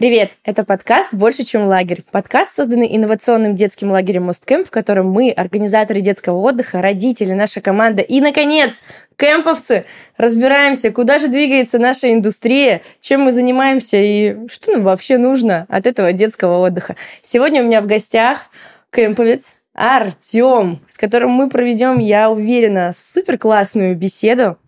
Привет! 0.00 0.38
Это 0.44 0.62
подкаст 0.62 1.12
«Больше, 1.12 1.42
чем 1.42 1.64
лагерь». 1.64 2.04
Подкаст, 2.12 2.54
созданный 2.54 2.86
инновационным 2.94 3.56
детским 3.56 3.90
лагерем 3.90 4.26
Мосткэмп, 4.26 4.68
в 4.68 4.70
котором 4.70 5.10
мы, 5.10 5.32
организаторы 5.32 6.02
детского 6.02 6.36
отдыха, 6.36 6.80
родители, 6.80 7.32
наша 7.32 7.60
команда 7.60 8.02
и, 8.02 8.20
наконец, 8.20 8.84
кемповцы, 9.16 9.86
разбираемся, 10.16 10.92
куда 10.92 11.18
же 11.18 11.26
двигается 11.26 11.80
наша 11.80 12.12
индустрия, 12.12 12.82
чем 13.00 13.22
мы 13.22 13.32
занимаемся 13.32 13.96
и 13.96 14.46
что 14.46 14.70
нам 14.70 14.82
вообще 14.82 15.18
нужно 15.18 15.66
от 15.68 15.84
этого 15.84 16.12
детского 16.12 16.58
отдыха. 16.58 16.94
Сегодня 17.20 17.60
у 17.60 17.66
меня 17.66 17.80
в 17.80 17.86
гостях 17.86 18.50
кемповец 18.92 19.56
Артем, 19.74 20.78
с 20.86 20.96
которым 20.96 21.30
мы 21.30 21.50
проведем, 21.50 21.98
я 21.98 22.30
уверена, 22.30 22.92
супер 22.94 23.36
классную 23.36 23.96
беседу. 23.96 24.58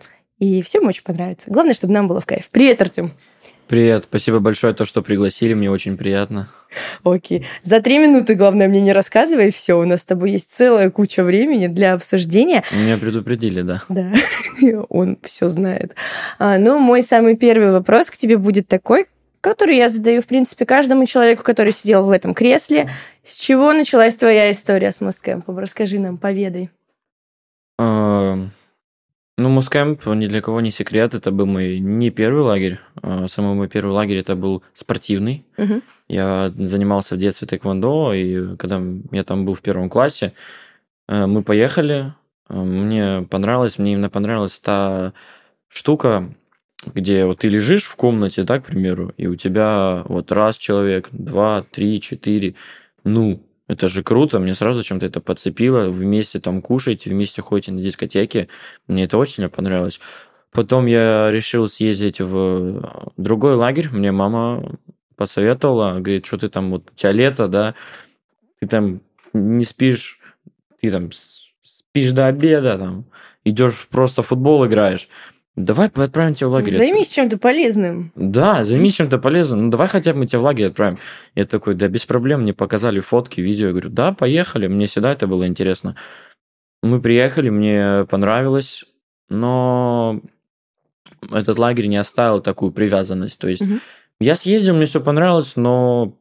И 0.40 0.60
всем 0.62 0.88
очень 0.88 1.04
понравится. 1.04 1.52
Главное, 1.52 1.74
чтобы 1.74 1.92
нам 1.92 2.08
было 2.08 2.20
в 2.20 2.26
кайф. 2.26 2.48
Привет, 2.50 2.82
Артем. 2.82 3.12
Привет, 3.70 4.02
спасибо 4.02 4.40
большое, 4.40 4.74
то, 4.74 4.84
что 4.84 5.00
пригласили, 5.00 5.54
мне 5.54 5.70
очень 5.70 5.96
приятно. 5.96 6.48
Окей. 7.04 7.46
За 7.62 7.80
три 7.80 7.98
минуты, 7.98 8.34
главное, 8.34 8.66
мне 8.66 8.80
не 8.80 8.92
рассказывай 8.92 9.52
все. 9.52 9.74
У 9.74 9.84
нас 9.84 10.00
с 10.00 10.04
тобой 10.04 10.32
есть 10.32 10.50
целая 10.50 10.90
куча 10.90 11.22
времени 11.22 11.68
для 11.68 11.92
обсуждения. 11.92 12.64
Меня 12.72 12.98
предупредили, 12.98 13.62
да. 13.62 13.80
Да, 13.88 14.10
он 14.88 15.18
все 15.22 15.48
знает. 15.48 15.94
А, 16.40 16.58
ну, 16.58 16.80
мой 16.80 17.04
самый 17.04 17.36
первый 17.36 17.70
вопрос 17.70 18.10
к 18.10 18.16
тебе 18.16 18.38
будет 18.38 18.66
такой, 18.66 19.06
который 19.40 19.76
я 19.76 19.88
задаю, 19.88 20.20
в 20.20 20.26
принципе, 20.26 20.66
каждому 20.66 21.06
человеку, 21.06 21.44
который 21.44 21.70
сидел 21.70 22.04
в 22.06 22.10
этом 22.10 22.34
кресле. 22.34 22.90
С 23.24 23.36
чего 23.36 23.72
началась 23.72 24.16
твоя 24.16 24.50
история 24.50 24.90
с 24.90 25.00
Мосткэмпом? 25.00 25.56
Расскажи 25.60 26.00
нам, 26.00 26.18
поведай. 26.18 26.70
Ну, 29.40 29.48
Мускэмп, 29.48 30.04
ни 30.06 30.26
для 30.26 30.42
кого 30.42 30.60
не 30.60 30.70
секрет, 30.70 31.14
это 31.14 31.30
был 31.30 31.46
мой 31.46 31.78
не 31.78 32.10
первый 32.10 32.42
лагерь. 32.42 32.78
А 33.00 33.26
самый 33.26 33.54
мой 33.54 33.68
первый 33.68 33.92
лагерь 33.92 34.18
это 34.18 34.36
был 34.36 34.62
спортивный. 34.74 35.46
Мгм. 35.56 35.82
Я 36.08 36.52
занимался 36.58 37.14
в 37.14 37.18
детстве 37.18 37.48
тэквондо, 37.48 38.12
и 38.12 38.56
когда 38.58 38.82
я 39.12 39.24
там 39.24 39.46
был 39.46 39.54
в 39.54 39.62
первом 39.62 39.88
классе, 39.88 40.34
э, 41.08 41.24
мы 41.24 41.42
поехали. 41.42 42.12
Э, 42.50 42.62
Мне 42.62 43.26
понравилось, 43.30 43.78
мне 43.78 43.94
именно 43.94 44.10
понравилась 44.10 44.58
та 44.58 45.14
штука, 45.68 46.34
где 46.94 47.24
вот 47.24 47.38
ты 47.38 47.48
лежишь 47.48 47.86
в 47.86 47.96
комнате, 47.96 48.42
да, 48.42 48.60
к 48.60 48.66
примеру, 48.66 49.14
и 49.16 49.26
у 49.26 49.36
тебя 49.36 50.02
вот 50.04 50.32
раз 50.32 50.58
человек, 50.58 51.08
два, 51.12 51.62
три, 51.62 51.98
четыре, 52.02 52.56
ну, 53.04 53.42
это 53.70 53.86
же 53.86 54.02
круто, 54.02 54.40
мне 54.40 54.54
сразу 54.54 54.82
чем-то 54.82 55.06
это 55.06 55.20
подцепило, 55.20 55.88
вместе 55.88 56.40
там 56.40 56.60
кушаете, 56.60 57.10
вместе 57.10 57.40
ходите 57.40 57.70
на 57.70 57.80
дискотеки, 57.80 58.48
мне 58.88 59.04
это 59.04 59.16
очень 59.16 59.48
понравилось. 59.48 60.00
Потом 60.50 60.86
я 60.86 61.30
решил 61.30 61.68
съездить 61.68 62.20
в 62.20 63.12
другой 63.16 63.54
лагерь, 63.54 63.88
мне 63.92 64.10
мама 64.10 64.76
посоветовала, 65.14 66.00
говорит, 66.00 66.26
что 66.26 66.38
ты 66.38 66.48
там, 66.48 66.72
вот 66.72 66.90
у 66.90 66.94
тебя 66.96 67.12
лето, 67.12 67.46
да, 67.46 67.74
ты 68.60 68.66
там 68.66 69.02
не 69.32 69.64
спишь, 69.64 70.18
ты 70.80 70.90
там 70.90 71.10
спишь 71.12 72.10
до 72.10 72.26
обеда, 72.26 72.76
там, 72.76 73.04
идешь 73.44 73.86
просто 73.88 74.22
футбол 74.22 74.66
играешь. 74.66 75.08
Давай 75.56 75.88
отправим 75.88 76.34
тебя 76.34 76.48
в 76.48 76.52
лагерь. 76.52 76.74
Займись 76.74 77.08
чем-то 77.08 77.36
полезным. 77.36 78.12
Да, 78.14 78.64
займись 78.64 78.94
чем-то 78.94 79.18
полезным. 79.18 79.64
Ну, 79.64 79.70
давай 79.70 79.88
хотя 79.88 80.12
бы 80.12 80.20
мы 80.20 80.26
тебя 80.26 80.38
в 80.38 80.44
лагерь 80.44 80.68
отправим. 80.68 80.98
Я 81.34 81.44
такой, 81.44 81.74
да, 81.74 81.88
без 81.88 82.06
проблем. 82.06 82.42
Мне 82.42 82.54
показали 82.54 83.00
фотки, 83.00 83.40
видео. 83.40 83.66
Я 83.66 83.72
говорю, 83.72 83.90
да, 83.90 84.12
поехали. 84.12 84.68
Мне 84.68 84.86
всегда 84.86 85.12
это 85.12 85.26
было 85.26 85.46
интересно. 85.46 85.96
Мы 86.82 87.00
приехали, 87.02 87.50
мне 87.50 88.06
понравилось, 88.08 88.84
но 89.28 90.22
этот 91.30 91.58
лагерь 91.58 91.86
не 91.88 91.98
оставил 91.98 92.40
такую 92.40 92.72
привязанность. 92.72 93.38
То 93.38 93.48
есть 93.48 93.62
Мгм. 93.62 93.80
я 94.20 94.34
съездил, 94.34 94.76
мне 94.76 94.86
все 94.86 95.00
понравилось, 95.00 95.56
но 95.56 96.16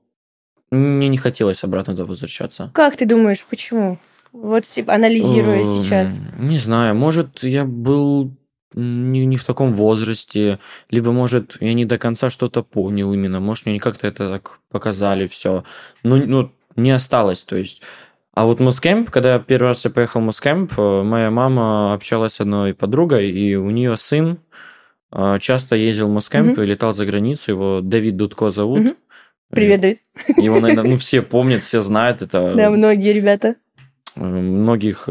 мне 0.72 1.08
не 1.08 1.18
хотелось 1.18 1.64
обратно 1.64 1.94
туда 1.94 2.06
возвращаться. 2.06 2.72
Как 2.74 2.98
ты 2.98 3.06
думаешь, 3.06 3.46
почему? 3.50 4.00
Вот 4.34 4.66
типа, 4.66 4.94
анализируя 4.96 5.64
сейчас. 5.64 6.20
Не 6.38 6.58
знаю, 6.58 6.94
может, 6.96 7.44
я 7.44 7.64
был 7.64 8.36
не, 8.74 9.26
не 9.26 9.38
в 9.38 9.46
таком 9.46 9.74
возрасте, 9.74 10.60
либо, 10.90 11.12
может, 11.12 11.58
я 11.60 11.74
не 11.74 11.86
до 11.86 11.98
конца 11.98 12.30
что-то 12.30 12.64
понял 12.64 13.14
именно, 13.14 13.40
может, 13.40 13.66
мне 13.66 13.80
как-то 13.80 14.08
это 14.08 14.30
так 14.30 14.60
показали 14.70 15.26
все. 15.26 15.64
Ну, 16.04 16.18
ну, 16.26 16.52
не 16.76 16.92
осталось, 16.92 17.44
то 17.44 17.56
есть. 17.58 17.82
А 18.34 18.46
вот 18.46 18.60
MOST 18.60 18.82
Camp, 18.82 19.10
когда 19.10 19.34
я 19.34 19.40
первый 19.40 19.70
раз 19.70 19.84
я 19.86 19.92
поехал 19.92 20.22
в 20.22 20.24
MOST 20.26 20.46
Camp, 20.46 20.72
э, 20.78 21.04
моя 21.04 21.30
мама 21.32 21.94
общалась 21.94 22.34
с 22.34 22.42
одной 22.42 22.74
подругой, 22.74 23.30
и 23.32 23.56
у 23.56 23.70
нее 23.70 23.98
сын 23.98 24.40
э, 25.12 25.40
часто 25.42 25.76
ездил 25.76 26.08
в 26.08 26.14
MOST 26.14 26.33
Camp 26.33 26.52
Мгм. 26.54 26.64
и 26.64 26.66
летал 26.68 26.94
за 26.94 27.06
границу, 27.06 27.52
его 27.52 27.82
Давид 27.82 28.16
Дудко 28.16 28.50
зовут. 28.52 28.82
Мгм. 28.82 28.96
Привет, 29.50 29.82
Давид. 29.82 30.00
Его, 30.38 30.60
наверное, 30.60 30.92
ну, 30.92 30.98
все 30.98 31.22
помнят, 31.24 31.64
все 31.64 31.82
знают. 31.82 32.22
Это 32.22 32.54
Да, 32.56 32.70
многие 32.70 33.12
ребята. 33.14 33.56
Многих 34.16 35.06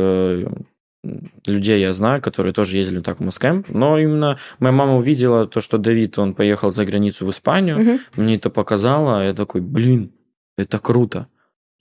людей 1.47 1.81
я 1.81 1.93
знаю, 1.93 2.21
которые 2.21 2.53
тоже 2.53 2.77
ездили 2.77 3.01
так 3.01 3.19
в 3.21 3.25
MOST 3.25 3.44
Camp, 3.44 3.69
но 3.69 3.99
именно 3.99 4.39
моя 4.59 4.73
мама 4.73 4.97
увидела 4.97 5.47
то, 5.47 5.61
что 5.61 5.79
Давид, 5.79 6.19
он 6.19 6.35
поехал 6.35 6.73
за 6.73 6.85
границу 6.85 7.25
в 7.25 7.31
Испанию, 7.31 7.79
Мгм. 7.79 7.99
мне 8.17 8.37
это 8.37 8.51
показало, 8.51 9.25
я 9.25 9.33
такой, 9.35 9.61
блин, 9.61 10.13
это 10.57 10.79
круто, 10.79 11.29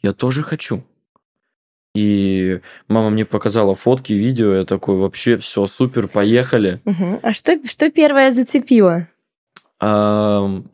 я 0.02 0.14
тоже 0.14 0.44
хочу. 0.44 0.84
И 1.96 2.62
мама 2.88 3.10
мне 3.10 3.26
показала 3.26 3.74
фотки, 3.74 4.14
видео, 4.14 4.54
я 4.54 4.66
такой, 4.66 4.98
вообще 4.98 5.38
все 5.38 5.66
супер, 5.66 6.08
поехали. 6.08 6.80
Мгм. 6.86 7.20
А 7.24 7.34
что, 7.34 7.60
что 7.68 7.90
первое 7.90 8.32
зацепило? 8.32 9.08
Ам, 9.80 10.70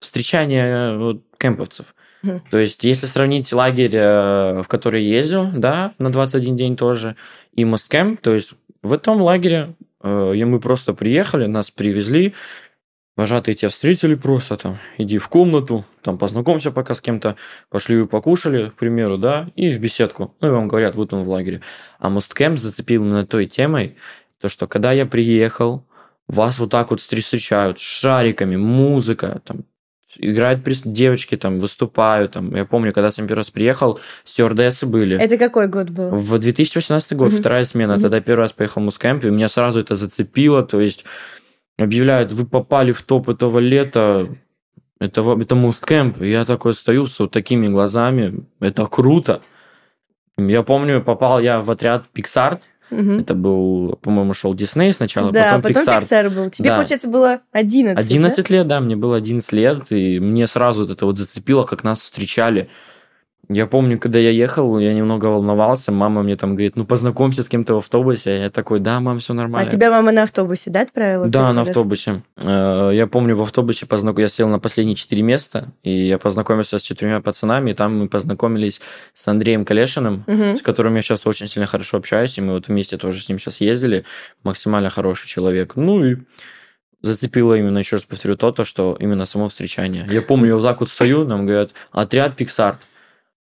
Встречание 0.00 0.98
вот, 0.98 1.22
кемповцев. 1.38 1.94
То 2.50 2.58
есть, 2.58 2.84
если 2.84 3.06
сравнить 3.06 3.52
лагерь, 3.52 3.94
э, 3.94 4.62
в 4.62 4.68
который 4.68 5.04
ездил, 5.04 5.48
да, 5.52 5.94
на 5.98 6.10
21 6.10 6.56
день 6.56 6.76
тоже, 6.76 7.16
и 7.52 7.64
Мосткэмп, 7.64 8.20
то 8.20 8.34
есть 8.34 8.52
в 8.82 8.92
этом 8.92 9.20
лагере 9.20 9.74
э, 10.02 10.32
и 10.36 10.44
мы 10.44 10.60
просто 10.60 10.94
приехали, 10.94 11.46
нас 11.46 11.70
привезли, 11.70 12.34
вожатые 13.16 13.54
тебя 13.54 13.68
встретили 13.68 14.14
просто 14.14 14.56
там, 14.56 14.78
иди 14.98 15.18
в 15.18 15.28
комнату, 15.28 15.84
там 16.02 16.18
познакомься 16.18 16.70
пока 16.70 16.94
с 16.94 17.00
кем-то, 17.00 17.36
пошли 17.70 17.96
вы 17.96 18.06
покушали, 18.06 18.68
к 18.68 18.74
примеру, 18.74 19.18
да, 19.18 19.48
и 19.56 19.70
в 19.70 19.78
беседку. 19.78 20.34
Ну, 20.40 20.48
и 20.48 20.50
вам 20.50 20.68
говорят, 20.68 20.94
вот 20.96 21.12
он 21.14 21.22
в 21.22 21.28
лагере. 21.28 21.62
А 21.98 22.10
Мосткэмп 22.10 22.58
зацепил 22.58 23.02
именно 23.02 23.26
той 23.26 23.46
темой, 23.46 23.96
то, 24.40 24.48
что 24.48 24.66
когда 24.66 24.92
я 24.92 25.06
приехал, 25.06 25.86
вас 26.28 26.58
вот 26.58 26.70
так 26.70 26.90
вот 26.90 27.00
встр- 27.00 27.20
встречают 27.20 27.78
шариками, 27.78 28.56
музыка, 28.56 29.40
там, 29.44 29.64
играют 30.18 30.62
девочки, 30.84 31.36
там, 31.36 31.58
выступают, 31.58 32.32
там. 32.32 32.54
Я 32.54 32.64
помню, 32.64 32.92
когда 32.92 33.08
я 33.08 33.12
первый 33.12 33.38
раз 33.38 33.50
приехал, 33.50 34.00
стюардессы 34.24 34.86
были. 34.86 35.18
Это 35.18 35.36
какой 35.36 35.68
год 35.68 35.90
был? 35.90 36.10
В 36.10 36.38
2018 36.38 37.16
год, 37.16 37.32
вторая 37.32 37.64
смена, 37.64 38.00
тогда 38.00 38.20
первый 38.20 38.42
раз 38.42 38.52
поехал 38.52 38.80
в 38.80 38.84
Мускэмп, 38.84 39.24
и 39.24 39.30
меня 39.30 39.48
сразу 39.48 39.80
это 39.80 39.94
зацепило, 39.94 40.62
то 40.62 40.80
есть 40.80 41.04
объявляют, 41.78 42.32
вы 42.32 42.46
попали 42.46 42.92
в 42.92 43.02
топ 43.02 43.28
этого 43.28 43.58
лета, 43.58 44.28
это, 44.98 45.36
это 45.40 45.54
Мускэмп, 45.54 46.22
я 46.22 46.44
такой 46.44 46.74
стою 46.74 47.06
с 47.06 47.18
вот 47.18 47.30
такими 47.30 47.68
глазами, 47.68 48.46
это 48.60 48.86
круто. 48.86 49.42
Я 50.38 50.62
помню, 50.62 51.02
попал 51.02 51.40
я 51.40 51.60
в 51.60 51.70
отряд 51.70 52.04
Pixar, 52.14 52.60
Мгм. 52.90 53.18
это 53.20 53.34
был, 53.34 53.98
по-моему, 54.02 54.32
шел 54.34 54.54
Дисней 54.54 54.92
сначала, 54.92 55.32
да, 55.32 55.58
потом, 55.60 55.82
Pixar. 55.82 56.00
Pixar 56.00 56.30
был. 56.30 56.50
Тебе, 56.50 56.68
Да. 56.70 56.76
получается, 56.76 57.08
было 57.08 57.40
11, 57.52 57.98
11 58.04 58.50
лет, 58.50 58.68
да, 58.68 58.80
мне 58.80 58.96
было 58.96 59.16
11 59.16 59.52
лет, 59.52 59.90
и 59.90 60.20
мне 60.20 60.46
сразу 60.46 60.82
вот 60.82 60.90
это 60.90 61.04
вот 61.06 61.18
зацепило, 61.18 61.64
как 61.64 61.82
нас 61.84 62.00
встречали. 62.00 62.68
Я 63.48 63.66
помню, 63.68 63.96
когда 63.98 64.18
я 64.18 64.30
ехал, 64.30 64.76
я 64.80 64.92
немного 64.92 65.26
волновался, 65.26 65.92
мама 65.92 66.22
мне 66.24 66.36
там 66.36 66.50
говорит, 66.56 66.74
ну 66.74 66.84
познакомься 66.84 67.44
с 67.44 67.48
кем-то 67.48 67.74
в 67.74 67.78
автобусе. 67.78 68.40
Я 68.40 68.50
такой, 68.50 68.80
да, 68.80 68.98
мам, 68.98 69.20
все 69.20 69.34
А 69.34 69.36
нормально. 69.36 69.70
тебя 69.70 69.90
мама 69.90 70.10
на 70.10 70.24
автобусе, 70.24 70.70
да, 70.70 70.80
отправила? 70.80 71.28
Да, 71.28 71.52
на 71.52 71.60
раз? 71.60 71.68
автобусе. 71.68 72.22
Э, 72.36 72.90
Я 72.92 73.06
помню, 73.06 73.36
в 73.36 73.42
автобусе 73.42 73.86
познак... 73.86 74.18
я 74.18 74.28
сел 74.28 74.48
на 74.48 74.58
последние 74.58 74.96
четыре 74.96 75.22
места, 75.22 75.68
и 75.84 76.06
я 76.06 76.18
познакомился 76.18 76.78
с 76.78 76.82
четырьмя 76.82 77.20
пацанами, 77.20 77.70
и 77.70 77.74
там 77.74 77.96
мы 77.98 78.08
познакомились 78.08 78.80
с 79.14 79.28
Андреем 79.28 79.64
Калешиным, 79.64 80.24
Мгм. 80.26 80.56
с 80.56 80.62
которым 80.62 80.96
я 80.96 81.02
сейчас 81.02 81.24
очень 81.26 81.46
сильно 81.46 81.66
хорошо 81.68 81.98
общаюсь, 81.98 82.36
и 82.38 82.40
мы 82.40 82.54
вот 82.54 82.66
вместе 82.66 82.96
тоже 82.96 83.20
с 83.22 83.28
ним 83.28 83.38
сейчас 83.38 83.60
ездили. 83.60 84.04
Максимально 84.42 84.90
хороший 84.90 85.28
человек. 85.28 85.76
Ну 85.76 86.04
и 86.04 86.16
зацепило 87.02 87.54
именно, 87.54 87.78
еще 87.78 87.96
раз 87.96 88.04
повторю, 88.04 88.36
то, 88.36 88.50
то, 88.50 88.64
что 88.64 88.96
именно 88.98 89.26
само 89.26 89.48
встречание. 89.48 90.06
Я 90.10 90.22
помню, 90.22 90.56
я 90.56 90.62
так 90.62 90.80
вот 90.80 90.90
стою, 90.90 91.24
нам 91.24 91.46
говорят, 91.46 91.70
отряд 91.92 92.34
Пиксарт. 92.36 92.78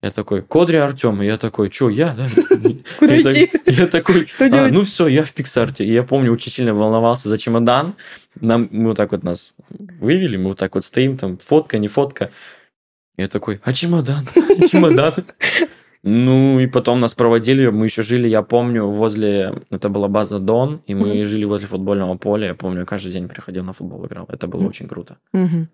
Я 0.05 0.11
такой, 0.11 0.43
Кодри 0.43 0.77
Артем. 0.77 1.23
И 1.23 1.27
я 1.27 1.39
такой, 1.39 1.71
что, 1.71 1.89
я, 1.89 2.13
да? 2.13 2.29
Куда 2.99 3.23
идти? 3.23 3.51
Я 3.67 3.87
такой, 3.87 4.29
«А, 4.39 4.51
делать?» 4.51 4.73
ну 4.75 4.85
все, 4.85 5.07
я 5.07 5.25
в 5.25 5.33
Пиксарте. 5.33 5.83
И 5.83 5.91
я 5.91 6.03
помню, 6.03 6.31
очень 6.31 6.53
сильно 6.53 6.75
волновался 6.75 7.31
за 7.31 7.39
чемодан. 7.39 7.95
Нам, 8.39 8.69
мы 8.71 8.89
вот 8.89 8.99
так 8.99 9.13
вот 9.13 9.23
нас 9.23 9.55
вывели, 9.71 10.37
мы 10.37 10.49
вот 10.49 10.59
так 10.59 10.75
вот 10.75 10.85
стоим, 10.85 11.17
там, 11.17 11.39
фотка, 11.39 11.79
не 11.79 11.89
фотка. 11.89 12.31
Я 13.17 13.29
такой, 13.29 13.63
а 13.65 13.73
чемодан? 13.73 14.29
Чемодан? 14.71 15.15
Ну, 16.07 16.61
и 16.61 16.67
потом 16.67 17.01
нас 17.01 17.15
проводили, 17.15 17.69
мы 17.69 17.87
еще 17.87 18.03
жили, 18.03 18.29
я 18.29 18.43
помню, 18.43 18.91
возле, 18.91 19.63
это 19.71 19.89
была 19.89 20.07
база 20.07 20.39
Дон, 20.39 20.83
и 20.87 20.95
мы 20.95 21.09
mm-hmm. 21.09 21.25
жили 21.25 21.47
возле 21.47 21.67
футбольного 21.67 22.19
поля, 22.19 22.49
я 22.49 22.55
помню, 22.55 22.85
каждый 22.85 23.11
день 23.11 23.27
приходил 23.27 23.65
на 23.65 23.73
футбол, 23.73 24.05
играл, 24.05 24.27
это 24.29 24.47
было 24.47 24.61
mm-hmm. 24.61 24.69
очень 24.69 24.87
круто. 24.87 25.17
Mm-hmm. 25.35 25.67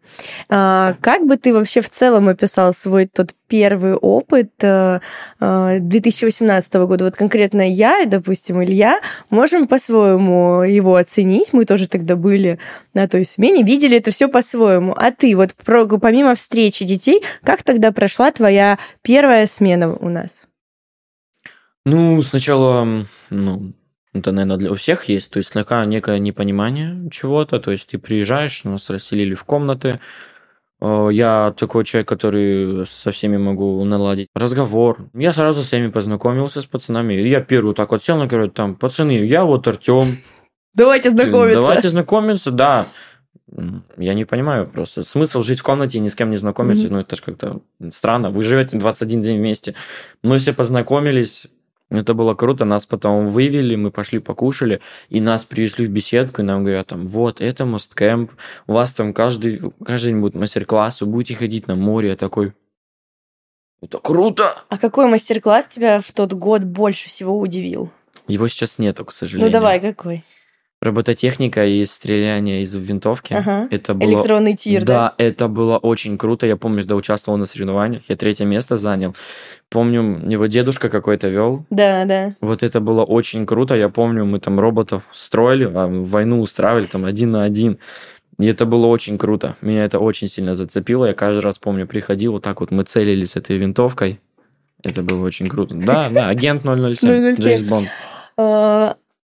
А, 0.51 0.95
как 1.01 1.27
бы 1.27 1.37
ты 1.37 1.53
вообще 1.53 1.81
в 1.81 1.89
целом 1.89 2.29
описал 2.29 2.73
свой 2.73 3.07
тот 3.07 3.35
первый 3.49 3.95
опыт 3.95 4.53
2018 4.61 6.75
э, 6.75 6.79
э, 6.79 6.87
года? 6.87 7.07
Вот 7.07 7.17
конкретно 7.17 7.69
я 7.69 8.03
и, 8.03 8.07
допустим, 8.07 8.63
Илья 8.63 9.01
можем 9.31 9.67
по-своему 9.67 10.63
его 10.63 10.95
оценить, 10.95 11.53
мы 11.53 11.65
тоже 11.65 11.89
тогда 11.89 12.15
были 12.15 12.61
на 12.95 13.09
той 13.09 13.25
смене, 13.25 13.65
видели 13.65 13.97
это 13.97 14.13
все 14.13 14.29
по-своему. 14.29 14.95
А 14.97 15.11
ты, 15.11 15.35
вот 15.35 15.57
помимо 15.65 16.37
встречи 16.37 16.85
детей, 16.85 17.21
как 17.43 17.65
тогда 17.65 17.91
прошла 17.91 18.31
твоя 18.31 18.79
первая 19.03 19.47
смена 19.47 19.93
у 19.93 20.09
нас? 20.09 20.20
Нас? 20.23 20.47
Ну, 21.87 22.23
сначала, 22.23 22.87
ну, 23.31 23.73
это, 24.13 24.33
наверное, 24.33 24.57
для 24.57 24.71
у 24.71 24.75
всех 24.75 25.05
есть. 25.05 25.33
То 25.33 25.39
есть 25.39 25.51
слегка 25.51 25.85
некое 25.85 26.19
непонимание 26.19 27.09
чего-то. 27.11 27.61
То 27.61 27.71
есть 27.71 27.89
ты 27.89 27.99
приезжаешь, 27.99 28.65
нас 28.65 28.91
расселили 28.91 29.35
в 29.35 29.45
комнаты. 29.45 30.01
Э, 30.81 31.09
я 31.11 31.55
такой 31.57 31.85
человек, 31.85 32.09
который 32.09 32.87
со 32.87 33.13
всеми 33.13 33.37
могу 33.37 33.83
наладить 33.85 34.29
разговор. 34.35 35.09
Я 35.15 35.33
сразу 35.33 35.63
с 35.63 35.67
всеми 35.67 35.89
познакомился 35.89 36.61
с 36.61 36.67
пацанами. 36.67 37.15
Я 37.15 37.41
первый 37.41 37.75
так 37.75 37.91
вот 37.93 38.03
сел 38.03 38.17
на 38.17 38.27
говорю, 38.27 38.51
там, 38.51 38.75
пацаны, 38.75 39.25
я 39.25 39.45
вот 39.45 39.67
Артем. 39.69 40.19
Давайте 40.75 41.11
знакомиться. 41.11 41.61
Давайте 41.61 41.89
знакомиться, 41.89 42.51
да. 42.51 42.87
Я 43.97 44.15
не 44.15 44.25
понимаю 44.25 44.67
просто. 44.67 45.03
Смысл 45.03 45.43
жить 45.43 45.61
в 45.61 45.63
комнате 45.63 45.99
и 45.99 46.01
ни 46.01 46.09
с 46.09 46.15
кем 46.15 46.31
не 46.31 46.37
знакомиться, 46.37 46.87
mm-hmm. 46.87 46.93
ну 46.93 46.99
это 47.01 47.17
же 47.17 47.23
как-то 47.23 47.61
странно. 47.93 48.31
Вы 48.31 48.43
живете 48.43 48.79
21 48.79 49.23
день 49.23 49.39
вместе. 49.39 49.75
Мы 50.23 50.39
все 50.39 50.53
познакомились, 50.53 51.49
это 51.91 52.15
было 52.15 52.35
круто, 52.35 52.65
нас 52.65 52.87
потом 52.87 53.27
вывели, 53.27 53.75
мы 53.75 53.91
пошли 53.91 54.21
покушали, 54.21 54.81
и 55.09 55.21
нас 55.21 55.45
привезли 55.45 55.87
в 55.87 55.91
беседку, 55.91 56.41
и 56.41 56.45
нам 56.45 56.63
говорят, 56.63 56.87
там, 56.87 57.09
вот, 57.09 57.41
это 57.41 57.65
Мосткэмп, 57.67 58.31
у 58.69 58.73
вас 58.73 58.93
там 58.93 59.13
каждый, 59.13 59.61
каждый 59.85 60.13
день 60.13 60.21
будет 60.21 60.37
мастер-класс, 60.37 61.01
вы 61.01 61.09
будете 61.09 61.35
ходить 61.35 61.67
на 61.67 61.75
море. 61.75 62.11
Я 62.11 62.17
такой, 62.17 62.53
это 63.83 63.99
круто! 63.99 64.63
А 64.69 64.79
какой 64.79 65.07
мастер-класс 65.07 65.67
тебя 65.67 66.01
в 66.01 66.13
тот 66.13 66.33
год 66.35 66.63
больше 66.63 67.09
всего 67.09 67.39
удивил? 67.39 67.91
Его 68.29 68.47
сейчас 68.47 68.79
нету, 68.79 69.05
к 69.05 69.13
сожалению. 69.13 69.49
Ну 69.49 69.53
давай, 69.53 69.81
какой? 69.81 70.23
Робототехника 70.81 71.67
и 71.67 71.85
стреляние 71.85 72.63
из 72.63 72.75
винтовки. 72.75 73.35
Ага. 73.35 73.69
Это 73.71 73.95
было... 73.95 74.09
Электронный 74.11 74.55
тир, 74.55 74.85
да? 74.85 75.15
Да, 75.19 75.25
это 75.25 75.49
было 75.49 75.77
очень 75.77 76.17
круто. 76.17 76.47
Я 76.47 76.57
помню, 76.57 76.83
когда 76.83 76.97
участвовал 76.97 77.39
на 77.39 77.47
соревнованиях, 77.47 78.03
я 78.09 78.17
третье 78.17 78.47
место 78.47 78.77
занял. 78.77 79.15
Помню, 79.69 80.23
его 80.27 80.47
дедушка 80.47 80.89
какой-то 80.89 81.29
вел. 81.29 81.67
Да, 81.71 82.05
да. 82.07 82.35
Вот 82.41 82.63
это 82.63 82.81
было 82.81 83.05
очень 83.05 83.45
круто. 83.45 83.75
Я 83.75 83.91
помню, 83.91 84.25
мы 84.25 84.41
там 84.41 84.59
роботов 84.59 85.05
строили, 85.13 85.65
а 85.65 85.87
войну 85.87 86.41
устраивали 86.41 86.87
там 86.87 87.05
один 87.05 87.33
на 87.33 87.45
один. 87.45 87.79
И 88.39 88.47
это 88.47 88.65
было 88.65 88.87
очень 88.87 89.19
круто. 89.19 89.55
Меня 89.61 89.85
это 89.85 89.99
очень 89.99 90.29
сильно 90.29 90.55
зацепило. 90.55 91.05
Я 91.05 91.13
каждый 91.13 91.41
раз 91.41 91.59
помню, 91.59 91.87
приходил, 91.87 92.33
вот 92.33 92.43
так 92.43 92.61
вот 92.61 92.71
мы 92.71 92.85
целились 92.85 93.37
этой 93.37 93.59
винтовкой. 93.59 94.19
Это 94.83 95.03
было 95.03 95.23
очень 95.27 95.47
круто. 95.49 95.75
Да, 95.75 96.09
да, 96.09 96.29
агент 96.29 96.63
007, 96.65 96.97
007. 96.97 97.37
Джеймс 97.39 97.63
Бонд. 97.69 97.89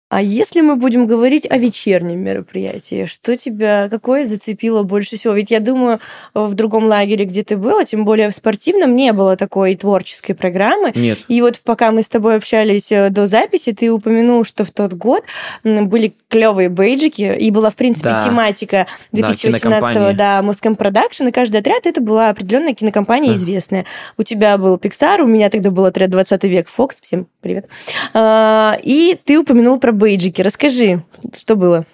А, 0.10 0.24
если 0.24 0.62
мы 0.62 0.76
будем 0.76 1.06
говорить 1.06 1.46
о 1.50 1.58
вечернем 1.58 2.20
мероприятии, 2.20 3.06
что 3.06 3.38
тебя, 3.38 3.88
какое 3.90 4.26
зацепило 4.26 4.82
больше 4.82 5.18
всего? 5.18 5.36
Ведь 5.36 5.52
я 5.52 5.60
думаю, 5.60 6.00
в 6.34 6.56
другом 6.56 6.86
лагере, 6.86 7.26
где 7.26 7.44
ты 7.44 7.58
была, 7.58 7.86
тем 7.86 8.06
более 8.06 8.32
в 8.32 8.36
спортивном, 8.36 8.96
не 8.96 9.14
было 9.14 9.38
такой 9.38 9.76
творческой 9.76 10.34
программы. 10.34 10.92
Нет. 10.96 11.20
И 11.28 11.42
вот 11.42 11.62
пока 11.64 11.92
мы 11.92 12.02
с 12.02 12.10
тобой 12.10 12.38
общались 12.38 12.92
э, 12.92 13.10
до 13.10 13.28
записи, 13.28 13.72
ты 13.72 13.92
упомянул, 13.92 14.44
что 14.44 14.66
в 14.66 14.72
тот 14.72 14.94
год 14.94 15.24
были 15.64 16.16
клевые 16.28 16.70
бейджики, 16.70 17.36
и 17.38 17.52
была, 17.52 17.70
в 17.70 17.76
принципе, 17.76 18.10
да. 18.10 18.26
тематика 18.26 18.88
2018-го, 19.14 20.14
да, 20.14 20.42
Moscom 20.42 20.76
Production, 20.76 21.30
и 21.30 21.32
каждый 21.32 21.58
отряд 21.58 21.86
это 21.86 22.02
была 22.02 22.30
определенная 22.30 22.74
кинокомпания 22.74 23.30
да. 23.30 23.36
известная. 23.36 23.86
У 24.18 24.24
тебя 24.24 24.58
был 24.58 24.78
Pixar, 24.78 25.22
у 25.22 25.28
меня 25.28 25.50
тогда 25.50 25.70
был 25.70 25.86
отряд 25.86 26.10
20 26.10 26.44
век 26.46 26.68
Fox, 26.76 26.98
всем 27.02 27.28
привет. 27.42 27.68
А, 28.14 28.78
и 28.84 29.18
ты 29.24 29.38
упомянул 29.38 29.80
про 29.80 29.92
бейджики. 30.00 30.42
Расскажи, 30.42 31.04
что 31.38 31.56
было? 31.56 31.86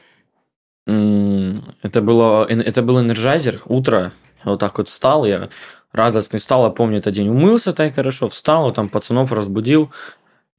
Это 0.85 2.01
было, 2.01 2.45
это 2.45 2.81
был 2.83 3.01
energizer, 3.01 3.63
утро. 3.65 4.11
Вот 4.43 4.59
так 4.59 4.77
вот 4.77 4.87
встал 4.87 5.25
я, 5.25 5.49
радостный 5.91 6.39
встал, 6.39 6.65
я 6.65 6.69
помню 6.69 6.99
этот 6.99 7.15
день, 7.15 7.27
умылся 7.29 7.73
так 7.73 7.95
хорошо, 7.95 8.29
встал, 8.29 8.71
там 8.71 8.89
пацанов 8.89 9.31
разбудил. 9.31 9.91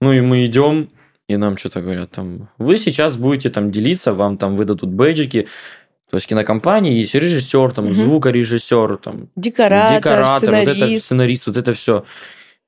Ну 0.00 0.12
и 0.12 0.20
мы 0.20 0.44
идем, 0.46 0.90
и 1.28 1.36
нам 1.36 1.56
что-то 1.56 1.80
говорят, 1.80 2.10
там, 2.10 2.48
вы 2.58 2.78
сейчас 2.78 3.16
будете 3.16 3.50
там 3.50 3.70
делиться, 3.70 4.12
вам 4.12 4.36
там 4.36 4.56
выдадут 4.56 4.90
бейджики, 4.90 5.48
то 6.10 6.16
есть 6.16 6.28
кинокомпании 6.28 6.98
есть 6.98 7.14
режиссер, 7.14 7.72
там, 7.72 7.86
угу. 7.86 7.94
звукорежиссер, 7.94 8.98
там, 8.98 9.28
декоратор, 9.36 9.98
декоратор 9.98 10.38
сценарист. 10.38 10.66
вот 10.66 10.88
это 10.88 11.00
сценарист, 11.00 11.46
вот 11.46 11.56
это 11.56 11.72
все. 11.72 12.04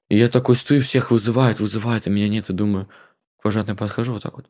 И 0.09 0.17
я 0.17 0.29
такой 0.29 0.57
стою, 0.57 0.81
всех 0.81 1.11
вызывает, 1.11 1.61
вызывает, 1.61 2.07
а 2.07 2.11
меня 2.11 2.29
нет, 2.29 2.49
и 2.49 2.53
думаю, 2.53 2.89
к 3.41 3.45
вожатым 3.45 3.77
подхожу 3.77 4.15
вот 4.15 4.23
так 4.23 4.37
вот 4.37 4.47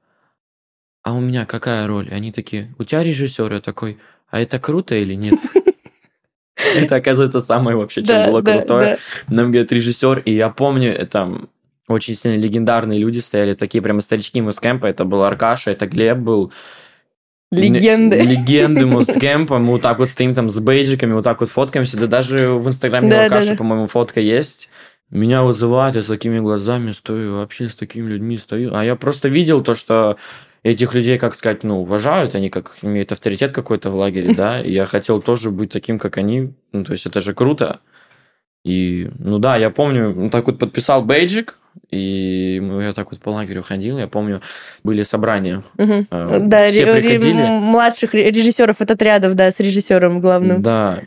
а 1.08 1.12
у 1.14 1.20
меня 1.20 1.46
какая 1.46 1.86
роль? 1.86 2.10
Они 2.12 2.32
такие, 2.32 2.74
у 2.78 2.84
тебя 2.84 3.02
режиссер, 3.02 3.50
я 3.50 3.60
такой, 3.60 3.96
а 4.30 4.42
это 4.42 4.58
круто 4.58 4.94
или 4.94 5.14
нет? 5.14 5.36
Это, 6.76 6.96
оказывается, 6.96 7.40
самое 7.40 7.78
вообще, 7.78 8.04
что 8.04 8.26
было 8.26 8.42
крутое. 8.42 8.98
Нам 9.28 9.52
говорят 9.52 9.72
режиссер, 9.72 10.18
и 10.18 10.34
я 10.34 10.50
помню, 10.50 10.90
это 10.90 11.48
очень 11.86 12.14
сильно 12.14 12.36
легендарные 12.36 12.98
люди 12.98 13.20
стояли, 13.20 13.54
такие 13.54 13.80
прямо 13.80 14.02
старички 14.02 14.42
Мусткэмпа. 14.42 14.84
Это 14.86 15.06
был 15.06 15.22
Аркаша, 15.22 15.70
это 15.70 15.86
Глеб 15.86 16.18
был. 16.18 16.52
Легенды. 17.52 18.20
Легенды 18.22 18.84
Мусткэмпа. 18.84 19.58
Мы 19.58 19.68
вот 19.68 19.82
так 19.82 20.00
вот 20.00 20.10
стоим 20.10 20.34
там 20.34 20.50
с 20.50 20.60
бейджиками, 20.60 21.14
вот 21.14 21.24
так 21.24 21.40
вот 21.40 21.48
фоткаемся. 21.48 21.96
Да 21.96 22.06
даже 22.06 22.50
в 22.50 22.68
Инстаграме 22.68 23.08
да, 23.08 23.28
да. 23.30 23.54
по-моему, 23.56 23.86
фотка 23.86 24.20
есть. 24.20 24.68
Меня 25.10 25.42
вызывают, 25.44 25.96
я 25.96 26.02
с 26.02 26.06
такими 26.06 26.38
глазами 26.38 26.92
стою, 26.92 27.36
вообще 27.36 27.70
с 27.70 27.74
такими 27.74 28.10
людьми 28.10 28.36
стою. 28.36 28.74
А 28.74 28.84
я 28.84 28.94
просто 28.94 29.28
видел 29.28 29.62
то, 29.62 29.74
что 29.74 30.18
этих 30.72 30.94
людей, 30.94 31.18
как 31.18 31.34
сказать, 31.34 31.64
ну, 31.64 31.80
уважают, 31.80 32.34
они 32.34 32.50
как 32.50 32.76
имеют 32.82 33.12
авторитет 33.12 33.52
какой-то 33.52 33.90
в 33.90 33.94
лагере, 33.94 34.34
да, 34.34 34.60
и 34.60 34.72
я 34.72 34.86
хотел 34.86 35.20
тоже 35.20 35.50
быть 35.50 35.70
таким, 35.70 35.98
как 35.98 36.18
они, 36.18 36.54
ну, 36.72 36.84
то 36.84 36.92
есть 36.92 37.06
это 37.06 37.20
же 37.20 37.34
круто. 37.34 37.80
И, 38.64 39.10
ну 39.18 39.38
да, 39.38 39.56
я 39.56 39.70
помню, 39.70 40.14
ну, 40.14 40.30
так 40.30 40.46
вот 40.46 40.58
подписал 40.58 41.02
бейджик, 41.02 41.58
и 41.90 42.60
я 42.80 42.92
так 42.92 43.10
вот 43.10 43.20
по 43.20 43.30
лагерю 43.30 43.62
ходил, 43.62 43.98
я 43.98 44.08
помню, 44.08 44.42
были 44.84 45.02
собрания. 45.04 45.62
Угу. 45.78 46.06
Да, 46.10 46.68
все 46.68 46.92
приходили. 46.92 47.32
младших 47.32 48.14
режиссеров 48.14 48.80
от 48.80 48.90
отрядов, 48.90 49.34
да, 49.34 49.50
с 49.50 49.60
режиссером 49.60 50.20
главным. 50.20 50.62
Да. 50.62 51.00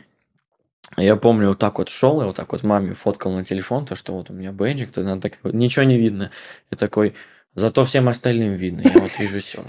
Я 0.96 1.16
помню, 1.16 1.50
вот 1.50 1.58
так 1.58 1.78
вот 1.78 1.88
шел, 1.88 2.20
я 2.20 2.26
вот 2.26 2.36
так 2.36 2.52
вот 2.52 2.62
маме 2.62 2.92
фоткал 2.92 3.32
на 3.32 3.44
телефон, 3.44 3.86
то, 3.86 3.96
что 3.96 4.12
вот 4.12 4.30
у 4.30 4.34
меня 4.34 4.52
бейджик, 4.52 4.90
то 4.90 5.02
надо 5.02 5.22
так, 5.22 5.38
ничего 5.44 5.84
не 5.84 5.98
видно. 5.98 6.30
И 6.70 6.76
такой, 6.76 7.14
Зато 7.54 7.84
всем 7.84 8.08
остальным 8.08 8.54
видно. 8.54 8.82
Я 8.82 9.00
вот 9.00 9.10
режиссер. 9.18 9.62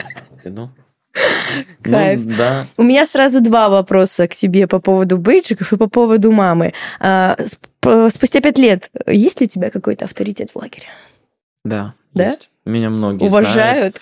Ну, 0.45 0.69
Кайф. 1.81 2.21
Ну, 2.23 2.35
да. 2.37 2.65
У 2.77 2.83
меня 2.83 3.05
сразу 3.05 3.41
два 3.41 3.69
вопроса 3.69 4.27
к 4.27 4.35
тебе 4.35 4.67
по 4.67 4.79
поводу 4.79 5.17
бейджиков 5.17 5.71
и 5.73 5.77
по 5.77 5.87
поводу 5.87 6.31
мамы. 6.31 6.73
А, 6.99 7.37
спустя 8.09 8.41
пять 8.41 8.57
лет 8.57 8.89
есть 9.05 9.41
ли 9.41 9.47
у 9.47 9.49
тебя 9.49 9.69
какой-то 9.69 10.05
авторитет 10.05 10.51
в 10.51 10.55
лагере? 10.55 10.87
Да, 11.63 11.93
да? 12.13 12.25
есть. 12.25 12.49
Меня 12.65 12.89
многие 12.89 13.25
Уважают? 13.25 13.97
Знают. 13.97 14.01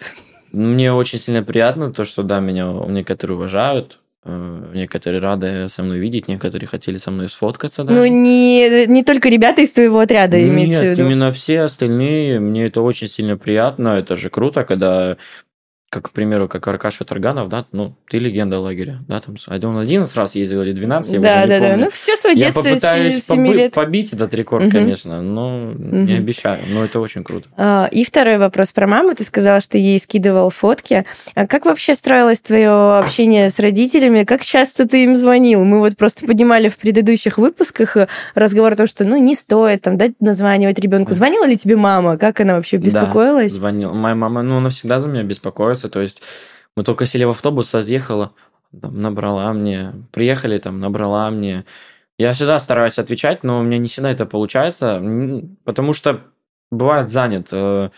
Мне 0.52 0.94
очень 0.94 1.18
сильно 1.18 1.44
приятно 1.44 1.92
то, 1.94 2.06
что 2.06 2.24
да, 2.24 2.40
меня 2.40 2.72
некоторые 2.88 3.38
уважают, 3.38 4.00
некоторые 4.24 5.20
рады 5.20 5.68
со 5.68 5.82
мной 5.84 6.00
видеть, 6.00 6.28
некоторые 6.28 6.68
хотели 6.68 6.98
со 6.98 7.10
мной 7.10 7.28
сфоткаться. 7.30 7.84
Даже. 7.84 8.00
Ну, 8.00 8.06
не, 8.06 8.86
не 8.86 9.04
только 9.04 9.30
ребята 9.30 9.62
из 9.62 9.72
твоего 9.72 10.00
отряда, 10.00 10.38
Нет, 10.40 10.50
имеется 10.50 10.84
в 10.84 10.88
виду. 10.88 11.01
именно 11.04 11.32
все 11.32 11.62
остальные. 11.62 12.40
Мне 12.40 12.68
это 12.68 12.82
очень 12.82 13.08
сильно 13.08 13.38
приятно. 13.38 13.90
Это 13.90 14.16
же 14.16 14.30
круто, 14.30 14.63
когда 14.63 15.18
как, 15.92 16.06
к 16.06 16.12
примеру, 16.12 16.48
как 16.48 16.66
Аркаша 16.70 17.04
Тарганов, 17.04 17.50
да, 17.50 17.66
ну, 17.74 17.94
ты 18.10 18.18
легенда 18.18 18.62
лагеря, 18.62 19.02
да, 19.10 19.20
там, 19.20 19.36
он 19.70 19.78
11 19.78 20.16
раз 20.16 20.36
ездил 20.36 20.62
или 20.62 20.72
12, 20.72 21.12
я 21.12 21.20
да, 21.20 21.30
уже 21.30 21.42
не 21.42 21.48
да, 21.48 21.60
помню. 21.60 21.76
Да, 21.76 21.84
ну, 21.84 21.92
все 21.92 22.16
свое 22.16 22.34
детство, 22.34 22.62
Я 22.62 22.70
попытаюсь 22.70 23.26
7 23.26 23.36
побы- 23.36 23.54
лет. 23.54 23.74
побить 23.74 24.14
этот 24.14 24.34
рекорд, 24.34 24.64
угу. 24.64 24.72
конечно, 24.72 25.22
но 25.22 25.72
угу. 25.72 25.84
не 25.84 26.14
обещаю, 26.14 26.64
но 26.70 26.86
это 26.86 27.02
очень 27.02 27.26
круто. 27.26 27.50
А, 27.58 27.90
и 27.92 28.06
второй 28.06 28.38
вопрос 28.38 28.72
про 28.72 28.88
маму. 28.88 29.14
Ты 29.16 29.26
сказала, 29.26 29.60
что 29.60 29.78
ей 29.78 30.00
скидывал 30.00 30.50
фотки. 30.50 31.04
А 31.36 31.46
как 31.46 31.66
вообще 31.66 31.94
строилось 31.94 32.40
твое 32.40 32.70
общение 32.98 33.50
с 33.50 33.60
родителями? 33.60 34.24
Как 34.24 34.44
часто 34.44 34.88
ты 34.88 35.04
им 35.04 35.18
звонил? 35.18 35.66
Мы 35.66 35.80
вот 35.80 35.98
просто 35.98 36.26
поднимали 36.26 36.70
в 36.70 36.78
предыдущих 36.78 37.38
выпусках 37.38 37.98
разговор 38.34 38.72
о 38.72 38.76
том, 38.78 38.88
что, 38.88 39.04
ну, 39.04 39.18
не 39.18 39.36
стоит 39.36 39.82
там, 39.82 39.98
дать 39.98 40.14
названивать 40.22 40.80
ребенку. 40.80 41.12
Звонила 41.12 41.46
ли 41.46 41.58
тебе 41.58 41.76
мама? 41.76 42.18
Как 42.18 42.40
она 42.40 42.56
вообще 42.56 42.78
беспокоилась? 42.78 43.52
Да, 43.52 43.60
звонила. 43.60 43.92
Моя 43.92 44.16
мама, 44.16 44.42
ну, 44.42 44.60
она 44.60 44.70
всегда 44.70 45.02
за 45.02 45.10
меня 45.10 45.24
беспокоится, 45.24 45.81
нравится. 45.82 45.90
То 45.90 46.02
есть 46.02 46.22
мы 46.76 46.84
только 46.84 47.06
сели 47.06 47.24
в 47.24 47.30
автобус, 47.30 47.74
отъехала, 47.76 48.34
там, 48.82 49.02
набрала 49.02 49.54
мне, 49.54 49.94
приехали, 50.12 50.58
там, 50.58 50.80
набрала 50.80 51.30
мне. 51.30 51.66
Я 52.18 52.34
всегда 52.34 52.60
стараюсь 52.60 53.00
отвечать, 53.00 53.44
но 53.44 53.60
у 53.60 53.64
меня 53.64 53.78
не 53.78 53.88
всегда 53.88 54.12
это 54.12 54.26
получается, 54.26 55.02
потому 55.64 55.94
что 55.94 56.22
бывает 56.72 57.10
занят. 57.10 57.50
Э, 57.52 57.90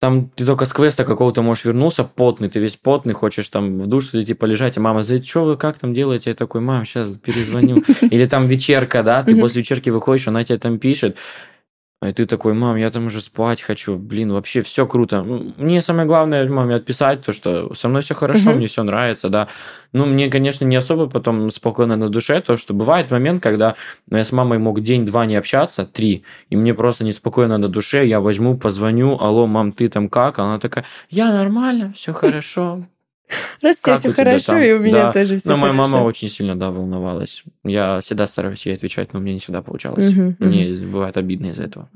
там 0.00 0.30
ты 0.30 0.46
только 0.46 0.64
с 0.64 0.72
квеста 0.72 1.04
какого-то 1.04 1.42
можешь 1.42 1.66
вернулся, 1.66 2.04
потный, 2.04 2.48
ты 2.48 2.58
весь 2.58 2.76
потный, 2.76 3.12
хочешь 3.12 3.48
там 3.50 3.78
в 3.78 3.86
душ 3.86 4.14
или 4.14 4.24
типа 4.24 4.46
лежать, 4.46 4.76
и 4.76 4.80
мама 4.80 5.02
говорит, 5.02 5.26
что 5.26 5.44
вы 5.44 5.56
как 5.56 5.78
там 5.78 5.92
делаете? 5.92 6.30
Я 6.30 6.34
такой, 6.34 6.62
мам, 6.62 6.86
сейчас 6.86 7.18
перезвоню. 7.18 7.82
Или 8.10 8.26
там 8.26 8.46
вечерка, 8.46 9.02
да, 9.02 9.22
ты 9.22 9.38
после 9.38 9.60
вечерки 9.60 9.90
выходишь, 9.90 10.28
она 10.28 10.42
тебе 10.42 10.58
там 10.58 10.78
пишет, 10.78 11.18
и 12.02 12.12
ты 12.14 12.24
такой, 12.24 12.54
мам, 12.54 12.76
я 12.76 12.90
там 12.90 13.06
уже 13.06 13.20
спать 13.20 13.60
хочу, 13.60 13.98
блин, 13.98 14.32
вообще 14.32 14.62
все 14.62 14.86
круто. 14.86 15.22
Мне 15.22 15.82
самое 15.82 16.06
главное 16.06 16.48
маме 16.48 16.76
отписать, 16.76 17.20
то, 17.20 17.32
что 17.34 17.74
со 17.74 17.88
мной 17.88 18.00
все 18.00 18.14
хорошо, 18.14 18.50
uh-huh. 18.50 18.56
мне 18.56 18.68
все 18.68 18.82
нравится, 18.82 19.28
да. 19.28 19.48
Ну, 19.92 20.06
мне, 20.06 20.30
конечно, 20.30 20.64
не 20.64 20.76
особо 20.76 21.10
потом 21.10 21.50
спокойно 21.50 21.96
на 21.96 22.08
душе, 22.08 22.40
то, 22.40 22.56
что 22.56 22.72
бывает 22.72 23.10
момент, 23.10 23.42
когда 23.42 23.74
я 24.10 24.24
с 24.24 24.32
мамой 24.32 24.58
мог 24.58 24.80
день-два 24.80 25.26
не 25.26 25.36
общаться, 25.36 25.84
три, 25.84 26.24
и 26.48 26.56
мне 26.56 26.72
просто 26.72 27.04
неспокойно 27.04 27.58
на 27.58 27.68
душе, 27.68 28.06
я 28.06 28.20
возьму, 28.20 28.56
позвоню, 28.56 29.18
алло, 29.20 29.46
мам, 29.46 29.72
ты 29.72 29.90
там 29.90 30.08
как? 30.08 30.38
Она 30.38 30.58
такая, 30.58 30.86
я 31.10 31.30
нормально, 31.30 31.92
все 31.94 32.12
хорошо, 32.14 32.86
Раз 33.62 33.76
у 33.76 33.86
тебя 33.86 33.96
все 33.96 34.12
хорошо, 34.12 34.58
и 34.58 34.72
у 34.72 34.80
меня 34.80 35.12
тоже 35.12 35.38
все 35.38 35.48
Но 35.48 35.56
моя 35.56 35.72
мама 35.72 35.98
очень 35.98 36.28
сильно, 36.28 36.56
да, 36.56 36.70
волновалась. 36.70 37.42
Я 37.64 38.00
всегда 38.00 38.26
стараюсь 38.26 38.64
ей 38.66 38.74
отвечать, 38.74 39.12
но 39.12 39.20
мне 39.20 39.34
не 39.34 39.40
всегда 39.40 39.62
получалось. 39.62 40.12
Мне 40.38 40.72
бывает 40.86 41.16
обидно 41.16 41.46
из-за 41.48 41.64
этого. 41.64 41.88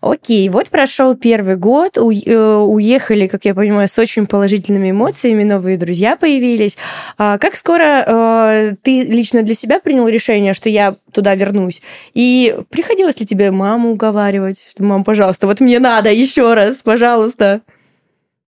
Окей, 0.00 0.48
вот 0.48 0.70
прошел 0.70 1.14
первый 1.14 1.56
год, 1.56 1.96
э, 1.96 2.00
уехали, 2.00 3.26
как 3.26 3.44
я 3.44 3.54
понимаю, 3.54 3.88
с 3.88 3.98
очень 3.98 4.26
положительными 4.26 4.90
эмоциями, 4.90 5.44
новые 5.44 5.76
друзья 5.76 6.16
появились. 6.16 6.76
А 7.18 7.38
как 7.38 7.54
скоро 7.54 8.04
э, 8.06 8.72
ты 8.82 9.04
лично 9.04 9.42
для 9.42 9.54
себя 9.54 9.80
принял 9.80 10.08
решение, 10.08 10.54
что 10.54 10.68
я 10.68 10.96
туда 11.12 11.34
вернусь? 11.34 11.82
И 12.14 12.56
приходилось 12.70 13.18
ли 13.20 13.26
тебе 13.26 13.50
маму 13.50 13.92
уговаривать, 13.92 14.66
что, 14.70 14.82
мам, 14.82 15.04
пожалуйста, 15.04 15.46
вот 15.46 15.60
мне 15.60 15.78
надо 15.78 16.12
еще 16.12 16.54
раз, 16.54 16.76
пожалуйста? 16.76 17.62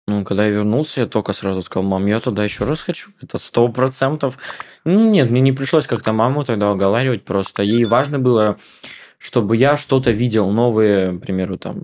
Ну, 0.07 0.23
когда 0.23 0.45
я 0.45 0.51
вернулся, 0.51 1.01
я 1.01 1.07
только 1.07 1.33
сразу 1.33 1.63
сказал, 1.63 1.89
мам, 1.89 2.05
я 2.05 2.19
туда 2.19 2.43
еще 2.43 2.65
раз 2.65 2.83
хочу. 2.83 3.09
Это 3.21 3.39
сто 3.39 3.67
процентов. 3.69 4.37
Ну, 4.83 5.09
нет, 5.11 5.31
мне 5.31 5.41
не 5.41 5.51
пришлось 5.51 5.87
как-то 5.87 6.13
маму 6.13 6.43
тогда 6.43 6.71
уговаривать 6.71 7.23
просто. 7.23 7.63
Ей 7.63 7.85
важно 7.85 8.19
было, 8.19 8.57
чтобы 9.17 9.57
я 9.57 9.77
что-то 9.77 10.11
видел, 10.11 10.51
новые, 10.51 11.17
к 11.17 11.21
примеру, 11.21 11.57
там, 11.57 11.83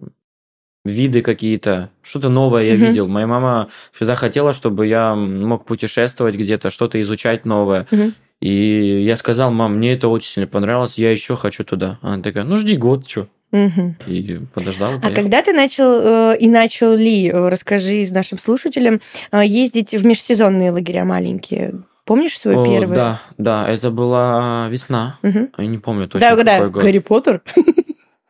виды 0.85 1.21
какие-то, 1.21 1.89
что-то 2.03 2.29
новое 2.29 2.63
я 2.63 2.75
mm-hmm. 2.75 2.77
видел. 2.77 3.07
Моя 3.07 3.25
мама 3.25 3.69
всегда 3.91 4.15
хотела, 4.15 4.53
чтобы 4.53 4.85
я 4.85 5.15
мог 5.15 5.65
путешествовать 5.65 6.35
где-то, 6.35 6.69
что-то 6.69 7.01
изучать 7.01 7.45
новое. 7.45 7.87
Mm-hmm. 7.89 8.13
И 8.41 9.03
я 9.03 9.15
сказал, 9.15 9.51
мам, 9.51 9.77
мне 9.77 9.93
это 9.93 10.07
очень 10.07 10.33
сильно 10.33 10.47
понравилось, 10.47 10.97
я 10.97 11.11
еще 11.11 11.35
хочу 11.35 11.63
туда. 11.63 11.99
Она 12.01 12.21
такая, 12.21 12.43
ну 12.43 12.57
жди 12.57 12.75
год, 12.75 13.07
что. 13.07 13.27
Угу. 13.51 13.95
И 14.07 14.39
подождал. 14.53 14.99
А 15.03 15.11
когда 15.11 15.41
ты 15.41 15.51
начал 15.51 16.31
э, 16.33 16.37
и 16.37 16.47
начал 16.49 16.95
ли, 16.95 17.29
э, 17.29 17.49
расскажи 17.49 18.07
нашим 18.11 18.39
слушателям, 18.39 19.01
э, 19.31 19.45
ездить 19.45 19.91
в 19.93 20.05
межсезонные 20.05 20.71
лагеря 20.71 21.03
маленькие? 21.03 21.81
Помнишь 22.05 22.39
свой 22.39 22.55
О, 22.55 22.65
первый? 22.65 22.95
Да, 22.95 23.21
да, 23.37 23.69
это 23.69 23.91
была 23.91 24.67
весна. 24.69 25.17
Угу. 25.23 25.49
Я 25.57 25.65
не 25.65 25.77
помню 25.77 26.07
точно. 26.07 26.35
Да, 26.35 26.43
да, 26.43 26.69
Гарри 26.69 26.99
Поттер. 26.99 27.41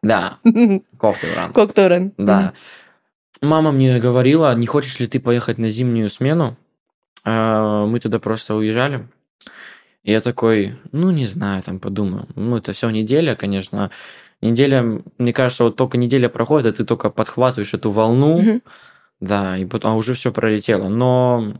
Да, 0.02 0.40
Коктуран. 1.00 1.54
Коктуран. 1.54 2.14
Да. 2.18 2.54
Мама 3.44 3.72
мне 3.72 4.00
говорила, 4.00 4.54
не 4.56 4.66
хочешь 4.66 5.00
ли 5.00 5.08
ты 5.08 5.20
поехать 5.20 5.60
на 5.60 5.70
зимнюю 5.70 6.10
смену? 6.10 6.58
Мы 7.24 8.00
туда 8.02 8.18
просто 8.20 8.56
уезжали. 8.56 9.08
И 10.04 10.12
я 10.12 10.22
такой, 10.22 10.80
ну, 10.92 11.12
не 11.12 11.28
знаю, 11.28 11.62
там 11.62 11.80
подумаю. 11.80 12.28
Ну, 12.36 12.58
это 12.58 12.74
все 12.74 12.90
неделя, 12.90 13.36
конечно 13.36 13.92
неделя, 14.42 15.02
мне 15.18 15.34
кажется, 15.34 15.66
вот 15.66 15.76
только 15.76 15.98
неделя 15.98 16.30
проходит, 16.30 16.74
и 16.74 16.78
ты 16.78 16.86
только 16.86 17.10
подхватываешь 17.10 17.74
эту 17.74 17.92
волну, 17.92 18.42
mm-hmm. 18.42 18.62
да, 19.20 19.58
и 19.58 19.66
потом 19.66 19.94
а 19.94 19.96
уже 19.96 20.14
все 20.14 20.32
пролетело. 20.32 20.90
Но 20.90 21.54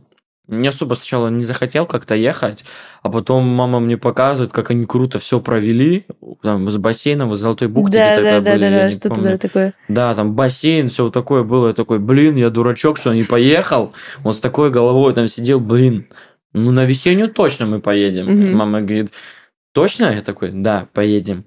не 0.48 0.68
особо 0.68 0.94
сначала 0.94 1.28
не 1.28 1.44
захотел 1.44 1.86
как-то 1.86 2.14
ехать, 2.14 2.64
а 3.02 3.08
потом 3.08 3.46
мама 3.46 3.80
мне 3.80 3.96
показывает, 3.96 4.52
как 4.52 4.70
они 4.70 4.86
круто 4.86 5.18
все 5.18 5.40
провели, 5.40 6.04
там, 6.42 6.68
с 6.70 6.76
бассейном, 6.78 7.30
в 7.30 7.36
Золотой 7.36 7.68
бухте 7.68 7.98
да, 7.98 8.16
да, 8.16 8.40
да, 8.40 8.52
были, 8.52 8.60
да, 8.60 8.70
да, 8.70 8.90
что 8.90 9.08
туда 9.08 9.38
такое. 9.38 9.74
Да, 9.88 10.14
там 10.14 10.34
бассейн, 10.34 10.88
все 10.88 11.10
такое 11.10 11.44
было, 11.44 11.68
я 11.68 11.74
такой, 11.74 12.00
блин, 12.00 12.36
я 12.36 12.50
дурачок, 12.50 12.98
что 12.98 13.14
не 13.14 13.24
поехал, 13.24 13.92
он 14.24 14.34
с 14.34 14.40
такой 14.40 14.70
головой 14.70 15.14
там 15.14 15.28
сидел, 15.28 15.60
блин, 15.60 16.06
ну 16.52 16.70
на 16.72 16.84
весеннюю 16.84 17.32
точно 17.32 17.66
мы 17.66 17.80
поедем. 17.80 18.24
Угу. 18.24 18.56
Мама 18.56 18.80
говорит, 18.80 19.12
точно? 19.72 20.12
Я 20.12 20.22
такой, 20.22 20.50
да, 20.52 20.88
поедем. 20.92 21.44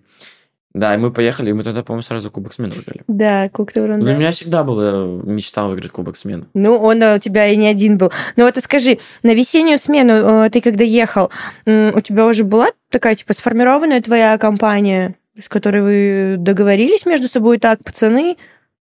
Да, 0.75 0.94
и 0.94 0.98
мы 0.98 1.10
поехали, 1.10 1.51
и 1.51 1.53
мы 1.53 1.63
тогда, 1.63 1.84
по-моему, 1.84 2.03
сразу 2.03 2.29
Кубок 2.29 2.53
смены 2.53 2.74
выиграли. 2.74 3.03
Да, 3.08 3.48
Кубок 3.48 3.72
Туран, 3.72 4.03
да. 4.03 4.12
У 4.12 4.15
меня 4.17 4.32
всегда 4.32 4.65
была 4.65 5.05
мечта 5.24 5.65
выиграть 5.67 5.91
Кубок 5.91 6.17
смены. 6.17 6.48
Ну, 6.53 6.75
он 6.75 7.01
у 7.01 7.17
тебя 7.17 7.48
и 7.48 7.55
не 7.55 7.67
один 7.67 7.98
был. 7.98 8.12
Ну 8.36 8.44
вот 8.44 8.58
скажи, 8.58 8.98
на 9.24 9.34
весеннюю 9.34 9.77
смену 9.77 10.13
э, 10.13 10.50
ты 10.50 10.60
когда 10.60 10.84
ехал, 10.84 11.32
у 11.65 12.01
тебя 12.01 12.25
уже 12.25 12.44
была 12.44 12.67
такая, 12.89 13.15
типа, 13.15 13.34
сформированная 13.34 14.01
твоя 14.01 14.38
компания, 14.38 15.15
с 15.41 15.48
которой 15.48 15.82
вы 15.82 16.36
договорились 16.38 17.05
между 17.05 17.29
собой 17.29 17.58
так, 17.58 17.82
пацаны, 17.82 18.36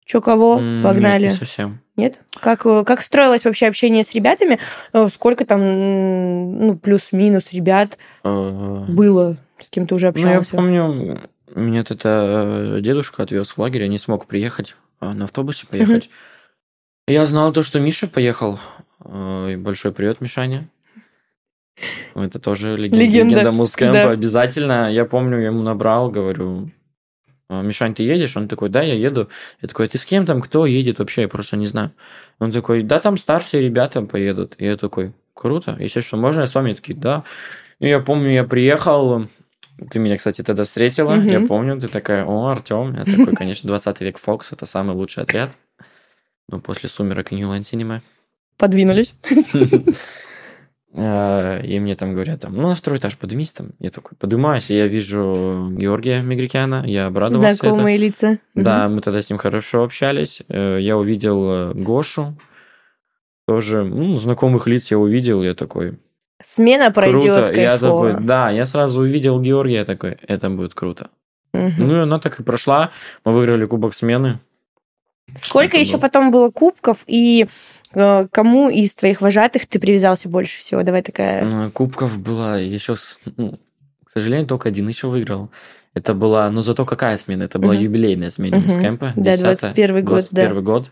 чё 0.04 0.20
кого, 0.20 0.56
погнали? 0.82 1.26
Нет, 1.26 1.34
не 1.34 1.38
совсем. 1.38 1.80
Нет? 1.96 2.16
Как, 2.40 2.66
э, 2.66 2.84
как 2.86 3.04
строилось 3.04 3.46
вообще 3.46 3.68
общение 3.68 4.04
с 4.04 4.16
ребятами? 4.16 4.58
Э, 4.94 5.08
сколько 5.14 5.46
там, 5.46 5.62
ну, 5.62 6.76
плюс-минус 6.76 7.54
ребят 7.54 8.00
было? 8.24 9.38
С 9.60 9.70
кем 9.70 9.86
то 9.86 9.94
уже 9.96 10.08
общался? 10.08 10.56
Ну, 10.56 10.68
я 10.74 10.84
помню, 10.84 11.20
меня 11.60 11.82
это 11.82 12.80
дедушка 12.82 13.24
отвез 13.24 13.50
в 13.50 13.58
лагерь, 13.58 13.84
я 13.84 13.88
не 13.88 14.00
смог 14.00 14.26
приехать, 14.28 14.76
а 15.00 15.14
на 15.14 15.26
автобусе 15.26 15.68
поехать. 15.68 16.10
Я 17.08 17.26
знал 17.26 17.52
то, 17.52 17.64
что 17.64 17.80
Миша 17.80 18.08
поехал. 18.08 18.60
Э, 19.04 19.58
большой 19.58 19.92
привет, 19.92 20.22
Мишаня. 20.22 20.70
Это 22.16 22.40
тоже 22.40 22.78
легенда, 22.78 23.04
легенда. 23.04 23.36
легенда 23.36 23.52
Мускэмпа. 23.52 23.94
Да. 23.94 24.10
Обязательно. 24.12 24.92
Я 24.92 25.06
помню, 25.06 25.40
я 25.40 25.48
ему 25.48 25.64
набрал, 25.64 26.10
говорю, 26.10 26.70
«А, 27.50 27.62
Мишань, 27.62 27.94
ты 27.94 28.04
едешь? 28.04 28.38
Он 28.38 28.48
такой, 28.48 28.70
да, 28.70 28.82
я 28.82 28.94
еду. 28.94 29.30
Я 29.62 29.68
такой, 29.68 29.86
«А 29.88 29.90
ты 29.90 29.98
с 29.98 30.06
кем 30.06 30.26
там, 30.26 30.42
кто 30.42 30.66
едет 30.66 31.00
вообще? 31.00 31.24
Я 31.24 31.28
просто 31.28 31.58
не 31.58 31.68
знаю. 31.68 31.92
Он 32.40 32.52
такой, 32.52 32.84
да, 32.84 33.00
там 33.00 33.18
старшие 33.18 33.64
ребята 33.64 34.02
поедут. 34.02 34.56
И 34.58 34.66
я 34.66 34.78
такой, 34.78 35.14
круто, 35.34 35.76
если 35.80 36.02
что, 36.02 36.18
можно 36.18 36.42
я 36.42 36.48
с 36.48 36.56
вами? 36.56 36.74
Такие, 36.74 36.98
да. 36.98 37.24
И 37.80 37.88
я 37.88 38.00
помню, 38.00 38.32
я 38.32 38.44
приехал, 38.44 39.28
ты 39.90 40.00
меня, 40.00 40.18
кстати, 40.18 40.42
тогда 40.42 40.64
встретила, 40.64 41.14
mm-hmm. 41.14 41.32
я 41.32 41.42
помню, 41.46 41.80
ты 41.80 41.88
такая, 41.88 42.26
о, 42.26 42.48
Артем, 42.48 42.96
я 42.96 43.06
такой, 43.06 43.36
конечно, 43.36 43.68
20 43.68 44.02
век 44.02 44.18
Фокс, 44.18 44.52
это 44.52 44.66
самый 44.66 44.96
лучший 44.96 45.24
отряд. 45.24 45.58
Ну, 46.50 46.60
после 46.60 46.90
«Сумерок» 46.90 47.32
и 47.32 47.36
«Нью 47.36 47.64
Синема». 47.64 48.02
Подвинулись. 48.58 49.14
А, 50.96 51.60
и 51.62 51.80
мне 51.80 51.96
там 51.96 52.14
говорят, 52.14 52.42
там, 52.42 52.56
ну, 52.56 52.68
на 52.68 52.76
второй 52.76 53.00
этаж 53.00 53.18
поднимись 53.18 53.52
там. 53.52 53.72
Я 53.80 53.90
такой 53.90 54.16
поднимаюсь, 54.16 54.70
и 54.70 54.76
я 54.76 54.86
вижу 54.86 55.70
Георгия 55.72 56.22
Мигрикяна, 56.22 56.84
я 56.86 57.08
обрадовался. 57.08 57.56
Знакомые 57.56 57.96
это. 57.96 58.06
лица. 58.06 58.40
Да, 58.54 58.88
мы 58.90 59.02
тогда 59.02 59.20
с 59.20 59.30
ним 59.30 59.40
хорошо 59.40 59.84
общались. 59.84 60.44
Э, 60.50 60.78
я 60.80 60.96
увидел 60.96 61.52
э, 61.52 61.74
Гошу, 61.74 62.38
тоже, 63.48 63.84
ну, 63.84 64.20
знакомых 64.20 64.68
лиц 64.68 64.92
я 64.92 65.00
увидел, 65.00 65.42
я 65.42 65.56
такой, 65.56 65.98
Смена 66.44 66.92
пройдет 66.92 67.46
круто. 67.46 67.60
Я 67.60 67.78
такой, 67.78 68.16
да, 68.20 68.50
я 68.50 68.66
сразу 68.66 69.02
увидел 69.02 69.40
Георгия, 69.40 69.86
такой, 69.86 70.18
это 70.28 70.50
будет 70.50 70.74
круто. 70.74 71.10
Угу. 71.54 71.74
Ну 71.78 71.98
и 71.98 72.00
она 72.02 72.20
так 72.20 72.40
и 72.40 72.44
прошла. 72.44 72.92
Мы 73.26 73.32
выиграли 73.32 73.66
кубок 73.66 73.94
смены. 73.94 74.40
Сколько 75.36 75.78
это 75.78 75.86
еще 75.86 75.94
было? 75.94 76.02
потом 76.02 76.32
было 76.32 76.50
кубков 76.52 77.04
и 77.08 77.48
э, 77.94 78.28
кому 78.32 78.70
из 78.70 78.94
твоих 78.96 79.22
вожатых 79.22 79.68
ты 79.68 79.80
привязался 79.80 80.28
больше 80.28 80.60
всего? 80.60 80.84
Давай 80.84 81.02
такая. 81.02 81.46
Ну, 81.46 81.72
кубков 81.72 82.18
было 82.20 82.60
еще, 82.62 82.96
ну, 83.38 83.58
к 84.04 84.10
сожалению, 84.10 84.48
только 84.48 84.70
один 84.70 84.88
еще 84.88 85.08
выиграл. 85.08 85.50
Это 85.94 86.14
была, 86.14 86.50
ну 86.50 86.62
зато 86.62 86.86
какая 86.86 87.18
смена? 87.18 87.44
Это 87.44 87.60
была 87.60 87.74
угу. 87.74 87.84
юбилейная 87.84 88.32
смена 88.32 88.58
угу. 88.58 88.66
Мускэмпа. 88.68 89.14
Да, 89.16 89.38
21 89.38 89.96
год, 90.04 90.06
21 90.06 90.56
да. 90.56 90.62
год. 90.62 90.92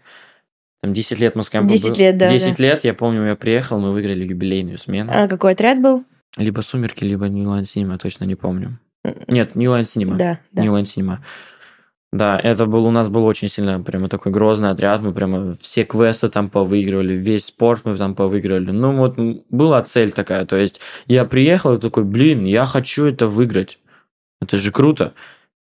Там 0.82 0.94
10 0.94 1.20
лет 1.20 1.36
Москва 1.36 1.62
10 1.62 1.98
лет, 2.00 2.18
да. 2.18 2.30
10 2.30 2.58
да. 2.58 2.64
лет, 2.64 2.84
я 2.84 2.94
помню, 2.94 3.26
я 3.26 3.36
приехал, 3.36 3.80
мы 3.80 3.92
выиграли 3.92 4.24
юбилейную 4.26 4.78
смену. 4.78 5.12
А 5.14 5.28
какой 5.28 5.52
отряд 5.52 5.80
был? 5.80 6.04
Либо 6.38 6.62
«Сумерки», 6.62 7.04
либо 7.04 7.28
New 7.28 7.46
Line 7.46 7.64
Cinema, 7.64 7.98
точно 7.98 8.24
не 8.24 8.36
помню. 8.36 8.80
Нет, 9.28 9.56
New 9.56 9.72
Line 9.72 9.84
Cinema. 9.84 10.16
Да, 10.16 10.40
да. 10.52 10.64
New 10.64 10.74
Line 10.74 10.84
Cinema. 10.84 11.18
Да, 12.12 12.38
это 12.38 12.66
был, 12.66 12.86
у 12.86 12.92
нас 12.92 13.08
был 13.08 13.26
очень 13.26 13.48
сильно 13.48 13.80
прямо 13.82 14.10
такой 14.10 14.34
грозный 14.34 14.70
отряд, 14.70 15.02
мы 15.02 15.14
прямо 15.14 15.54
все 15.54 15.86
квесты 15.86 16.28
там 16.28 16.50
повыигрывали, 16.50 17.16
весь 17.16 17.46
спорт 17.46 17.86
мы 17.86 17.96
там 17.96 18.16
повыигрывали. 18.16 18.72
Ну 18.72 18.98
вот 18.98 19.18
была 19.50 19.82
цель 19.84 20.12
такая, 20.12 20.46
то 20.46 20.58
есть 20.58 20.82
я 21.08 21.24
приехал 21.24 21.76
и 21.76 21.80
такой, 21.80 22.04
блин, 22.04 22.44
я 22.44 22.66
хочу 22.66 23.06
это 23.06 23.28
выиграть. 23.28 23.80
Это 24.42 24.58
же 24.58 24.72
круто. 24.72 25.14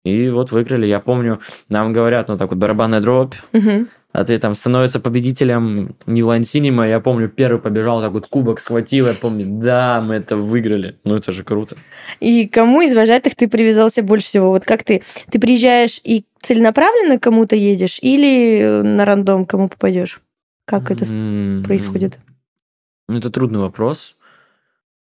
И 0.05 0.29
вот 0.29 0.51
выиграли. 0.51 0.85
Я 0.85 0.99
помню, 1.01 1.39
нам 1.67 1.91
говорят, 1.91 2.29
ну 2.29 2.37
так 2.37 2.51
вот, 2.51 2.57
барабанная 2.59 3.01
дробь, 3.01 3.33
Мгм. 3.53 3.87
а 4.13 4.23
ты 4.23 4.37
там 4.37 4.53
становится 4.53 4.99
победителем 4.99 5.95
Нилан 6.05 6.43
Синема. 6.43 6.87
Я 6.87 6.99
помню, 6.99 7.27
первый 7.27 7.59
побежал, 7.59 8.01
так 8.01 8.11
вот 8.13 8.27
кубок 8.27 8.59
схватил. 8.59 9.07
Я 9.07 9.13
помню, 9.13 9.45
да, 9.47 10.01
мы 10.05 10.15
это 10.15 10.37
выиграли. 10.37 10.99
Ну, 11.05 11.15
это 11.15 11.31
же 11.31 11.43
круто. 11.43 11.75
И 12.19 12.47
кому 12.47 12.81
из 12.83 12.93
вожатых 12.93 13.35
ты 13.35 13.47
привязался 13.47 14.03
больше 14.03 14.27
всего? 14.27 14.49
Вот 14.51 14.63
как 14.63 14.83
ты? 14.83 15.01
Ты 15.31 15.39
приезжаешь 15.39 15.99
и 16.03 16.23
целенаправленно 16.39 17.17
кому-то 17.19 17.55
едешь 17.55 17.97
или 18.03 18.81
на 18.83 19.05
рандом 19.05 19.45
кому 19.47 19.69
попадешь? 19.69 20.21
Как 20.65 20.91
это 20.91 21.05
происходит? 21.65 22.19
Ну, 23.07 23.17
Это 23.17 23.31
трудный 23.31 23.59
вопрос. 23.59 24.15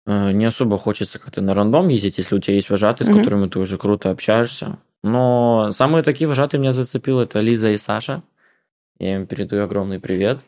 Э, 0.05 0.31
Не 0.31 0.45
особо 0.45 0.77
хочется 0.77 1.19
как-то 1.19 1.41
на 1.41 1.53
рандом 1.53 1.87
ездить, 1.87 2.17
если 2.17 2.35
у 2.35 2.39
тебя 2.39 2.55
есть 2.55 2.69
вожатые, 2.69 3.05
с 3.05 3.09
Мгм. 3.09 3.19
которыми 3.19 3.47
ты 3.47 3.59
уже 3.59 3.77
круто 3.77 4.09
общаешься. 4.11 4.77
Но 5.03 5.69
самые 5.71 6.03
такие 6.03 6.27
вожатые 6.27 6.59
меня 6.61 6.71
зацепил 6.73 7.19
это 7.19 7.39
Лиза 7.39 7.69
и 7.69 7.77
Саша. 7.77 8.23
Я 8.99 9.15
им 9.15 9.27
передаю 9.27 9.63
огромный 9.63 9.99
привет. 9.99 10.41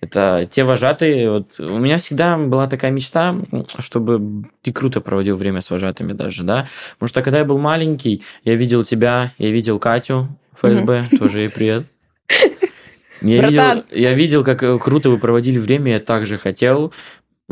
Это 0.00 0.48
те 0.50 0.64
вожатые. 0.64 1.30
Вот 1.30 1.60
у 1.60 1.78
меня 1.78 1.96
всегда 1.96 2.36
была 2.36 2.66
такая 2.66 2.90
мечта, 2.90 3.36
чтобы 3.78 4.44
ты 4.60 4.72
круто 4.72 5.00
проводил 5.00 5.36
время 5.36 5.60
с 5.60 5.70
вожатыми 5.70 6.12
даже, 6.12 6.42
да. 6.42 6.66
Потому 6.94 7.08
что 7.08 7.22
когда 7.22 7.38
я 7.38 7.44
был 7.44 7.58
маленький, 7.58 8.22
я 8.44 8.54
видел 8.56 8.82
тебя, 8.84 9.32
я 9.38 9.50
видел 9.50 9.78
Катю 9.78 10.28
ФСБ, 10.54 11.04
тоже 11.18 11.40
ей 11.42 11.50
привет. 11.50 11.84
Я 13.24 13.46
видел, 13.48 13.84
я 13.92 14.14
видел, 14.14 14.42
как 14.44 14.64
э, 14.64 14.78
круто 14.80 15.08
вы 15.08 15.16
проводили 15.16 15.56
время, 15.58 15.92
я 15.92 16.00
также 16.00 16.38
хотел. 16.38 16.92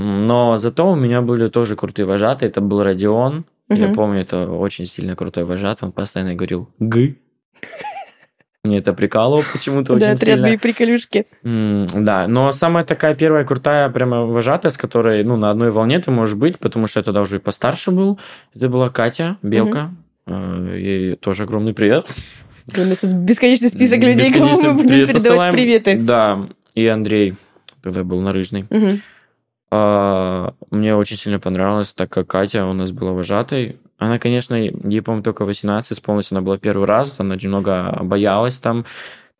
Но 0.00 0.56
зато 0.56 0.90
у 0.90 0.96
меня 0.96 1.20
были 1.22 1.48
тоже 1.48 1.76
крутые 1.76 2.06
вожатые. 2.06 2.48
Это 2.50 2.60
был 2.60 2.82
Родион. 2.82 3.44
Я 3.68 3.86
Мгм. 3.86 3.94
помню, 3.94 4.20
это 4.22 4.48
очень 4.50 4.84
сильно 4.84 5.14
крутой 5.16 5.44
вожатый. 5.44 5.86
Он 5.86 5.92
постоянно 5.92 6.34
говорил 6.34 6.68
«г». 6.80 7.14
Мне 8.64 8.78
это 8.78 8.92
прикалывало 8.92 9.42
почему-то 9.52 9.94
Да, 9.98 10.06
очень 10.06 10.16
сильно. 10.16 10.34
отрядные 10.34 10.58
приколюшки. 10.58 11.26
Да, 11.42 12.26
но 12.28 12.52
самая 12.52 12.84
такая 12.84 13.14
первая 13.14 13.44
крутая 13.44 13.88
прямо 13.90 14.26
вожатая, 14.26 14.70
с 14.70 14.76
которой, 14.76 15.24
ну, 15.24 15.36
на 15.36 15.50
одной 15.50 15.70
волне 15.70 15.98
ты 15.98 16.10
можешь 16.10 16.36
быть, 16.36 16.58
потому 16.58 16.86
что 16.86 17.00
я 17.00 17.04
тогда 17.04 17.22
уже 17.22 17.36
и 17.36 17.38
постарше 17.38 17.90
был, 17.90 18.18
это 18.54 18.68
была 18.68 18.90
Катя 18.90 19.38
Белка. 19.42 19.90
Э, 20.26 20.74
Ей 20.76 21.16
тоже 21.16 21.44
огромный 21.44 21.72
привет. 21.72 22.06
У 22.76 22.80
нас 22.80 22.98
тут 22.98 23.12
бесконечный 23.12 23.68
список 23.68 24.00
людей, 24.02 24.32
кому 24.32 24.60
мы 24.62 24.74
будем 24.74 25.06
передавать 25.06 25.52
приветы. 25.52 25.96
Да, 25.96 26.46
и 26.74 26.86
Андрей 26.86 27.34
тогда 27.82 28.04
был 28.04 28.20
нарыжный. 28.20 28.66
А, 29.70 30.54
Мне 30.70 30.96
очень 30.96 31.16
сильно 31.16 31.38
понравилось, 31.38 31.92
так 31.92 32.10
как 32.10 32.26
Катя 32.26 32.66
у 32.66 32.72
нас 32.72 32.90
была 32.90 33.12
вожатой. 33.12 33.78
Она, 33.98 34.18
конечно, 34.18 34.54
ей, 34.54 35.02
по-моему, 35.02 35.22
только 35.22 35.44
18 35.44 35.92
исполнилось, 35.92 36.32
она 36.32 36.40
была 36.40 36.58
первый 36.58 36.86
раз, 36.86 37.20
она 37.20 37.36
немного 37.36 37.98
боялась 38.02 38.58
там. 38.58 38.84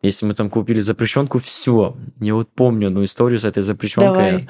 Если 0.01 0.25
мы 0.25 0.33
там 0.33 0.49
купили 0.49 0.79
запрещенку, 0.79 1.39
все. 1.39 1.95
Я 2.19 2.35
вот 2.35 2.49
помню 2.53 2.87
одну 2.87 3.03
историю 3.03 3.39
с 3.39 3.45
этой 3.45 3.61
запрещенкой. 3.61 4.13
Давай. 4.13 4.49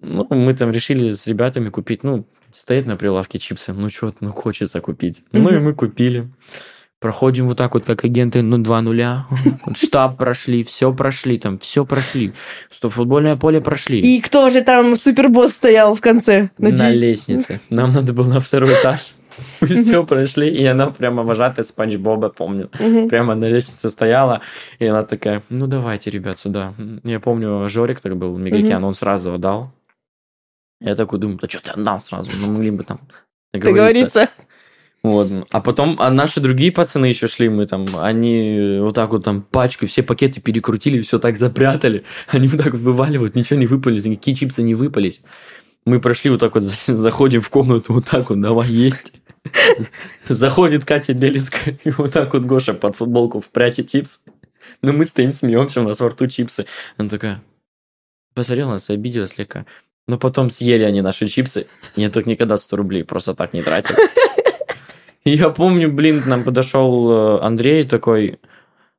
Ну, 0.00 0.26
мы 0.30 0.54
там 0.54 0.72
решили 0.72 1.10
с 1.10 1.26
ребятами 1.26 1.70
купить, 1.70 2.04
ну, 2.04 2.26
стоят 2.50 2.86
на 2.86 2.96
прилавке 2.96 3.38
чипсы, 3.38 3.72
ну, 3.72 3.90
что, 3.90 4.14
ну, 4.20 4.32
хочется 4.32 4.80
купить. 4.80 5.22
Ну, 5.32 5.48
и 5.50 5.58
мы 5.58 5.74
купили. 5.74 6.30
Проходим 6.98 7.46
вот 7.46 7.58
так 7.58 7.74
вот, 7.74 7.84
как 7.84 8.04
агенты, 8.04 8.40
ну, 8.42 8.58
два 8.58 8.80
нуля. 8.80 9.26
Вот 9.66 9.76
Штаб 9.76 10.16
прошли, 10.16 10.62
все 10.62 10.92
прошли, 10.94 11.38
там, 11.38 11.58
все 11.58 11.84
прошли. 11.84 12.32
Что 12.70 12.88
футбольное 12.88 13.36
поле 13.36 13.60
прошли. 13.60 14.00
И 14.00 14.20
кто 14.20 14.48
же 14.48 14.62
там 14.62 14.96
супербосс 14.96 15.52
стоял 15.52 15.94
в 15.94 16.00
конце? 16.00 16.50
На 16.56 16.70
Надеюсь. 16.70 17.00
лестнице. 17.00 17.60
Нам 17.68 17.92
надо 17.92 18.14
было 18.14 18.28
на 18.34 18.40
второй 18.40 18.72
этаж. 18.72 19.12
Мы 19.60 19.68
все 19.68 20.04
прошли, 20.04 20.48
и 20.48 20.64
она 20.64 20.86
прямо 20.86 21.22
вожатая 21.22 21.64
Спанч 21.64 21.96
Боба, 21.96 22.30
помню. 22.30 22.70
Прямо 23.08 23.34
на 23.34 23.46
лестнице 23.46 23.90
стояла, 23.90 24.40
и 24.78 24.86
она 24.86 25.02
такая, 25.02 25.42
ну 25.50 25.66
давайте, 25.66 26.10
ребят, 26.10 26.38
сюда. 26.38 26.74
Я 27.04 27.20
помню, 27.20 27.68
Жорик 27.68 28.00
так 28.00 28.16
был, 28.16 28.36
Мегакян, 28.38 28.82
он 28.82 28.94
сразу 28.94 29.34
отдал. 29.34 29.70
Я 30.80 30.94
такой 30.94 31.18
думаю, 31.18 31.38
да 31.38 31.48
что 31.48 31.62
ты 31.62 31.70
отдал 31.72 32.00
сразу? 32.00 32.30
Мы 32.40 32.52
могли 32.52 32.70
бы 32.70 32.84
там 32.84 33.00
договориться. 33.52 34.28
Вот. 35.06 35.30
А 35.50 35.60
потом 35.60 35.94
а 36.00 36.10
наши 36.10 36.40
другие 36.40 36.72
пацаны 36.72 37.06
еще 37.06 37.28
шли, 37.28 37.48
мы 37.48 37.68
там, 37.68 37.86
они 37.96 38.78
вот 38.80 38.96
так 38.96 39.10
вот 39.10 39.22
там 39.22 39.40
пачкой 39.40 39.86
все 39.86 40.02
пакеты 40.02 40.40
перекрутили, 40.40 41.00
все 41.02 41.20
так 41.20 41.36
запрятали. 41.36 42.02
Они 42.28 42.48
вот 42.48 42.60
так 42.60 42.72
вот 42.72 42.82
вываливают, 42.82 43.36
ничего 43.36 43.56
не 43.56 43.68
выпались, 43.68 44.04
никакие 44.04 44.36
чипсы 44.36 44.62
не 44.62 44.74
выпались. 44.74 45.22
Мы 45.84 46.00
прошли 46.00 46.28
вот 46.28 46.40
так 46.40 46.56
вот, 46.56 46.64
заходим 46.86 47.40
в 47.40 47.50
комнату, 47.50 47.92
вот 47.92 48.06
так 48.06 48.30
вот, 48.30 48.40
давай 48.40 48.68
есть. 48.68 49.12
Заходит 50.26 50.84
Катя 50.84 51.14
Белецкая, 51.14 51.78
и 51.84 51.90
вот 51.90 52.12
так 52.12 52.34
вот 52.34 52.42
Гоша 52.42 52.74
под 52.74 52.96
футболку 52.96 53.40
впрятит 53.40 53.88
чипсы. 53.88 54.18
Ну, 54.82 54.92
мы 54.92 55.06
стоим, 55.06 55.30
смеемся, 55.30 55.82
у 55.82 55.84
нас 55.84 56.00
во 56.00 56.08
рту 56.08 56.26
чипсы. 56.26 56.66
Она 56.96 57.08
такая, 57.08 57.44
посмотрела 58.34 58.70
на 58.70 58.74
нас, 58.74 58.90
обиделась 58.90 59.34
слегка. 59.34 59.66
Но 60.08 60.18
потом 60.18 60.50
съели 60.50 60.82
они 60.82 61.00
наши 61.00 61.28
чипсы. 61.28 61.68
Я 61.94 62.10
так 62.10 62.26
никогда 62.26 62.56
100 62.56 62.76
рублей 62.76 63.04
просто 63.04 63.34
так 63.34 63.52
не 63.52 63.62
тратил. 63.62 63.94
Я 65.34 65.50
помню, 65.50 65.90
блин, 65.90 66.22
к 66.22 66.26
нам 66.26 66.44
подошел 66.44 67.10
э, 67.10 67.40
Андрей 67.40 67.84
такой, 67.84 68.38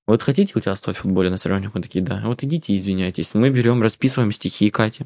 вот 0.05 0.21
хотите 0.21 0.51
участвовать 0.55 0.97
в 0.97 1.01
футболе 1.03 1.29
на 1.29 1.37
соревнованиях? 1.37 1.73
Мы 1.73 1.81
такие, 1.81 2.03
да. 2.03 2.21
Вот 2.25 2.43
идите, 2.43 2.75
извиняйтесь. 2.75 3.33
Мы 3.33 3.49
берем, 3.49 3.81
расписываем 3.81 4.33
стихи 4.33 4.69
Кати. 4.69 5.05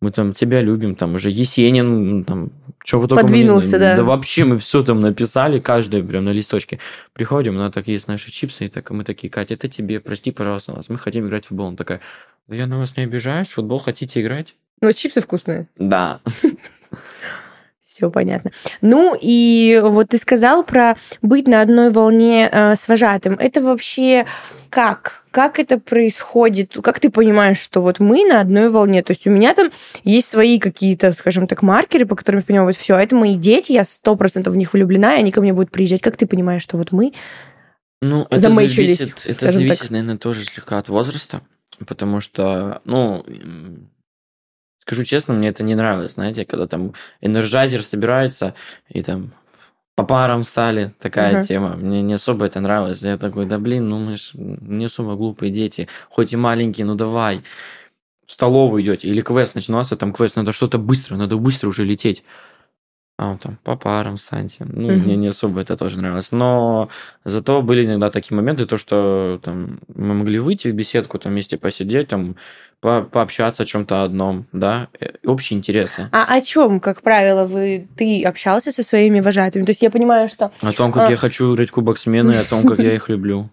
Мы 0.00 0.10
там 0.10 0.34
тебя 0.34 0.60
любим, 0.60 0.96
там 0.96 1.14
уже 1.14 1.30
Есенин, 1.30 2.24
там, 2.24 2.50
что 2.84 2.98
вы 2.98 3.06
только... 3.06 3.22
мы 3.22 3.28
Подвинулся, 3.28 3.78
да. 3.78 3.94
Да 3.94 4.02
вообще 4.02 4.44
мы 4.44 4.58
все 4.58 4.82
там 4.82 5.00
написали, 5.00 5.60
каждый 5.60 6.02
прям 6.02 6.24
на 6.24 6.30
листочке. 6.30 6.80
Приходим, 7.12 7.56
она 7.56 7.70
так 7.70 7.86
есть 7.86 8.08
наши 8.08 8.32
чипсы, 8.32 8.66
и 8.66 8.68
так, 8.68 8.90
мы 8.90 9.04
такие, 9.04 9.30
Катя, 9.30 9.54
это 9.54 9.68
тебе, 9.68 10.00
прости, 10.00 10.32
пожалуйста, 10.32 10.72
нас. 10.72 10.88
Мы 10.88 10.98
хотим 10.98 11.26
играть 11.26 11.44
в 11.44 11.48
футбол. 11.48 11.68
Она 11.68 11.76
такая, 11.76 12.00
да 12.48 12.56
я 12.56 12.66
на 12.66 12.78
вас 12.78 12.96
не 12.96 13.04
обижаюсь, 13.04 13.52
футбол 13.52 13.78
хотите 13.78 14.20
играть? 14.20 14.56
Ну, 14.80 14.92
чипсы 14.92 15.20
вкусные. 15.20 15.68
Да. 15.76 16.20
Все 17.96 18.10
понятно. 18.10 18.50
Ну, 18.82 19.16
и 19.18 19.80
вот 19.82 20.10
ты 20.10 20.18
сказал 20.18 20.64
про 20.64 20.96
быть 21.22 21.48
на 21.48 21.62
одной 21.62 21.88
волне 21.88 22.46
э, 22.52 22.76
с 22.76 22.88
вожатым. 22.88 23.36
Это 23.38 23.62
вообще 23.62 24.26
как? 24.68 25.24
Как 25.30 25.58
это 25.58 25.78
происходит? 25.80 26.76
Как 26.82 27.00
ты 27.00 27.08
понимаешь, 27.08 27.56
что 27.56 27.80
вот 27.80 27.98
мы 27.98 28.26
на 28.26 28.40
одной 28.40 28.68
волне? 28.68 29.02
То 29.02 29.12
есть 29.12 29.26
у 29.26 29.30
меня 29.30 29.54
там 29.54 29.70
есть 30.04 30.28
свои 30.28 30.58
какие-то, 30.58 31.12
скажем 31.12 31.46
так, 31.46 31.62
маркеры, 31.62 32.04
по 32.04 32.16
которым 32.16 32.40
я 32.40 32.44
понимаю, 32.44 32.66
вот 32.66 32.76
все, 32.76 32.96
это 32.96 33.16
мои 33.16 33.34
дети, 33.34 33.72
я 33.72 33.84
сто 33.84 34.14
процентов 34.14 34.52
в 34.52 34.58
них 34.58 34.74
влюблена, 34.74 35.16
и 35.16 35.20
они 35.20 35.32
ко 35.32 35.40
мне 35.40 35.54
будут 35.54 35.70
приезжать. 35.70 36.02
Как 36.02 36.18
ты 36.18 36.26
понимаешь, 36.26 36.60
что 36.60 36.76
вот 36.76 36.92
мы? 36.92 37.14
Ну, 38.02 38.26
это 38.28 38.50
зависит, 38.50 39.24
это 39.24 39.52
зависит, 39.52 39.78
так. 39.78 39.90
наверное, 39.90 40.18
тоже 40.18 40.44
слегка 40.44 40.76
от 40.76 40.90
возраста, 40.90 41.40
потому 41.86 42.20
что, 42.20 42.82
ну, 42.84 43.24
скажу 44.86 45.02
честно, 45.04 45.34
мне 45.34 45.48
это 45.48 45.64
не 45.64 45.74
нравилось, 45.74 46.12
знаете, 46.12 46.44
когда 46.44 46.68
там 46.68 46.94
energizer 47.20 47.82
собирается 47.82 48.54
и 48.88 49.02
там 49.02 49.32
по 49.96 50.04
парам 50.04 50.44
стали, 50.44 50.92
такая 50.98 51.38
Ага. 51.38 51.42
тема. 51.42 51.74
Мне 51.74 52.02
не 52.02 52.14
особо 52.14 52.46
это 52.46 52.60
нравилось. 52.60 53.02
Я 53.02 53.16
такой, 53.16 53.46
да 53.46 53.58
блин, 53.58 53.88
ну 53.88 53.98
мы 53.98 54.16
ж 54.16 54.30
не 54.34 54.84
особо 54.84 55.16
глупые 55.16 55.50
дети, 55.50 55.88
хоть 56.08 56.32
и 56.32 56.36
маленькие, 56.36 56.86
ну 56.86 56.94
давай. 56.94 57.42
В 58.26 58.32
столовую 58.32 58.82
идете, 58.82 59.08
или 59.08 59.20
квест 59.22 59.54
начинался, 59.54 59.96
там 59.96 60.12
квест, 60.12 60.36
надо 60.36 60.52
что-то 60.52 60.78
быстро, 60.78 61.16
надо 61.16 61.36
быстро 61.36 61.68
уже 61.68 61.84
лететь. 61.84 62.22
А 63.18 63.30
он 63.30 63.38
там 63.38 63.58
по 63.64 63.76
парам 63.76 64.16
встаньте. 64.16 64.66
Ну, 64.68 64.88
Мгм. 64.92 65.04
мне 65.04 65.16
не 65.16 65.28
особо 65.28 65.60
это 65.62 65.74
тоже 65.76 65.98
нравилось. 65.98 66.32
Но 66.32 66.90
зато 67.24 67.62
были 67.62 67.86
иногда 67.86 68.10
такие 68.10 68.36
моменты, 68.36 68.66
то, 68.66 68.76
что 68.76 69.40
там 69.42 69.80
мы 69.94 70.12
могли 70.14 70.38
выйти 70.38 70.68
в 70.68 70.74
беседку, 70.74 71.18
там 71.18 71.32
вместе 71.32 71.56
посидеть, 71.56 72.08
там 72.08 72.36
по- 72.80 73.00
пообщаться 73.02 73.62
о 73.62 73.66
чем-то 73.66 74.02
одном, 74.04 74.44
да, 74.52 74.88
э, 75.00 75.12
общие 75.24 75.58
интересы. 75.58 76.10
А 76.12 76.24
о 76.36 76.42
чем, 76.42 76.78
как 76.78 77.00
правило, 77.00 77.46
вы 77.46 77.88
ты 77.96 78.22
общался 78.22 78.70
со 78.70 78.82
своими 78.82 79.20
вожатыми? 79.20 79.62
То 79.64 79.70
есть 79.70 79.80
я 79.80 79.90
понимаю, 79.90 80.28
что 80.28 80.50
О 80.60 80.72
том, 80.72 80.92
как 80.92 81.08
А. 81.08 81.10
я 81.10 81.16
хочу 81.16 81.54
играть 81.54 81.70
Кубок 81.70 81.96
смены, 81.96 82.32
о 82.32 82.44
том, 82.44 82.66
как 82.66 82.80
я 82.80 82.94
их 82.94 83.08
люблю. 83.08 83.48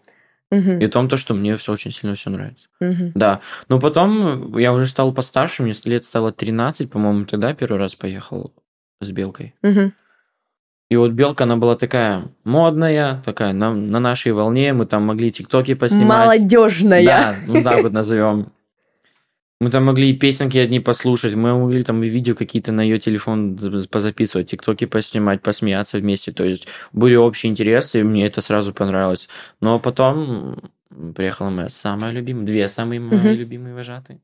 И 0.52 0.86
о 0.86 0.90
том, 0.90 1.08
то, 1.10 1.16
что 1.18 1.34
мне 1.34 1.56
все 1.56 1.72
очень 1.72 1.90
сильно 1.92 2.16
все 2.16 2.30
нравится. 2.30 2.68
Да. 3.16 3.40
Но 3.70 3.80
потом 3.80 4.56
я 4.60 4.72
уже 4.74 4.86
стал 4.88 5.12
постарше, 5.14 5.64
мне 5.64 5.74
лет 5.86 6.04
стало 6.04 6.32
13, 6.34 6.92
по-моему, 6.92 7.26
тогда 7.26 7.54
первый 7.54 7.80
раз 7.80 7.96
поехал 7.96 8.52
с 9.04 9.12
Белкой. 9.12 9.56
Мгм. 9.62 9.94
И 10.90 10.96
вот 10.96 11.12
Белка, 11.12 11.46
она 11.46 11.58
была 11.58 11.76
такая 11.76 12.26
модная, 12.44 13.22
такая 13.26 13.54
на, 13.54 13.74
на 13.74 14.00
нашей 14.00 14.32
волне, 14.32 14.74
мы 14.74 14.86
там 14.86 15.04
могли 15.04 15.32
тиктоки 15.32 15.74
поснимать. 15.74 16.26
Молодежная. 16.28 17.06
Да, 17.06 17.36
ну 17.48 17.64
так 17.64 17.82
вот 17.82 17.92
назовем. 17.92 18.52
Мы 19.60 19.70
там 19.70 19.86
могли 19.86 20.10
и 20.12 20.14
песенки 20.14 20.58
одни 20.58 20.82
послушать, 20.82 21.36
мы 21.36 21.58
могли 21.58 21.84
там 21.84 22.04
и 22.04 22.10
видео 22.10 22.36
какие-то 22.36 22.72
на 22.74 22.82
ее 22.82 23.00
телефон 23.00 23.58
позаписывать, 23.90 24.50
тиктоки 24.52 24.86
поснимать, 24.86 25.42
посмеяться 25.42 25.98
вместе. 26.00 26.32
То 26.34 26.44
есть 26.44 26.68
были 26.92 27.16
общие 27.16 27.50
интересы, 27.50 28.02
и 28.02 28.04
мне 28.04 28.28
это 28.28 28.42
сразу 28.42 28.74
понравилось. 28.74 29.30
Но 29.62 29.80
потом 29.80 30.60
приехала 31.16 31.50
моя 31.50 31.70
самая 31.70 32.12
любимая, 32.12 32.46
две 32.46 32.68
самые 32.68 33.00
мои 33.00 33.18
Мгм. 33.18 33.30
любимые 33.30 33.74
вожатые. 33.74 34.20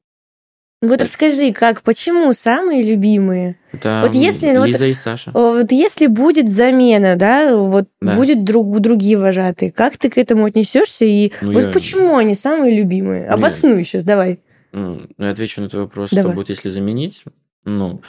Вот 0.81 0.93
Это- 0.93 1.05
расскажи, 1.05 1.51
как, 1.51 1.81
почему 1.81 2.31
самые 2.33 2.83
любимые? 2.83 3.57
Это 3.73 4.01
Вот 4.05 4.15
если, 4.15 4.51
ну, 4.51 4.59
вот- 4.59 4.67
Лиза 4.67 4.85
и 4.85 4.93
Саша. 4.93 5.31
Вот 5.33 5.71
если 5.73 6.07
будет 6.07 6.49
замена, 6.49 7.17
да, 7.17 7.53
вот 7.57 7.89
Да. 8.01 8.13
будет 8.13 8.45
друг, 8.45 8.79
другие 8.79 9.17
вожатые, 9.17 9.73
как 9.73 9.97
ты 9.97 10.09
к 10.09 10.17
этому 10.17 10.45
отнесешься 10.45 11.03
и 11.03 11.33
Ну, 11.41 11.51
вот 11.51 11.65
я- 11.65 11.71
почему 11.71 12.15
они 12.15 12.33
самые 12.33 12.77
любимые? 12.77 13.27
Ну, 13.27 13.33
Обоснуй 13.33 13.83
сейчас, 13.83 14.03
давай. 14.05 14.39
Ну, 14.71 15.01
я 15.17 15.31
отвечу 15.31 15.59
на 15.61 15.67
твой 15.67 15.83
вопрос, 15.83 16.11
Давай. 16.11 16.31
что 16.31 16.35
будет, 16.35 16.49
если 16.49 16.69
заменить. 16.69 17.23
Ну, 17.65 18.01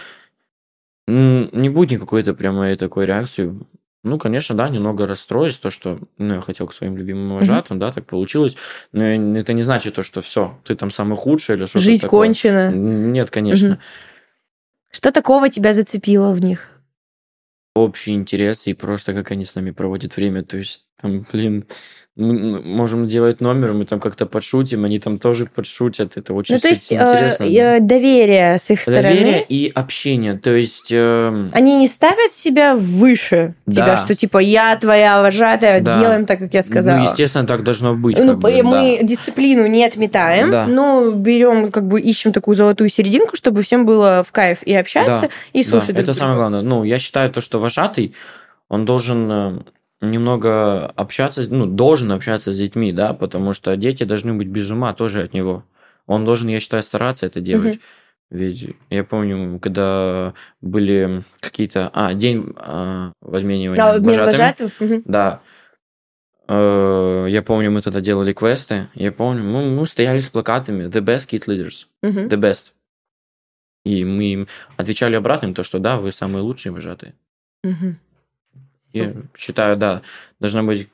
не 1.09 1.69
будет 1.71 1.91
никакой-то 1.91 2.35
прямо 2.35 2.77
такой 2.77 3.07
реакции. 3.07 3.53
Ну, 4.03 4.19
конечно, 4.19 4.57
да, 4.57 4.69
немного 4.71 5.07
расстроюсь, 5.07 5.59
то, 5.59 5.71
что 5.71 5.99
ну, 6.17 6.35
я 6.35 6.41
хотел 6.41 6.67
к 6.67 6.73
своим 6.73 6.97
любимым 6.97 7.37
вожатым, 7.37 7.79
да, 7.79 7.93
так 7.93 8.07
получилось. 8.07 8.57
Но 8.93 9.05
это 9.05 9.53
не 9.53 9.63
значит 9.63 9.95
то, 9.95 10.03
что 10.03 10.23
все, 10.23 10.59
ты 10.65 10.75
там 10.75 10.91
самый 10.91 11.19
худший 11.19 11.57
или 11.57 11.67
что-то 11.67 11.85
Жизнь 11.85 12.01
такое. 12.01 12.27
кончена. 12.29 12.71
Нет, 12.73 13.31
конечно. 13.31 13.69
Мгм. 13.69 13.79
Что 14.91 15.13
такого 15.13 15.51
тебя 15.51 15.75
зацепило 15.75 16.33
в 16.33 16.41
них? 16.41 16.81
Общий 17.75 18.13
интерес 18.13 18.67
и 18.67 18.75
просто 18.75 19.13
как 19.13 19.31
они 19.31 19.45
с 19.45 19.55
нами 19.55 19.71
проводят 19.71 20.17
время. 20.17 20.43
То 20.45 20.57
есть, 20.57 20.87
там, 21.01 21.25
блин, 21.33 21.65
мы 22.17 22.61
можем 22.61 23.07
делать 23.07 23.41
номер, 23.41 23.73
мы 23.73 23.87
там 23.87 23.99
как-то 24.01 24.27
подшутим, 24.27 24.85
они 24.85 24.99
там 24.99 25.19
тоже 25.19 25.47
подшутят. 25.47 26.17
Это 26.19 26.35
очень 26.35 26.57
Ну, 26.57 26.61
то 26.61 26.69
есть 26.69 26.83
кстати, 26.83 27.01
интересно. 27.01 27.45
э, 27.45 27.77
э, 27.77 27.81
доверие 27.81 28.59
с 28.59 28.71
их 28.71 28.85
Доверие 28.85 29.15
стороны. 29.21 29.45
и 29.49 29.73
общение. 29.75 30.37
То 30.37 30.51
есть... 30.51 30.89
эм, 30.91 31.51
Они 31.55 31.77
не 31.77 31.87
ставят 31.87 32.33
себя 32.33 32.75
выше 32.77 33.55
тебя, 33.67 33.87
Да. 33.87 33.97
что 33.97 34.15
типа 34.15 34.39
я 34.39 34.77
твоя 34.77 35.23
вожатая, 35.23 35.81
Да. 35.81 35.93
делаем 35.99 36.27
так, 36.27 36.41
как 36.41 36.53
я 36.53 36.63
сказала. 36.63 36.99
Ну, 36.99 37.05
естественно, 37.05 37.47
так 37.47 37.65
должно 37.65 37.95
быть. 37.95 38.19
Ну, 38.19 38.37
бы, 38.37 38.63
мы 38.65 38.99
да. 39.01 39.07
дисциплину 39.07 39.67
не 39.67 39.85
отметаем, 39.87 40.51
Да. 40.51 40.67
но 40.67 41.11
берем, 41.13 41.71
как 41.71 41.87
бы 41.87 42.01
ищем 42.01 42.33
такую 42.33 42.55
золотую 42.55 42.91
серединку, 42.91 43.37
чтобы 43.37 43.63
всем 43.63 43.87
было 43.87 44.25
в 44.29 44.33
кайф 44.33 44.63
и 44.65 44.75
общаться, 44.75 45.21
Да, 45.23 45.29
и 45.55 45.63
Да, 45.63 45.71
слушать. 45.71 45.95
друг 45.95 46.01
это 46.05 46.13
самое 46.13 46.35
друга. 46.37 46.51
главное. 46.51 46.69
Ну, 46.69 46.85
я 46.85 46.99
считаю 46.99 47.31
то, 47.31 47.41
что 47.41 47.61
вожатый, 47.61 48.15
он 48.69 48.85
должен 48.85 49.31
э, 49.33 49.59
немного 50.01 50.87
общаться, 50.87 51.43
ну, 51.51 51.67
должен 51.67 52.11
общаться 52.13 52.53
с 52.53 52.57
детьми, 52.59 52.93
да, 52.93 53.13
потому 53.13 53.53
что 53.53 53.77
дети 53.77 54.05
должны 54.05 54.35
быть 54.35 54.49
без 54.49 54.71
ума 54.71 54.95
тоже 54.95 55.23
от 55.23 55.35
него. 55.35 55.65
Он 56.07 56.25
должен, 56.25 56.49
я 56.49 56.61
считаю, 56.61 56.83
стараться 56.83 57.27
это 57.27 57.41
делать. 57.41 57.79
Ведь 58.31 58.77
я 58.91 59.03
помню, 59.05 59.59
когда 59.59 60.35
были 60.61 61.23
какие-то... 61.41 61.91
А, 61.93 62.15
день 62.15 62.53
а, 62.57 63.13
возменивания 63.21 63.77
Да, 63.83 63.99
вожатыми. 63.99 64.27
вожатых. 64.27 64.81
Мгм. 64.81 65.03
Да. 65.05 65.41
Э, 66.47 67.27
Я 67.29 67.43
помню, 67.43 67.71
мы 67.73 67.81
тогда 67.81 68.01
делали 68.01 68.33
квесты. 68.33 68.89
Я 68.95 69.11
помню, 69.13 69.43
мы, 69.43 69.69
мы 69.71 69.87
стояли 69.87 70.21
с 70.21 70.29
плакатами 70.29 70.85
The 70.85 71.01
best 71.01 71.29
kid 71.29 71.47
leaders. 71.47 71.87
Мгм. 72.03 72.29
The 72.29 72.37
best. 72.41 72.73
И 73.85 74.05
мы 74.05 74.25
им 74.25 74.49
отвечали 74.77 75.17
обратно 75.17 75.47
им 75.47 75.55
то, 75.55 75.65
что 75.65 75.79
да, 75.81 75.97
вы 75.99 76.13
самые 76.13 76.43
лучшие 76.43 76.73
вожатые. 76.73 77.15
Мгм. 77.65 77.99
Я 78.93 79.15
считаю, 79.37 79.77
да, 79.77 80.03
должно 80.41 80.63
быть 80.65 80.89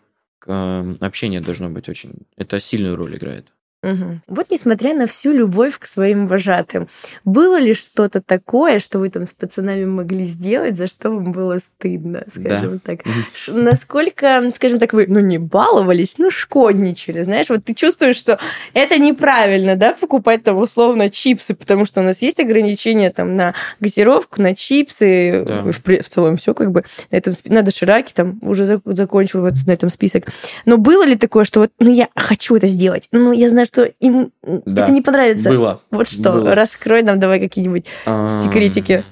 э, 0.47 0.95
общение 1.01 1.41
должно 1.41 1.71
быть 1.71 1.89
очень... 1.89 2.27
Это 2.37 2.61
сильную 2.61 2.97
роль 2.97 3.17
играет. 3.17 3.53
Мгм. 3.87 4.23
Вот 4.29 4.51
несмотря 4.51 4.95
на 4.95 5.07
всю 5.07 5.33
любовь 5.33 5.79
к 5.79 5.87
своим 5.87 6.27
вожатым, 6.27 6.89
было 7.25 7.59
ли 7.61 7.73
что-то 7.75 8.21
такое, 8.21 8.81
что 8.81 8.99
вы 8.99 9.11
там 9.11 9.27
с 9.27 9.31
пацанами 9.31 9.85
могли 9.85 10.25
сделать, 10.25 10.77
за 10.77 10.87
что 10.89 11.11
вам 11.11 11.33
было 11.33 11.59
стыдно, 11.59 12.25
скажем 12.29 12.79
так? 12.81 13.01
Ш- 13.35 13.53
Насколько, 13.53 14.51
скажем 14.55 14.79
так, 14.79 14.93
вы, 14.93 15.07
ну, 15.09 15.21
не 15.21 15.39
баловались, 15.39 16.19
ну, 16.19 16.31
шкодничали, 16.31 17.23
знаешь, 17.23 17.49
вот 17.49 17.65
ты 17.65 17.75
чувствуешь, 17.75 18.17
что 18.17 18.39
это 18.75 18.99
неправильно, 18.99 19.77
да, 19.77 19.93
покупать 19.93 20.43
там 20.43 20.57
условно 20.59 21.09
чипсы, 21.11 21.55
потому 21.55 21.85
что 21.87 22.01
у 22.01 22.05
нас 22.05 22.23
есть 22.23 22.41
ограничения 22.41 23.11
там 23.11 23.37
на 23.37 23.55
газировку, 23.81 24.43
на 24.43 24.55
чипсы, 24.55 25.43
Да. 25.47 25.63
в, 25.63 25.71
в 25.73 26.09
целом 26.09 26.37
все 26.37 26.55
как 26.55 26.71
бы 26.73 26.85
на 27.11 27.17
этом, 27.17 27.33
спи- 27.33 27.51
на 27.53 27.63
дошираке 27.63 28.13
там 28.15 28.39
уже 28.43 28.65
зак- 28.65 28.83
закончил 28.95 29.43
вот 29.43 29.55
на 29.67 29.73
этом 29.73 29.91
список. 29.91 30.25
Но 30.65 30.77
было 30.79 31.05
ли 31.07 31.15
такое, 31.17 31.45
что 31.45 31.61
вот, 31.61 31.71
ну, 31.79 31.93
я 31.93 32.09
хочу 32.17 32.57
это 32.57 32.67
сделать, 32.67 33.09
ну, 33.13 33.33
я 33.33 33.51
знаю, 33.51 33.67
что 33.67 33.76
им 33.85 34.33
м, 34.43 34.63
Да. 34.65 34.85
это 34.85 34.93
не 34.93 35.03
понравится. 35.03 35.49
Было. 35.49 35.81
Вот 35.91 36.09
что, 36.09 36.33
Было. 36.33 36.55
раскрой 36.55 37.03
нам 37.03 37.19
давай 37.21 37.41
какие-нибудь 37.41 37.87
А, 38.05 38.43
секретики. 38.45 39.05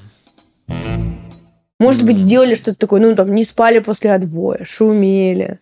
Может 1.79 2.05
быть, 2.05 2.19
сделали 2.19 2.55
что-то 2.55 2.79
такое, 2.79 3.01
ну, 3.01 3.15
там, 3.15 3.35
не 3.35 3.45
спали 3.45 3.81
после 3.81 4.13
отбоя, 4.13 4.65
шумели. 4.65 5.59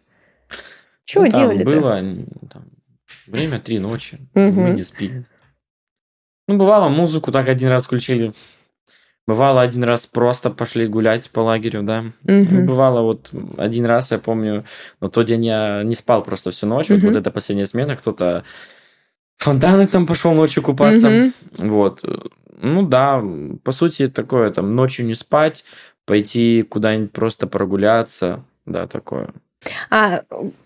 Чего 1.04 1.24
ну, 1.24 1.30
делали-то? 1.30 1.70
Было 1.70 2.02
там, 2.50 2.64
время 3.26 3.58
три 3.58 3.78
ночи. 3.78 4.18
Мы 4.34 4.70
не 4.70 4.82
спили. 4.82 5.24
Ну, 6.48 6.58
бывало, 6.58 6.88
музыку 6.88 7.32
так 7.32 7.48
один 7.48 7.70
раз 7.70 7.86
включили. 7.86 8.32
Бывало, 9.26 9.60
один 9.62 9.84
раз 9.84 10.06
просто 10.06 10.50
пошли 10.50 10.86
гулять 10.88 11.30
по 11.30 11.40
лагерю, 11.40 11.82
да. 11.84 12.04
Мгм. 12.24 12.66
Бывало, 12.66 13.02
вот 13.02 13.30
один 13.56 13.86
раз, 13.86 14.10
я 14.10 14.18
помню, 14.18 14.64
на 15.00 15.08
тот 15.10 15.26
день 15.26 15.44
я 15.46 15.82
не 15.84 15.94
спал 15.94 16.22
просто 16.24 16.50
всю 16.50 16.66
ночь. 16.66 16.88
Вот, 16.88 16.98
Мгм. 16.98 17.06
вот 17.08 17.16
эта 17.16 17.30
последняя 17.30 17.66
смена, 17.66 17.96
кто-то 17.96 18.42
фонтаны 19.42 19.87
там 19.87 20.07
пошел 20.07 20.33
ночью 20.33 20.62
купаться. 20.62 21.11
Мгм. 21.11 21.33
Вот. 21.59 22.02
Ну 22.61 22.87
да, 22.87 23.22
по 23.64 23.72
сути, 23.72 24.09
такое, 24.09 24.50
там, 24.52 24.74
ночью 24.76 25.05
не 25.05 25.14
спать, 25.14 25.64
пойти 26.07 26.62
куда-нибудь 26.62 27.12
просто 27.12 27.46
прогуляться, 27.48 28.44
да, 28.66 28.87
такое. 28.87 29.31
А, 29.90 30.22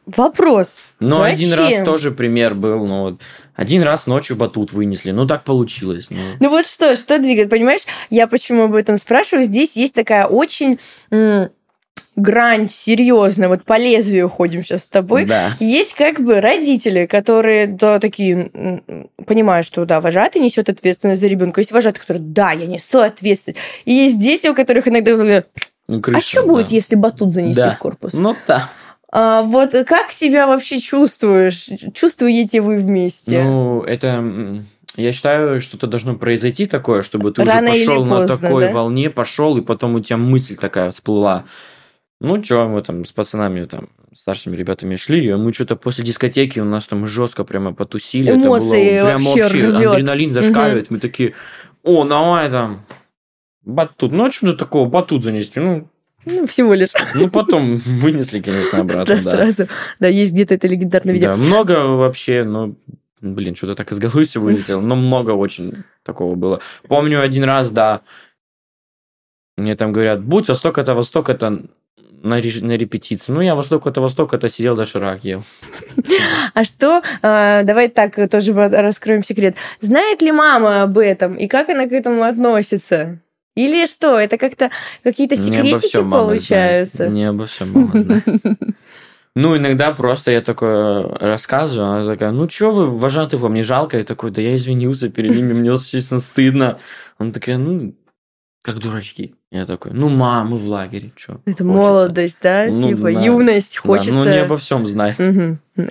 вопрос. 0.07 0.79
Но 1.01 1.23
один 1.23 1.53
раз 1.53 1.85
тоже 1.85 2.11
пример 2.11 2.55
был, 2.55 2.87
ну 2.87 3.01
вот, 3.03 3.21
один 3.55 3.83
раз 3.83 4.07
ночью 4.07 4.37
батут 4.37 4.73
вынесли, 4.73 5.11
ну 5.11 5.27
так 5.27 5.45
получилось. 5.45 6.07
Ну, 6.11 6.21
Ну 6.41 6.51
вот 6.51 6.67
что, 6.67 6.97
что 6.97 7.19
двигает, 7.19 7.51
понимаешь? 7.51 7.83
Я 8.11 8.27
почему 8.27 8.65
об 8.65 8.75
этом 8.75 8.99
спрашиваю? 8.99 9.45
Здесь 9.45 9.77
есть 9.77 9.95
такая 9.95 10.27
очень 10.27 10.79
грань 12.17 12.69
серьезная. 12.69 13.49
Вот 13.49 13.65
по 13.65 13.77
лезвию 13.79 14.29
ходим 14.29 14.63
сейчас 14.63 14.85
с 14.85 14.87
тобой. 14.87 15.25
да. 15.27 15.53
Есть 15.61 15.95
как 15.95 16.21
бы 16.21 16.41
родители, 16.41 17.07
которые 17.07 17.67
да, 17.67 17.99
такие 18.01 18.83
понимают, 19.27 19.67
что 19.67 19.85
да, 19.85 20.01
вожатый 20.01 20.41
несет 20.41 20.69
ответственность 20.71 21.21
за 21.21 21.27
ребенка. 21.27 21.61
Есть 21.61 21.73
вожатый, 21.73 22.01
который 22.01 22.23
да, 22.23 22.53
я 22.53 22.67
несу 22.67 23.01
ответственность. 23.01 23.61
И 23.85 23.93
есть 23.93 24.19
дети, 24.19 24.47
у 24.49 24.55
которых 24.55 24.89
иногда 24.89 25.13
говорят, 25.13 25.49
Ну, 25.89 25.99
а 25.99 26.01
крыша, 26.01 26.27
что 26.27 26.43
будет, 26.47 26.69
да. 26.71 26.75
если 26.75 26.97
батут 26.97 27.33
занести 27.33 27.61
Да. 27.61 27.73
в 27.73 27.79
корпус? 27.79 28.13
Ну 28.15 28.35
да. 28.47 28.69
А, 29.13 29.43
вот 29.43 29.73
как 29.87 30.11
себя 30.11 30.47
вообще 30.47 30.79
чувствуешь? 30.81 31.69
Чувствуете 31.95 32.61
вы 32.61 32.79
вместе? 32.79 33.43
Ну, 33.43 33.83
это, 33.83 34.65
я 34.97 35.13
считаю, 35.13 35.61
что-то 35.61 35.87
должно 35.87 36.17
произойти 36.17 36.67
такое, 36.67 37.03
чтобы 37.03 37.31
ты 37.31 37.45
Рано 37.45 37.71
уже 37.73 37.85
пошел 37.87 38.05
на 38.05 38.17
поздно, 38.21 38.39
такой 38.39 38.65
да? 38.67 38.73
волне, 38.73 39.11
пошел, 39.11 39.57
и 39.59 39.61
потом 39.61 39.95
у 39.95 40.01
тебя 40.01 40.17
мысль 40.17 40.57
такая 40.57 40.91
всплыла. 40.91 41.45
Ну, 42.21 42.43
что, 42.43 42.67
мы 42.69 42.83
там 42.83 43.05
с 43.05 43.13
пацанами, 43.13 43.65
там, 43.67 43.91
старшими 44.15 44.57
ребятами 44.57 44.97
шли, 44.97 45.27
и 45.27 45.35
мы 45.35 45.53
что-то 45.53 45.77
после 45.77 46.05
дискотеки 46.05 46.61
у 46.61 46.65
нас 46.65 46.87
там 46.87 47.07
жестко 47.07 47.45
прямо 47.45 47.75
потусили. 47.75 48.31
Эмоции 48.33 48.87
это 48.87 49.03
было 49.03 49.11
прям 49.11 49.25
вообще 49.25 49.67
вообще, 49.67 49.89
адреналин 49.91 50.33
зашкаливает. 50.33 50.91
Мы 50.91 50.99
такие, 50.99 51.35
о, 51.83 52.05
давай 52.05 52.49
там, 52.51 52.81
батут. 53.63 54.13
Ну, 54.13 54.25
а 54.25 54.31
что 54.31 54.55
такого, 54.55 54.89
батут 54.89 55.23
занести? 55.25 55.61
Ну, 55.61 55.89
Ну, 56.25 56.47
всего 56.47 56.73
лишь. 56.75 56.91
ну 57.15 57.29
потом 57.29 57.77
вынесли, 57.85 58.41
конечно, 58.41 58.81
обратно, 58.81 59.17
Да, 59.17 59.23
да. 59.23 59.31
сразу. 59.31 59.69
Да, 60.01 60.09
есть 60.09 60.33
где-то 60.33 60.55
это 60.55 60.67
легендарное 60.69 61.13
видео. 61.13 61.33
Да, 61.33 61.37
много 61.37 61.73
вообще, 61.97 62.45
ну, 62.45 62.77
блин, 63.21 63.55
что-то 63.55 63.75
так 63.75 63.93
из 63.93 63.99
головы 63.99 64.25
все 64.25 64.41
вылетело, 64.41 64.81
но 64.81 64.97
много 64.97 65.33
очень 65.33 65.85
такого 66.03 66.35
было. 66.35 66.61
Помню 66.89 67.21
один 67.21 67.45
раз, 67.45 67.71
да, 67.71 68.01
мне 69.59 69.77
там 69.77 69.93
говорят, 69.93 70.23
будь 70.25 70.49
восток-то, 70.49 70.95
восток-то 70.95 71.51
на, 71.51 71.59
реш- 71.59 71.67
на 72.23 72.41
репетиции. 72.41 73.33
Ну, 73.33 73.41
я 73.41 73.55
восток-то, 73.55 74.01
восток-то 74.01 74.49
сидел, 74.49 74.77
доширак 74.77 75.25
ел. 75.25 75.43
А 76.55 76.65
что, 76.65 77.03
а, 77.23 77.63
давай 77.63 77.89
так 77.89 78.31
тоже 78.31 78.53
раскроем 78.53 79.23
секрет. 79.23 79.57
Знает 79.81 80.23
ли 80.23 80.33
мама 80.33 80.83
об 80.83 80.99
этом 80.99 81.35
и 81.35 81.47
как 81.47 81.69
она 81.69 81.87
к 81.87 81.93
этому 81.93 82.23
относится? 82.23 83.21
Или 83.55 83.87
что, 83.87 84.19
это 84.19 84.37
как-то 84.37 84.71
какие-то 85.03 85.37
секретики 85.37 85.97
получаются? 85.97 87.09
Не 87.09 87.25
обо 87.25 87.47
всем 87.47 87.73
мама 87.73 87.99
знает. 87.99 88.25
Ну, 89.39 89.55
иногда 89.55 89.93
просто 89.93 90.31
я 90.31 90.41
такое 90.41 91.03
рассказываю, 91.03 91.91
она 91.91 92.07
такая, 92.11 92.31
ну, 92.31 92.49
что 92.49 92.71
вы, 92.71 92.87
вожатых 92.87 93.39
вам 93.39 93.53
не 93.53 93.63
жалко? 93.63 93.99
Я 93.99 94.05
такой, 94.05 94.31
да 94.31 94.41
я 94.41 94.57
извинился 94.57 95.11
перед 95.11 95.37
ними, 95.37 95.53
мне, 95.53 95.77
честно, 95.77 96.21
стыдно. 96.21 96.79
Она 97.19 97.33
такая, 97.33 97.59
ну, 97.59 97.95
как 98.63 98.79
дурачки. 98.79 99.36
Я 99.51 99.65
такой, 99.65 99.93
ну, 99.93 100.09
мамы 100.09 100.59
в 100.59 100.67
лагере, 100.67 101.13
что? 101.15 101.41
Это 101.47 101.63
молодость, 101.65 102.39
да? 102.43 102.67
Ну, 102.69 102.89
типа 102.89 103.13
да. 103.13 103.21
юность, 103.21 103.77
хочется... 103.77 104.13
ну, 104.13 104.25
не 104.25 104.39
обо 104.39 104.57
всем 104.57 104.87
знать. 104.87 105.17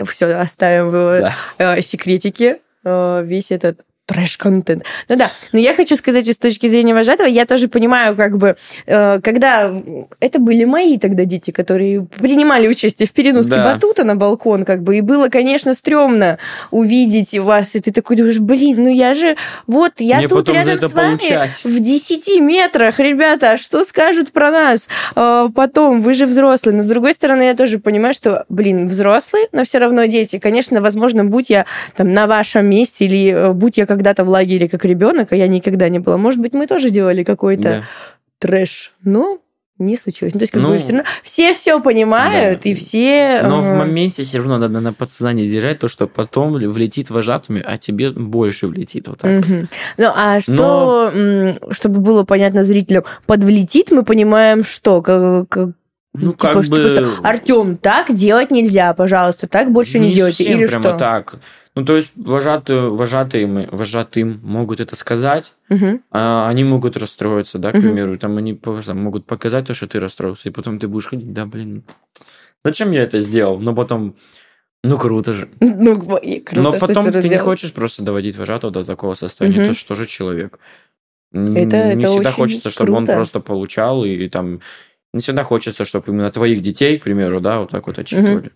Все, 0.06 0.34
оставим 0.34 0.88
его 0.88 1.30
Да. 1.58 1.78
э, 1.78 1.82
секретики, 1.82 2.58
э, 2.84 3.24
весь 3.24 3.52
этот 3.52 3.82
трэш-контент. 4.06 4.84
Ну 5.10 5.16
да, 5.16 5.30
но 5.52 5.60
я 5.60 5.74
хочу 5.74 5.96
сказать, 5.96 6.28
с 6.28 6.38
точки 6.38 6.68
зрения 6.68 6.94
вожатого, 6.94 7.28
я 7.28 7.46
тоже 7.46 7.68
понимаю, 7.68 8.16
как 8.16 8.38
бы, 8.38 8.56
э, 8.86 9.20
когда 9.22 9.74
это 10.20 10.40
были 10.40 10.66
мои 10.66 10.98
тогда 10.98 11.26
дети, 11.26 11.52
которые 11.52 12.06
принимали 12.06 12.68
участие 12.68 13.08
в 13.08 13.12
переноске 13.12 13.56
да. 13.56 13.74
батута 13.74 14.04
на 14.04 14.16
балкон, 14.16 14.64
как 14.64 14.84
бы, 14.84 14.98
и 14.98 15.02
было, 15.02 15.30
конечно, 15.30 15.74
стрёмно 15.74 16.38
увидеть 16.72 17.38
вас, 17.40 17.76
и 17.76 17.80
ты 17.80 17.92
такой 17.92 18.16
думаешь, 18.16 18.40
блин, 18.40 18.84
ну 18.84 18.90
я 18.90 19.14
же, 19.14 19.36
вот, 19.68 19.94
я 20.00 20.18
Мне 20.18 20.28
тут 20.28 20.50
рядом 20.50 20.80
с 20.80 20.94
вами 20.94 21.18
получать. 21.18 21.62
в 21.64 21.80
10 21.80 22.40
метрах, 22.42 23.00
ребята, 23.00 23.52
а 23.52 23.58
что 23.58 23.84
скажут 23.84 24.32
про 24.32 24.52
нас 24.52 24.88
э, 25.16 25.50
потом? 25.56 26.02
Вы 26.02 26.14
же 26.14 26.26
взрослые. 26.26 26.76
Но 26.76 26.84
с 26.84 26.88
другой 26.88 27.14
стороны, 27.14 27.44
я 27.44 27.56
тоже 27.56 27.80
понимаю, 27.80 28.14
что, 28.14 28.46
блин, 28.50 28.88
взрослые, 28.88 29.48
но 29.52 29.64
все 29.64 29.80
равно 29.80 30.06
дети. 30.06 30.40
Конечно, 30.40 30.82
возможно, 30.82 31.26
будь 31.26 31.50
я 31.50 31.66
там 31.96 32.14
на 32.14 32.28
вашем 32.28 32.68
месте 32.68 33.06
или 33.06 33.32
э, 33.32 33.54
будь 33.54 33.78
я 33.78 33.86
когда-то 33.96 34.24
в 34.24 34.30
лагере 34.30 34.70
как 34.70 34.86
ребенок, 34.86 35.32
а 35.32 35.36
я 35.36 35.48
никогда 35.48 35.90
не 35.90 36.00
была. 36.00 36.18
Может 36.18 36.40
быть, 36.40 36.54
мы 36.54 36.68
тоже 36.68 36.90
делали 36.90 37.24
какой-то 37.24 37.64
да. 37.64 37.84
трэш. 38.40 38.94
Но 39.04 39.40
не 39.78 39.98
случилось. 39.98 40.34
Ну, 40.34 40.40
то 40.40 40.44
есть, 40.44 40.54
как 40.54 40.64
ну, 40.64 40.70
бы 40.70 40.78
все 40.78 40.94
равно 40.94 41.04
все 41.22 41.54
все 41.54 41.82
понимают, 41.82 42.62
да. 42.64 42.70
и 42.70 42.74
все... 42.74 43.42
Но 43.44 43.62
э... 43.62 43.74
в 43.74 43.78
моменте 43.78 44.24
все 44.24 44.38
равно 44.38 44.58
надо 44.58 44.80
на 44.80 44.94
подсознание 44.94 45.46
держать 45.46 45.80
то, 45.80 45.90
что 45.90 46.08
потом 46.08 46.54
влетит 46.54 47.10
вожатыми, 47.10 47.62
а 47.66 47.78
тебе 47.78 48.12
больше 48.12 48.68
влетит 48.68 49.08
вот 49.08 49.20
так. 49.20 49.44
Угу. 49.44 49.68
Ну, 49.98 50.12
а 50.16 50.40
что, 50.40 51.12
Но... 51.14 51.72
чтобы 51.72 52.00
было 52.00 52.24
понятно 52.24 52.64
зрителям, 52.64 53.04
под 53.26 53.44
влетит 53.44 53.92
мы 53.92 54.04
понимаем 54.04 54.64
что? 54.64 55.02
Как, 55.02 55.50
как, 55.50 55.70
ну, 56.14 56.32
типа, 56.32 56.54
как 56.54 56.64
что 56.64 56.76
бы... 56.76 57.08
Артем, 57.24 57.76
так 57.76 58.14
делать 58.14 58.52
нельзя, 58.52 58.94
пожалуйста, 58.94 59.48
так 59.48 59.72
больше 59.72 60.00
не, 60.00 60.10
не 60.10 60.14
делайте. 60.14 60.44
Или 60.46 60.68
прямо 60.68 60.86
что? 60.86 60.98
так. 60.98 61.36
Ну, 61.76 61.84
то 61.84 61.98
есть 61.98 62.12
вожатые, 62.16 62.90
вожатые, 62.90 63.68
вожатым 63.70 64.40
могут 64.44 64.80
это 64.80 64.96
сказать, 64.96 65.52
угу. 65.70 66.02
а 66.10 66.48
они 66.48 66.64
могут 66.64 66.96
расстроиться, 66.96 67.60
да, 67.60 67.74
к 67.74 67.76
угу. 67.76 67.84
примеру. 67.84 68.18
Там 68.18 68.38
они 68.38 68.56
там, 68.56 68.98
могут 68.98 69.26
показать 69.26 69.68
то, 69.68 69.74
что 69.74 69.86
ты 69.86 70.00
расстроился, 70.00 70.48
и 70.48 70.54
потом 70.54 70.80
ты 70.80 70.88
будешь 70.88 71.08
ходить, 71.08 71.34
да, 71.34 71.46
блин, 71.46 71.84
зачем 72.64 72.92
я 72.92 73.04
это 73.04 73.20
сделал? 73.20 73.60
Но 73.60 73.76
потом, 73.76 74.16
ну, 74.86 74.98
круто 74.98 75.34
же. 75.34 75.50
Ну, 75.60 76.00
круто, 76.00 76.62
Но 76.62 76.72
потом 76.72 77.12
ты, 77.12 77.20
ты 77.20 77.28
не 77.28 77.38
хочешь 77.38 77.74
просто 77.74 78.04
доводить 78.04 78.38
вожатого 78.38 78.72
до 78.72 78.86
такого 78.86 79.14
состояния, 79.14 79.58
угу. 79.58 79.64
это 79.66 79.74
что 79.74 79.96
же 79.96 80.06
человек. 80.06 80.60
Это, 81.34 81.44
не 81.44 81.66
это 81.66 82.08
всегда 82.08 82.32
хочется, 82.32 82.70
чтобы 82.70 82.94
круто. 82.94 83.12
он 83.12 83.18
просто 83.18 83.42
получал, 83.42 84.06
и, 84.06 84.12
и 84.12 84.30
там 84.30 84.62
не 85.14 85.20
всегда 85.20 85.44
хочется, 85.44 85.84
чтобы 85.84 86.14
именно 86.14 86.32
твоих 86.32 86.62
детей, 86.62 86.98
к 87.00 87.04
примеру, 87.04 87.42
да, 87.42 87.60
вот 87.60 87.72
так 87.72 87.86
вот 87.86 88.00
отчитывали. 88.00 88.48
Угу. 88.48 88.52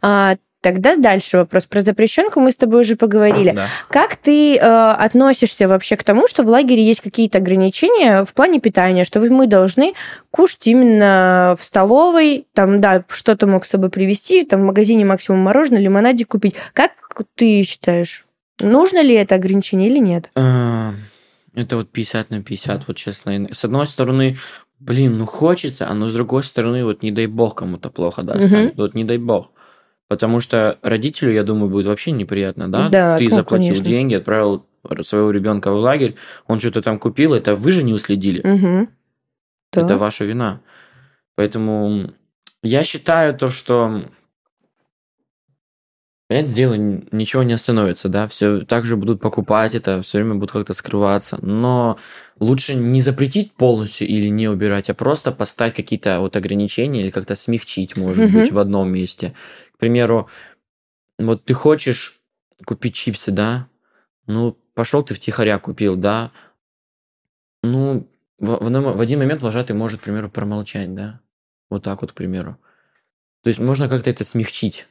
А, 0.00 0.36
Тогда 0.60 0.96
дальше 0.96 1.36
вопрос. 1.36 1.66
Про 1.66 1.82
запрещенку 1.82 2.40
мы 2.40 2.50
с 2.50 2.56
тобой 2.56 2.80
уже 2.80 2.96
поговорили. 2.96 3.52
Да. 3.52 3.68
Как 3.88 4.16
ты 4.16 4.56
э, 4.56 4.60
относишься 4.60 5.68
вообще 5.68 5.96
к 5.96 6.02
тому, 6.02 6.26
что 6.26 6.42
в 6.42 6.48
лагере 6.48 6.84
есть 6.84 7.00
какие-то 7.00 7.38
ограничения 7.38 8.24
в 8.24 8.34
плане 8.34 8.58
питания, 8.58 9.04
что 9.04 9.20
мы 9.20 9.46
должны 9.46 9.94
кушать 10.32 10.66
именно 10.66 11.54
в 11.56 11.62
столовой, 11.62 12.46
там, 12.54 12.80
да, 12.80 13.04
что-то 13.08 13.46
мог 13.46 13.64
с 13.64 13.70
собой 13.70 13.90
привезти, 13.90 14.44
там 14.44 14.62
в 14.62 14.64
магазине 14.64 15.04
максимум 15.04 15.40
мороженое, 15.40 15.80
лимонадик 15.80 16.28
купить. 16.28 16.56
Как 16.72 16.90
ты 17.36 17.62
считаешь, 17.62 18.26
нужно 18.58 19.00
ли 19.00 19.14
это 19.14 19.36
ограничение 19.36 19.88
или 19.88 19.98
нет? 19.98 20.30
А, 20.34 20.92
это 21.54 21.76
вот 21.76 21.90
50 21.90 22.30
на 22.30 22.42
50, 22.42 22.88
вот 22.88 22.96
честно. 22.96 23.48
С 23.52 23.64
одной 23.64 23.86
стороны, 23.86 24.38
блин, 24.80 25.18
ну 25.18 25.26
хочется, 25.26 25.88
а 25.88 25.94
но 25.94 26.08
с 26.08 26.14
другой 26.14 26.42
стороны, 26.42 26.84
вот 26.84 27.04
не 27.04 27.12
дай 27.12 27.26
бог 27.26 27.54
кому-то 27.54 27.90
плохо, 27.90 28.22
да. 28.22 28.34
Угу. 28.34 28.72
Вот 28.76 28.94
не 28.94 29.04
дай 29.04 29.18
бог. 29.18 29.52
Потому 30.08 30.40
что 30.40 30.78
родителю, 30.82 31.32
я 31.32 31.44
думаю, 31.44 31.70
будет 31.70 31.86
вообще 31.86 32.12
неприятно, 32.12 32.70
да? 32.70 32.88
Да, 32.88 33.18
Ты 33.18 33.30
заплатил 33.30 33.68
конечно. 33.68 33.84
деньги, 33.84 34.14
отправил 34.14 34.64
своего 35.02 35.30
ребенка 35.30 35.70
в 35.70 35.76
лагерь, 35.76 36.16
он 36.46 36.60
что-то 36.60 36.80
там 36.80 36.98
купил, 36.98 37.34
это 37.34 37.54
вы 37.54 37.72
же 37.72 37.84
не 37.84 37.92
уследили. 37.92 38.40
Угу. 38.40 38.88
Да. 39.74 39.82
Это 39.82 39.96
ваша 39.98 40.24
вина. 40.24 40.60
Поэтому 41.36 42.12
я 42.62 42.82
считаю 42.84 43.36
то, 43.36 43.50
что 43.50 44.02
это 46.30 46.48
дело 46.50 46.74
ничего 46.74 47.42
не 47.42 47.54
остановится, 47.54 48.10
да, 48.10 48.26
все 48.26 48.60
так 48.60 48.84
же 48.84 48.96
будут 48.96 49.20
покупать 49.20 49.74
это, 49.74 50.02
все 50.02 50.18
время 50.18 50.34
будут 50.34 50.50
как-то 50.50 50.74
скрываться, 50.74 51.38
но 51.40 51.96
лучше 52.38 52.74
не 52.74 53.00
запретить 53.00 53.52
полностью 53.52 54.06
или 54.06 54.28
не 54.28 54.46
убирать, 54.46 54.90
а 54.90 54.94
просто 54.94 55.32
поставить 55.32 55.74
какие-то 55.74 56.20
вот 56.20 56.36
ограничения 56.36 57.00
или 57.00 57.08
как-то 57.08 57.34
смягчить, 57.34 57.96
может 57.96 58.26
угу. 58.26 58.40
быть, 58.40 58.52
в 58.52 58.58
одном 58.58 58.90
месте. 58.90 59.32
К 59.78 59.80
примеру, 59.80 60.28
вот 61.20 61.44
ты 61.44 61.54
хочешь 61.54 62.20
купить 62.64 62.96
чипсы, 62.96 63.30
да? 63.30 63.68
Ну, 64.26 64.58
пошел 64.74 65.04
ты 65.04 65.14
втихаря 65.14 65.56
купил, 65.60 65.94
да? 65.94 66.32
Ну, 67.62 68.10
в, 68.40 68.56
в, 68.56 68.96
в 68.96 69.00
один 69.00 69.20
момент 69.20 69.40
вожатый 69.40 69.76
может, 69.76 70.00
к 70.00 70.02
примеру, 70.02 70.30
промолчать, 70.30 70.92
да? 70.96 71.20
Вот 71.70 71.84
так 71.84 72.02
вот, 72.02 72.10
к 72.10 72.16
примеру. 72.16 72.58
То 73.44 73.50
есть 73.50 73.60
можно 73.60 73.88
как-то 73.88 74.10
это 74.10 74.24
смягчить. 74.24 74.88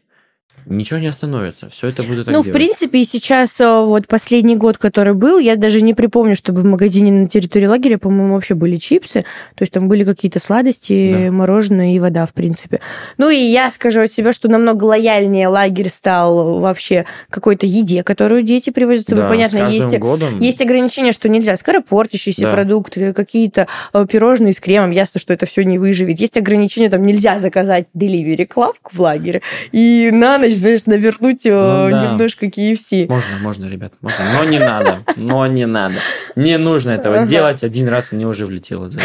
Ничего 0.70 1.00
не 1.00 1.08
остановится, 1.08 1.70
все 1.70 1.88
это 1.88 2.04
будет 2.04 2.26
так 2.26 2.36
Ну, 2.36 2.44
делать. 2.44 2.50
в 2.50 2.52
принципе, 2.52 3.06
сейчас 3.06 3.60
э, 3.62 3.82
вот 3.86 4.08
последний 4.08 4.56
год, 4.58 4.78
который 4.78 5.14
был, 5.14 5.40
я 5.40 5.56
даже 5.56 5.82
не 5.82 5.94
припомню, 5.94 6.36
чтобы 6.36 6.62
в 6.62 6.66
магазине 6.66 7.10
на 7.12 7.28
территории 7.28 7.68
лагеря, 7.68 7.98
по-моему, 7.98 8.34
вообще 8.34 8.54
были 8.54 8.76
чипсы, 8.76 9.22
то 9.56 9.62
есть 9.62 9.72
там 9.72 9.88
были 9.88 10.04
какие-то 10.04 10.40
сладости, 10.40 11.26
да. 11.28 11.32
мороженое 11.32 11.96
и 11.96 12.00
вода, 12.00 12.26
в 12.26 12.34
принципе. 12.34 12.82
Ну, 13.18 13.30
и 13.30 13.38
я 13.38 13.72
скажу 13.72 14.02
от 14.02 14.12
себя, 14.12 14.34
что 14.34 14.50
намного 14.50 14.84
лояльнее 14.84 15.48
лагерь 15.48 15.88
стал 15.90 16.60
вообще 16.60 17.06
какой-то 17.30 17.66
еде, 17.66 18.04
которую 18.04 18.42
дети 18.42 18.70
привозят 18.70 19.08
собой. 19.08 19.24
Да, 19.24 19.30
Понятно, 19.30 19.68
есть, 19.70 19.98
годом... 20.00 20.40
есть 20.42 20.62
ограничения, 20.62 21.14
что 21.14 21.30
нельзя, 21.30 21.56
скоропортящиеся 21.56 22.42
да. 22.42 22.52
продукты, 22.52 23.14
какие-то 23.14 23.68
э, 23.94 24.06
пирожные 24.10 24.54
с 24.54 24.60
кремом, 24.60 24.92
ясно, 24.92 25.20
что 25.20 25.34
это 25.34 25.46
все 25.46 25.64
не 25.64 25.80
выживет. 25.80 26.20
Есть 26.20 26.38
ограничения, 26.38 26.90
там 26.90 27.06
нельзя 27.06 27.40
заказать 27.40 27.86
delivery 27.96 28.48
club 28.48 28.74
в 28.92 29.00
лагере, 29.00 29.42
и 29.72 30.10
на 30.12 30.38
ночь, 30.38 30.57
знаешь, 30.58 30.86
навернуть 30.86 31.46
э, 31.46 31.52
ну, 31.52 31.90
да. 31.92 32.12
немножко 32.12 32.48
KFC. 32.48 33.08
Можно, 33.08 33.38
можно, 33.40 33.66
ребят, 33.66 33.94
можно. 34.02 34.26
Но 34.34 34.50
не 34.50 34.60
надо. 34.60 35.00
Но 35.16 35.48
не 35.48 35.66
надо. 35.66 35.96
Не 36.36 36.58
нужно 36.58 36.92
этого 36.92 37.20
ага. 37.20 37.28
делать. 37.28 37.64
Один 37.64 37.88
раз 37.88 38.12
мне 38.12 38.28
уже 38.28 38.46
влетело 38.46 38.90
за 38.90 39.00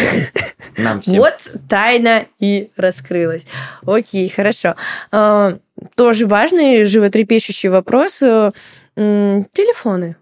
Нам 0.78 1.00
всем. 1.00 1.16
Вот 1.16 1.50
тайна 1.68 2.26
и 2.38 2.70
раскрылась. 2.76 3.46
Окей, 3.84 4.28
хорошо. 4.28 4.74
А, 5.10 5.58
тоже 5.94 6.26
важный, 6.26 6.84
животрепещущий 6.84 7.68
вопрос. 7.68 8.20
Э, 8.22 8.52
телефоны. 8.96 10.16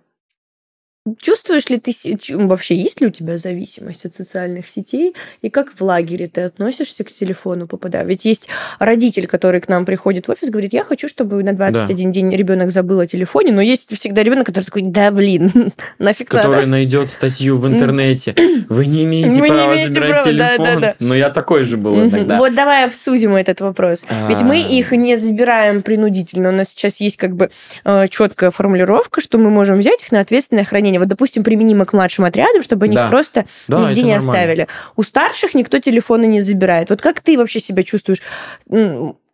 Чувствуешь 1.19 1.67
ли 1.71 1.79
ты 1.79 1.95
вообще 2.37 2.77
есть 2.77 3.01
ли 3.01 3.07
у 3.07 3.11
тебя 3.11 3.39
зависимость 3.39 4.05
от 4.05 4.13
социальных 4.13 4.69
сетей 4.69 5.15
и 5.41 5.49
как 5.49 5.73
в 5.73 5.81
лагере 5.83 6.29
ты 6.29 6.43
относишься 6.43 7.05
к 7.05 7.11
телефону 7.11 7.67
попадая? 7.67 8.05
Ведь 8.05 8.27
есть 8.27 8.49
родитель, 8.79 9.27
который 9.27 9.63
к 9.63 9.69
нам 9.69 9.87
приходит 9.87 10.29
в 10.29 10.31
офис, 10.31 10.51
говорит, 10.51 10.75
я 10.75 10.85
хочу, 10.85 11.09
чтобы 11.09 11.43
на 11.43 11.55
21 11.55 11.97
да. 11.97 12.13
день 12.13 12.31
ребенок 12.37 12.71
забыл 12.71 13.01
о 13.01 13.07
телефоне, 13.07 13.51
но 13.51 13.63
есть 13.63 13.87
всегда 13.99 14.23
ребенок, 14.23 14.45
который 14.45 14.65
такой, 14.65 14.83
да 14.83 15.11
блин, 15.11 15.73
нафиг 15.99 16.29
Который 16.29 16.57
надо. 16.57 16.67
найдет 16.67 17.09
статью 17.09 17.57
в 17.57 17.67
интернете, 17.67 18.35
вы 18.69 18.85
не 18.85 19.05
имеете 19.05 19.41
Вы 19.41 19.47
права 19.47 19.75
не 19.75 19.77
имеете 19.77 19.93
забирать 19.93 20.11
права, 20.11 20.25
телефон. 20.31 20.67
Да, 20.67 20.75
да, 20.75 20.81
да. 20.81 20.95
Но 20.99 21.15
я 21.15 21.31
такой 21.31 21.65
же 21.65 21.79
был 21.79 21.99
иногда. 21.99 22.37
Вот 22.37 22.55
давай 22.55 22.85
обсудим 22.85 23.37
этот 23.37 23.63
вопрос. 23.63 24.05
Ведь 24.29 24.43
мы 24.43 24.61
их 24.61 24.93
не 24.93 25.17
забираем 25.17 25.81
принудительно. 25.81 26.51
У 26.51 26.53
нас 26.53 26.69
сейчас 26.69 27.01
есть 27.01 27.17
как 27.17 27.35
бы 27.35 27.51
э, 27.85 28.07
четкая 28.09 28.51
формулировка, 28.51 29.23
что 29.23 29.39
мы 29.39 29.49
можем 29.49 29.79
взять 29.79 30.03
их 30.03 30.13
на 30.13 30.21
ответственное 30.21 30.65
хранение 30.65 30.90
вот, 30.99 31.09
допустим, 31.09 31.45
применимо 31.45 31.85
к 31.85 31.93
младшим 31.93 32.25
отрядам, 32.25 32.63
чтобы 32.63 32.87
они 32.87 32.97
да. 32.97 33.05
их 33.05 33.11
просто 33.11 33.47
да, 33.69 33.89
нигде 33.89 34.03
не 34.03 34.13
нормально. 34.13 34.33
оставили. 34.33 34.69
У 34.97 35.03
старших 35.03 35.55
никто 35.55 35.79
телефоны 35.79 36.27
не 36.27 36.41
забирает. 36.41 36.91
Вот 36.91 37.01
как 37.01 37.21
ты 37.21 37.37
вообще 37.37 37.61
себя 37.61 37.83
чувствуешь? 37.83 38.23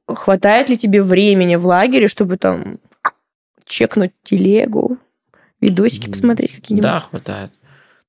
Хватает 0.07 0.69
ли 0.69 0.79
тебе 0.79 1.03
времени 1.03 1.57
в 1.57 1.66
лагере, 1.66 2.09
чтобы 2.09 2.37
там 2.37 2.79
чекнуть 3.64 4.12
телегу, 4.23 4.99
видосики 5.61 6.09
посмотреть 6.09 6.55
какие-нибудь? 6.55 6.83
Да, 6.83 7.01
хватает. 7.01 7.51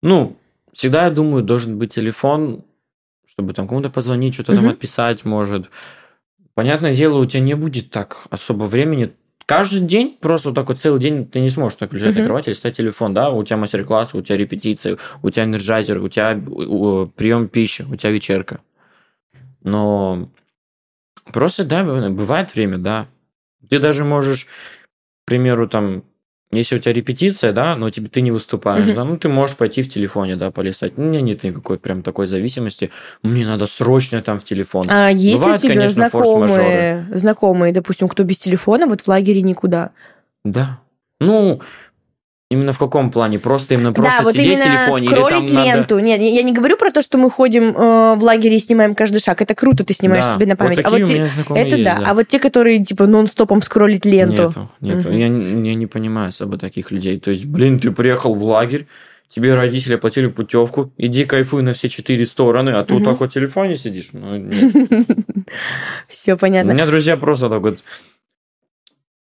Ну, 0.02 0.38
всегда, 0.74 1.06
я 1.06 1.10
думаю, 1.10 1.44
должен 1.44 1.78
быть 1.78 1.94
телефон, 1.94 2.64
чтобы 3.26 3.54
там 3.54 3.68
кому-то 3.68 3.90
позвонить, 3.90 4.34
что-то 4.34 4.54
угу. 4.54 4.62
там 4.62 4.70
отписать, 4.70 5.26
может. 5.26 5.70
Понятное 6.54 6.94
дело, 6.94 7.20
у 7.20 7.26
тебя 7.26 7.42
не 7.42 7.56
будет 7.56 7.92
так 7.92 8.26
особо 8.30 8.64
времени 8.64 9.14
Каждый 9.48 9.80
день, 9.80 10.18
просто 10.20 10.50
вот 10.50 10.56
так 10.56 10.68
вот 10.68 10.78
целый 10.78 11.00
день 11.00 11.26
ты 11.26 11.40
не 11.40 11.50
сможешь 11.50 11.78
так 11.78 11.94
лежать 11.94 12.16
uh-huh. 12.16 12.20
на 12.20 12.26
кровати 12.26 12.50
листать 12.50 12.76
телефон, 12.76 13.14
да, 13.14 13.30
у 13.30 13.42
тебя 13.46 13.56
мастер-класс, 13.56 14.14
у 14.14 14.22
тебя 14.22 14.38
репетиции, 14.38 14.98
у 15.24 15.30
тебя 15.30 15.46
energizer, 15.46 16.04
у 16.04 16.10
тебя 16.10 16.34
прием 17.16 17.48
пищи, 17.48 17.86
у 17.90 17.96
тебя 17.96 18.12
вечерка. 18.12 18.60
Но 19.64 20.30
просто, 21.32 21.64
да, 21.64 21.86
бывает 22.10 22.54
время, 22.54 22.78
да. 22.78 23.08
Ты 23.70 23.80
даже 23.80 24.04
можешь, 24.04 24.48
к 24.48 24.50
примеру, 25.26 25.70
там, 25.70 26.04
если 26.52 26.78
у 26.78 26.80
тебя 26.80 26.94
репетиция, 26.94 27.52
да, 27.52 27.76
но 27.76 27.90
тебе 27.90 28.08
ты 28.08 28.22
не 28.22 28.32
выступаешь, 28.32 28.90
mm-hmm. 28.90 28.96
да, 28.96 29.04
ну 29.04 29.18
ты 29.18 29.28
можешь 29.28 29.58
пойти 29.58 29.82
в 29.82 29.94
телефоне, 29.94 30.38
да, 30.38 30.50
полистать. 30.50 30.94
У 30.98 31.02
меня 31.02 31.20
нет 31.20 31.44
никакой 31.44 31.78
прям 31.78 32.04
такой 32.04 32.26
зависимости. 32.28 32.90
Мне 33.22 33.46
надо 33.46 33.68
срочно 33.68 34.22
там 34.22 34.40
в 34.40 34.46
телефон. 34.46 34.86
А 34.90 35.10
есть 35.10 35.42
Бывают, 35.42 35.64
ли 35.64 35.70
у 35.70 35.72
тебя 35.72 35.82
конечно, 35.82 36.10
знакомые, 36.10 37.08
знакомые, 37.14 37.74
допустим, 37.74 38.08
кто 38.08 38.24
без 38.24 38.40
телефона, 38.40 38.88
вот 38.88 39.02
в 39.02 39.08
лагере 39.08 39.42
никуда? 39.42 39.92
Да. 40.46 40.80
Ну, 41.20 41.62
Именно 42.50 42.72
в 42.72 42.80
каком 42.80 43.12
плане? 43.12 43.40
Просто 43.40 43.74
именно 43.74 43.92
просто 43.92 44.20
да, 44.20 44.24
вот 44.24 44.34
сидеть 44.34 44.60
в 44.60 44.64
телефоне 44.64 45.08
скроллить 45.10 45.50
или 45.52 45.56
там 45.58 45.66
ленту. 45.66 45.96
надо... 45.96 46.08
Нет, 46.08 46.22
я 46.22 46.44
не 46.44 46.54
говорю 46.54 46.78
про 46.78 46.92
то, 46.92 47.02
что 47.02 47.18
мы 47.18 47.30
ходим 47.30 47.76
э, 47.76 48.16
в 48.16 48.24
лагере 48.24 48.56
и 48.56 48.60
снимаем 48.60 48.96
каждый 48.96 49.20
шаг. 49.20 49.42
Это 49.42 49.54
круто, 49.54 49.84
ты 49.84 49.94
снимаешь 49.94 50.24
Да, 50.24 50.34
себе 50.36 50.46
на 50.46 50.56
память. 50.56 50.78
Вот 50.78 50.86
а 50.86 50.90
вот 50.92 51.02
у 51.02 51.06
те- 51.06 51.14
меня 51.16 51.26
знакомые 51.26 51.68
это 51.68 51.76
есть, 51.76 51.84
да. 51.84 52.02
А 52.06 52.14
вот 52.14 52.30
те, 52.30 52.40
которые 52.40 52.84
типа 52.86 53.06
нон-стопом 53.06 53.62
скроллить 53.62 54.06
ленту. 54.06 54.44
Нету, 54.44 54.70
нету. 54.80 55.10
Мгм. 55.10 55.18
Я, 55.18 55.28
не- 55.28 55.70
я 55.70 55.76
не 55.76 55.88
понимаю 55.88 56.30
особо 56.30 56.58
таких 56.58 56.92
людей. 56.92 57.20
То 57.20 57.32
есть, 57.32 57.46
блин, 57.46 57.82
ты 57.82 57.92
приехал 57.92 58.34
в 58.34 58.42
лагерь, 58.44 58.88
тебе 59.28 59.54
родители 59.54 59.96
оплатили 59.96 60.28
путевку, 60.28 60.94
иди 60.98 61.26
кайфуй 61.26 61.64
на 61.64 61.74
все 61.74 61.90
четыре 61.90 62.26
стороны, 62.26 62.70
а 62.70 62.86
ты 62.86 62.94
вот 62.94 63.02
Мгм. 63.02 63.10
так 63.12 63.20
вот 63.20 63.32
в 63.32 63.34
телефоне 63.34 63.76
сидишь. 63.76 64.12
Ну. 64.14 64.50
Все 66.08 66.36
У 66.36 66.38
понятно. 66.38 66.72
меня 66.72 66.86
друзья 66.86 67.18
просто 67.18 67.50
так 67.50 67.62
вот 67.62 67.80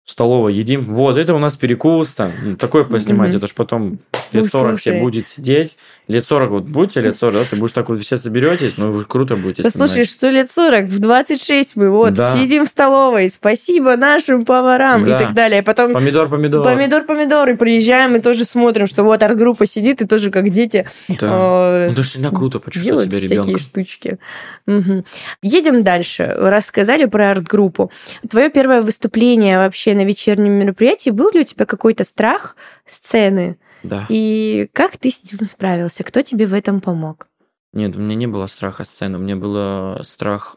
в 0.06 0.10
столовой 0.12 0.54
едим. 0.54 0.86
Вот, 0.86 1.16
это 1.16 1.34
у 1.34 1.38
нас 1.38 1.56
перекус 1.56 2.14
там. 2.14 2.56
Такое 2.60 2.84
поснимать, 2.84 3.30
Мгм. 3.30 3.38
это 3.38 3.46
ж 3.48 3.54
потом 3.54 3.98
лет 4.30 4.44
Ну, 4.44 4.46
40 4.46 4.78
все 4.78 4.90
слушай. 4.90 5.00
будет 5.02 5.26
сидеть. 5.28 5.76
Лет 6.06 6.24
40, 6.24 6.50
вот 6.50 6.62
будете 6.62 7.00
лет 7.00 7.18
40, 7.18 7.34
да, 7.34 7.44
ты 7.50 7.56
будешь 7.56 7.72
так 7.72 7.88
вот 7.88 8.00
все 8.00 8.16
соберетесь, 8.16 8.74
ну, 8.76 8.92
вы 8.92 9.02
круто 9.04 9.34
будете 9.34 9.64
Да 9.64 9.70
слушай, 9.70 10.04
снимать. 10.04 10.08
что 10.10 10.30
лет 10.30 10.48
40, 10.48 10.84
в 10.86 11.00
26 11.00 11.74
мы 11.74 11.90
вот 11.90 12.14
Да. 12.14 12.30
сидим 12.32 12.64
в 12.64 12.68
столовой, 12.68 13.28
спасибо 13.28 13.96
нашим 13.96 14.44
поварам 14.44 15.04
и 15.04 15.08
Да. 15.08 15.18
так 15.18 15.34
далее. 15.34 15.64
Потом 15.64 15.92
Помидор, 15.92 16.28
помидор. 16.28 16.62
помидор, 16.62 17.02
помидор, 17.02 17.48
и 17.50 17.56
приезжаем 17.56 18.14
и 18.14 18.20
тоже 18.20 18.44
смотрим, 18.44 18.86
что 18.86 19.02
вот 19.02 19.20
арт-группа 19.24 19.66
сидит 19.66 20.00
и 20.02 20.06
тоже 20.06 20.30
как 20.30 20.48
дети 20.50 20.86
Да. 21.08 21.16
э, 21.26 21.86
Ну, 21.88 21.92
это 21.94 22.02
всегда 22.04 22.30
круто 22.30 22.60
почувствовать 22.60 23.06
себя 23.08 23.18
всякие 23.18 23.38
ребенком. 23.40 23.58
штучки. 23.58 24.18
Мгм. 24.66 25.04
Едем 25.42 25.82
дальше. 25.82 26.32
Рассказали 26.38 27.06
про 27.06 27.30
арт-группу. 27.32 27.90
Твое 28.30 28.48
первое 28.50 28.80
выступление 28.80 29.58
вообще 29.58 29.95
на 29.96 30.04
вечернем 30.04 30.52
мероприятии, 30.52 31.10
был 31.10 31.30
ли 31.32 31.40
у 31.40 31.44
тебя 31.44 31.66
какой-то 31.66 32.04
страх 32.04 32.56
сцены? 32.84 33.58
Да. 33.82 34.06
И 34.08 34.68
как 34.72 34.96
ты 34.96 35.10
с 35.10 35.22
этим 35.22 35.46
справился? 35.46 36.04
Кто 36.04 36.22
тебе 36.22 36.46
в 36.46 36.54
этом 36.54 36.80
помог? 36.80 37.28
Нет, 37.72 37.96
у 37.96 38.00
меня 38.00 38.14
не 38.14 38.26
было 38.26 38.46
страха 38.46 38.84
сцены, 38.84 39.18
у 39.18 39.20
меня 39.20 39.36
было 39.36 40.00
страх 40.02 40.56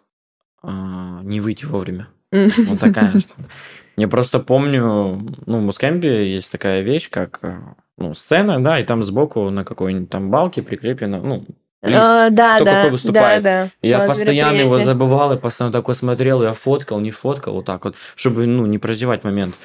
а, 0.62 1.21
не 1.23 1.39
выйти 1.39 1.65
вовремя. 1.65 2.08
Вот 2.32 2.80
такая 2.80 3.19
штука. 3.19 3.49
Я 3.97 4.08
просто 4.08 4.39
помню, 4.39 5.36
ну, 5.45 5.60
в 5.60 5.62
Мускемпе 5.62 6.32
есть 6.34 6.52
такая 6.52 6.82
вещь, 6.82 7.10
как 7.10 7.39
э, 7.41 7.60
ну, 7.97 8.13
сцена, 8.13 8.63
да, 8.63 8.80
и 8.80 8.86
там 8.86 9.04
сбоку 9.04 9.49
на 9.49 9.65
какой-нибудь 9.65 10.10
там 10.10 10.32
балке 10.32 10.62
прикреплено, 10.62 11.21
ну, 11.21 11.45
лист. 11.82 11.98
А, 12.02 12.30
да, 12.30 12.56
Кто 12.58 12.65
да, 12.65 12.76
какой 12.78 12.92
выступает. 12.92 13.44
да, 13.44 13.65
да. 13.65 13.88
Я 13.88 14.00
постоянно 14.06 14.58
его 14.58 14.80
забывал, 14.80 15.34
и 15.34 15.38
постоянно 15.38 15.74
такой 15.74 15.96
смотрел, 15.96 16.44
я 16.44 16.54
фоткал, 16.54 17.00
не 17.00 17.12
фоткал, 17.12 17.54
вот 17.56 17.65
так 17.65 17.86
вот, 17.86 17.96
чтобы, 18.15 18.46
ну, 18.46 18.65
не 18.65 18.78
прозевать 18.78 19.24
момент. 19.24 19.56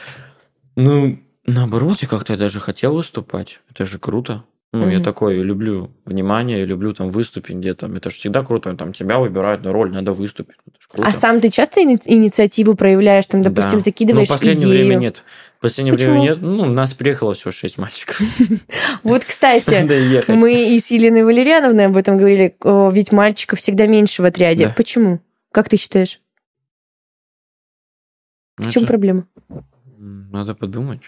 Ну, 0.77 1.19
наоборот, 1.47 1.99
я 2.03 2.09
как-то 2.09 2.37
даже 2.37 2.61
хотел 2.61 2.95
выступать. 2.95 3.61
Это 3.71 3.85
же 3.85 3.99
круто. 3.99 4.45
Ну, 4.73 4.89
я 4.89 4.97
Мгм. 4.97 5.05
такой 5.05 5.37
люблю 5.37 5.93
внимание, 6.05 6.65
люблю 6.65 6.93
там 6.93 7.09
выступить 7.09 7.55
где-то. 7.57 7.87
Это 7.87 8.11
же 8.11 8.17
всегда 8.17 8.43
круто. 8.43 8.75
Там 8.75 8.93
тебя 8.93 9.21
выбирают 9.21 9.63
на 9.63 9.73
роль, 9.73 9.93
надо 9.93 10.11
выступить. 10.13 10.57
А 10.99 11.13
сам 11.13 11.41
ты 11.41 11.49
часто 11.51 11.81
ини- 11.81 12.01
инициативу 12.05 12.75
проявляешь, 12.75 13.25
там, 13.29 13.45
допустим, 13.45 13.75
Да. 13.79 13.81
закидываешь 13.81 14.29
Ну, 14.29 14.35
в 14.35 14.39
последнее 14.39 14.67
идею? 14.67 14.87
время 14.87 14.99
нет. 15.01 15.23
Последнее 15.65 15.95
Почему? 15.95 16.11
время 16.13 16.25
нет. 16.25 16.43
Ну, 16.43 16.65
у 16.65 16.67
нас 16.67 16.93
приехало 16.93 17.33
всего 17.33 17.51
шесть 17.51 17.79
мальчиков. 17.79 18.21
Вот, 19.03 19.25
кстати, 19.25 19.89
мы 20.31 20.77
и 20.77 20.79
с 20.79 20.91
Еленой 20.91 21.25
Валерьяновной 21.25 21.87
об 21.87 21.97
этом 21.97 22.19
говорили, 22.19 22.55
ведь 22.93 23.13
мальчиков 23.13 23.59
всегда 23.61 23.87
меньше 23.87 24.21
в 24.21 24.27
отряде. 24.27 24.75
Почему? 24.77 25.23
Как 25.53 25.71
ты 25.71 25.79
считаешь? 25.79 26.21
Ну, 28.59 28.69
В 28.69 28.73
чем 28.73 28.85
проблема? 28.85 29.27
Надо 29.97 30.55
подумать. 30.55 31.01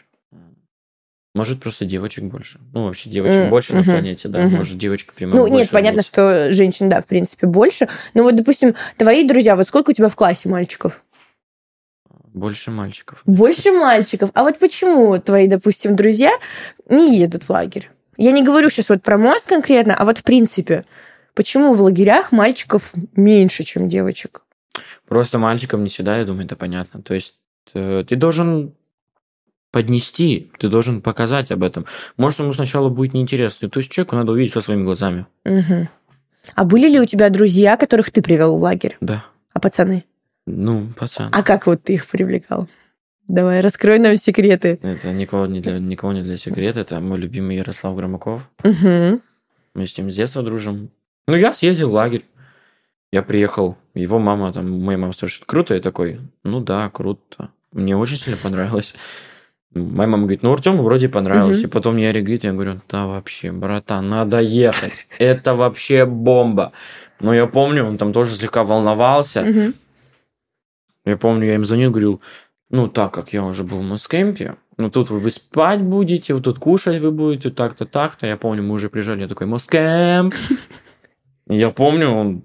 Может, 1.35 1.61
просто 1.61 1.85
девочек 1.85 2.25
больше. 2.25 2.59
Ну, 2.73 2.85
вообще 2.87 3.11
девочек 3.11 3.41
М, 3.43 3.51
больше 3.51 3.75
на 3.75 3.81
мгм, 3.81 3.91
планете, 3.91 4.29
да. 4.29 4.47
мгм. 4.47 4.57
Может, 4.57 4.79
девочки 4.79 5.11
прямо 5.15 5.37
Ну, 5.37 5.47
нет, 5.49 5.69
понятно, 5.69 6.01
что 6.01 6.51
женщин, 6.51 6.89
да, 6.89 7.03
в 7.03 7.07
принципе, 7.07 7.47
больше. 7.47 7.89
Но 8.15 8.23
вот, 8.23 8.37
допустим, 8.37 8.75
твои 8.97 9.23
друзья, 9.23 9.55
вот 9.55 9.69
сколько 9.69 9.91
у 9.91 9.93
тебя 9.93 10.09
в 10.09 10.17
классе 10.17 10.49
мальчиков? 10.49 11.03
Больше 12.37 12.71
мальчиков. 12.71 13.23
Больше 13.25 13.73
мальчиков. 13.73 14.31
А 14.35 14.43
вот 14.43 14.59
почему 14.59 15.19
твои, 15.19 15.49
допустим, 15.49 15.97
друзья 15.97 16.31
не 16.91 17.19
едут 17.19 17.45
в 17.45 17.51
лагерь? 17.51 17.91
Я 18.19 18.33
не 18.33 18.43
говорю 18.43 18.69
сейчас 18.69 18.91
вот 18.91 19.03
про 19.03 19.17
мост 19.17 19.49
конкретно, 19.49 19.95
а 19.95 20.05
вот 20.05 20.19
в 20.19 20.23
принципе. 20.23 20.85
Почему 21.33 21.73
в 21.73 21.81
лагерях 21.81 22.33
мальчиков 22.33 22.93
меньше, 23.17 23.65
чем 23.65 23.89
девочек? 23.89 24.43
Просто 25.09 25.39
мальчикам 25.39 25.83
не 25.83 25.89
всегда, 25.89 26.19
я 26.19 26.27
думаю, 26.27 26.45
это 26.45 26.57
понятно. 26.57 27.01
То 27.01 27.15
есть 27.15 27.37
э, 27.73 28.05
ты 28.07 28.17
должен 28.17 28.75
поднести, 29.71 30.51
ты 30.59 30.69
должен 30.69 31.01
показать 31.01 31.51
об 31.51 31.63
этом. 31.63 31.87
Может, 32.19 32.41
ему 32.41 32.53
сначала 32.53 32.91
будет 32.91 33.15
неинтересно. 33.15 33.71
То 33.71 33.81
есть 33.81 33.91
человеку 33.91 34.15
надо 34.15 34.33
увидеть 34.33 34.51
все 34.51 34.61
своими 34.61 34.85
глазами. 34.85 35.27
Мгм. 35.47 35.89
А 36.55 36.65
были 36.67 36.91
ли 36.91 37.01
у 37.01 37.07
тебя 37.07 37.31
друзья, 37.31 37.79
которых 37.79 38.11
ты 38.11 38.21
привел 38.21 38.59
в 38.59 38.63
лагерь? 38.63 38.99
Да. 39.01 39.25
А 39.55 39.59
пацаны? 39.59 40.05
Ну, 40.47 40.89
пацан. 40.97 41.31
А 41.33 41.43
как 41.43 41.67
вот 41.67 41.83
ты 41.83 41.95
их 41.95 42.07
привлекал? 42.07 42.69
Давай, 43.29 43.61
раскрой 43.61 43.99
нам 43.99 44.17
секреты. 44.17 44.79
Это 44.83 45.13
никого 45.13 45.47
не 45.47 45.61
для, 45.61 45.79
никого 45.81 46.13
не 46.13 46.23
для 46.23 46.37
секрета. 46.37 46.81
Это 46.81 47.01
мой 47.01 47.19
любимый 47.19 47.57
Ярослав 47.57 47.97
Громаков. 47.97 48.43
Мгм. 48.63 49.21
Мы 49.75 49.87
с 49.87 49.99
ним 49.99 50.11
с 50.11 50.15
детства 50.15 50.43
дружим. 50.43 50.91
Ну, 51.27 51.35
я 51.35 51.53
съездил 51.53 51.91
в 51.91 51.95
лагерь. 51.95 52.25
Я 53.13 53.23
приехал. 53.23 53.77
Его 53.95 54.19
мама, 54.19 54.53
там, 54.53 54.81
моя 54.81 54.99
мама 54.99 55.13
спрашивает, 55.13 55.47
круто? 55.47 55.75
Я 55.75 55.81
такой, 55.81 56.21
ну 56.45 56.61
да, 56.61 56.89
круто. 56.91 57.51
Мне 57.73 57.97
очень 57.97 58.17
сильно 58.17 58.39
понравилось. 58.41 58.95
Моя 59.75 60.09
мама 60.09 60.23
говорит, 60.23 60.43
ну, 60.43 60.53
Артему 60.53 60.83
вроде 60.83 61.09
понравилось. 61.09 61.59
Мгм. 61.59 61.67
И 61.67 61.71
потом 61.71 61.97
Ярик 61.97 62.25
говорит, 62.25 62.45
я 62.45 62.53
говорю, 62.53 62.81
да 62.89 63.07
вообще, 63.07 63.51
братан, 63.51 64.09
надо 64.09 64.41
ехать. 64.41 65.09
Это 65.19 65.55
вообще 65.55 66.07
бомба. 66.07 66.73
Но 67.21 67.35
я 67.35 67.47
помню, 67.47 67.85
он 67.85 67.99
там 67.99 68.13
тоже 68.13 68.37
слегка 68.37 68.63
волновался. 68.63 69.43
Мгм. 69.43 69.75
Я 71.07 71.17
помню, 71.17 71.47
я 71.47 71.55
им 71.55 71.65
звонил, 71.65 71.91
говорил, 71.91 72.21
ну, 72.69 72.89
так 72.89 73.15
как 73.15 73.33
я 73.33 73.45
уже 73.45 73.63
был 73.65 73.79
в 73.79 73.83
Москемпе, 73.83 74.57
ну, 74.77 74.91
тут 74.91 75.09
вы 75.09 75.31
спать 75.31 75.81
будете, 75.81 76.35
вот 76.35 76.45
тут 76.45 76.59
кушать 76.59 77.01
вы 77.01 77.13
будете, 77.13 77.51
так-то, 77.51 77.87
так-то. 77.87 78.27
Я 78.27 78.37
помню, 78.37 78.63
мы 78.63 78.75
уже 78.75 78.91
приезжали, 78.91 79.23
я 79.23 79.29
такой, 79.29 79.47
Москемп. 79.47 80.35
Я 81.49 81.71
помню, 81.71 82.11
он 82.11 82.43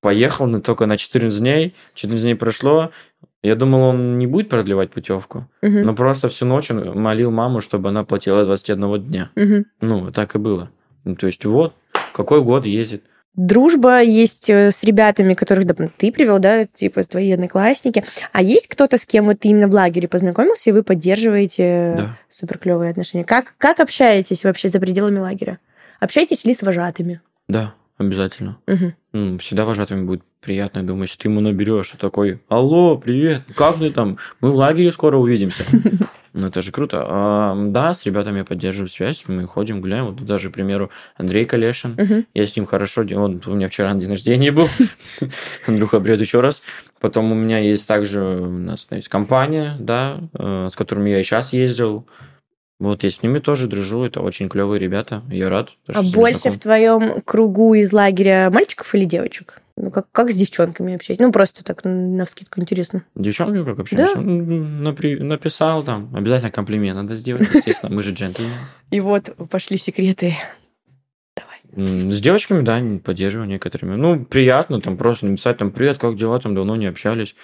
поехал 0.00 0.46
на, 0.46 0.60
только 0.60 0.86
на 0.86 0.98
14 0.98 1.40
дней, 1.40 1.74
14 1.94 2.22
дней 2.22 2.34
прошло, 2.34 2.90
я 3.42 3.56
думал, 3.56 3.80
он 3.80 4.18
не 4.18 4.26
будет 4.26 4.48
продлевать 4.50 4.90
путевку, 4.90 5.48
Мгм. 5.62 5.82
но 5.82 5.94
просто 5.94 6.28
всю 6.28 6.44
ночь 6.46 6.70
он 6.70 7.00
молил 7.00 7.30
маму, 7.30 7.60
чтобы 7.60 7.88
она 7.88 8.04
платила 8.04 8.44
21 8.44 8.98
дня. 9.02 9.30
Мгм. 9.34 9.64
Ну, 9.80 10.12
так 10.12 10.34
и 10.34 10.38
было. 10.38 10.70
Ну, 11.04 11.16
то 11.16 11.26
есть, 11.26 11.44
вот, 11.44 11.74
какой 12.12 12.42
год 12.42 12.66
ездит. 12.66 13.04
Дружба 13.34 14.02
есть 14.02 14.50
э, 14.50 14.70
с 14.70 14.84
ребятами, 14.84 15.32
которых 15.34 15.64
да, 15.66 15.74
ты 15.96 16.12
привел, 16.12 16.38
да, 16.38 16.66
типа 16.66 17.02
твои 17.04 17.32
одноклассники. 17.32 18.04
А 18.32 18.42
есть 18.42 18.68
кто-то, 18.68 18.98
с 18.98 19.06
кем 19.06 19.24
вот 19.24 19.40
ты 19.40 19.48
именно 19.48 19.68
в 19.68 19.72
лагере 19.72 20.06
познакомился, 20.06 20.68
и 20.68 20.72
вы 20.72 20.82
поддерживаете 20.82 21.94
Да. 21.96 22.18
супер 22.30 22.58
клевые 22.58 22.90
отношения? 22.90 23.24
Как, 23.24 23.54
как 23.56 23.80
общаетесь 23.80 24.44
вообще 24.44 24.68
за 24.68 24.80
пределами 24.80 25.18
лагеря? 25.18 25.58
Общаетесь 25.98 26.44
ли 26.44 26.52
с 26.54 26.60
вожатыми? 26.62 27.20
Да, 27.48 27.74
обязательно. 27.96 28.58
Мгм. 28.66 28.94
Ну, 29.12 29.38
всегда 29.38 29.64
вожатым 29.64 30.06
будет 30.06 30.22
приятно. 30.42 30.80
Я 30.80 30.84
думаю, 30.84 31.04
если 31.04 31.16
ты 31.18 31.28
ему 31.28 31.40
наберешь, 31.40 31.86
что 31.86 31.96
такой, 31.98 32.42
алло, 32.48 32.98
привет, 32.98 33.42
как 33.56 33.78
ты 33.78 33.90
там? 33.90 34.18
Мы 34.40 34.50
в 34.50 34.56
лагере 34.56 34.92
скоро 34.92 35.16
увидимся. 35.16 35.64
Ну, 36.34 36.46
это 36.46 36.62
же 36.62 36.72
круто. 36.72 37.04
А, 37.06 37.54
да, 37.56 37.92
с 37.92 38.06
ребятами 38.06 38.38
я 38.38 38.44
поддерживаю 38.44 38.88
связь, 38.88 39.24
мы 39.26 39.46
ходим, 39.46 39.80
гуляем. 39.80 40.06
Вот 40.06 40.24
даже, 40.24 40.50
к 40.50 40.54
примеру, 40.54 40.90
Андрей 41.16 41.44
Калешин. 41.44 41.94
Мгм. 41.98 42.26
Я 42.32 42.46
с 42.46 42.56
ним 42.56 42.64
хорошо, 42.64 43.02
он 43.02 43.42
у 43.44 43.54
меня 43.54 43.68
вчера 43.68 43.92
на 43.92 44.00
день 44.00 44.08
рождения 44.08 44.50
был. 44.50 44.66
Андрюха, 45.66 46.00
привет 46.00 46.20
еще 46.20 46.40
раз. 46.40 46.62
Потом 47.00 47.32
у 47.32 47.34
меня 47.34 47.58
есть 47.58 47.86
также, 47.86 48.22
у 48.22 48.48
нас 48.50 48.86
есть 48.90 49.08
компания, 49.08 49.76
да, 49.78 50.20
э, 50.32 50.68
с 50.70 50.76
которыми 50.76 51.10
я 51.10 51.20
и 51.20 51.22
сейчас 51.22 51.52
ездил. 51.52 52.06
Вот 52.78 53.04
я 53.04 53.10
с 53.10 53.22
ними 53.22 53.38
тоже 53.38 53.68
дружу, 53.68 54.02
это 54.02 54.20
очень 54.22 54.48
клевые 54.48 54.80
ребята, 54.80 55.22
я 55.30 55.48
рад. 55.48 55.70
А 55.86 56.02
больше 56.02 56.50
в 56.50 56.58
твоем 56.58 57.20
кругу 57.24 57.74
из 57.74 57.92
лагеря 57.92 58.50
мальчиков 58.50 58.92
или 58.94 59.04
девочек? 59.04 59.61
Ну, 59.76 59.90
как, 59.90 60.06
как 60.12 60.30
с 60.30 60.36
девчонками 60.36 60.94
общаетесь? 60.94 61.24
Ну, 61.24 61.32
просто 61.32 61.64
так, 61.64 61.80
на 61.84 62.24
вскидку 62.24 62.60
интересно. 62.60 63.04
Девчонки 63.14 63.64
как 63.64 63.78
общаемся? 63.80 64.14
Да. 64.16 64.20
Ну, 64.20 64.90
напри- 64.90 65.18
Написал 65.22 65.82
там, 65.82 66.14
обязательно 66.14 66.50
комплимент 66.50 66.96
надо 66.96 67.16
сделать, 67.16 67.48
естественно, 67.54 67.94
мы 67.94 68.02
же 68.02 68.12
джентльмены. 68.12 68.54
И 68.90 69.00
вот 69.00 69.34
пошли 69.50 69.78
секреты. 69.78 70.34
Давай. 71.36 72.12
С 72.12 72.20
девочками, 72.20 72.62
да, 72.62 72.82
поддерживаю 73.02 73.48
некоторыми. 73.48 73.94
Ну, 73.96 74.24
приятно 74.26 74.80
там 74.80 74.96
просто 74.98 75.26
написать, 75.26 75.56
там, 75.56 75.70
привет, 75.70 75.96
как 75.98 76.16
дела, 76.18 76.38
там 76.38 76.54
давно 76.54 76.76
не 76.76 76.86
общались. 76.86 77.34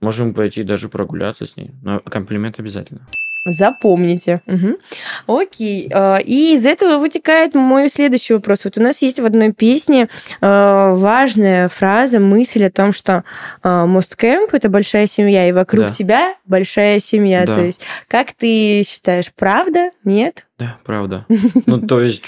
Можем 0.00 0.34
пойти 0.34 0.62
даже 0.64 0.88
прогуляться 0.90 1.46
с 1.46 1.56
ней. 1.56 1.70
Но 1.82 2.00
комплимент 2.00 2.58
обязательно. 2.60 3.06
Запомните. 3.46 4.42
Угу. 4.46 5.40
Окей. 5.40 5.90
А, 5.92 6.18
и 6.18 6.54
из 6.54 6.66
этого 6.66 6.98
вытекает 6.98 7.54
мой 7.54 7.88
следующий 7.88 8.34
вопрос. 8.34 8.64
Вот 8.64 8.76
у 8.76 8.82
нас 8.82 9.00
есть 9.00 9.18
в 9.18 9.24
одной 9.24 9.52
песне 9.52 10.08
а, 10.42 10.94
важная 10.94 11.68
фраза, 11.68 12.20
мысль 12.20 12.64
о 12.64 12.70
том, 12.70 12.92
что 12.92 13.24
Мосткэмп— 13.62 14.50
это 14.52 14.68
большая 14.68 15.06
семья, 15.06 15.48
и 15.48 15.52
вокруг 15.52 15.86
да. 15.86 15.92
тебя 15.92 16.34
большая 16.44 17.00
семья. 17.00 17.46
Да. 17.46 17.54
То 17.54 17.64
есть 17.64 17.80
как 18.08 18.32
ты 18.32 18.82
считаешь, 18.86 19.32
правда? 19.34 19.90
Нет? 20.04 20.46
Да, 20.58 20.76
правда. 20.84 21.26
Ну, 21.66 21.80
то 21.80 22.00
есть 22.00 22.24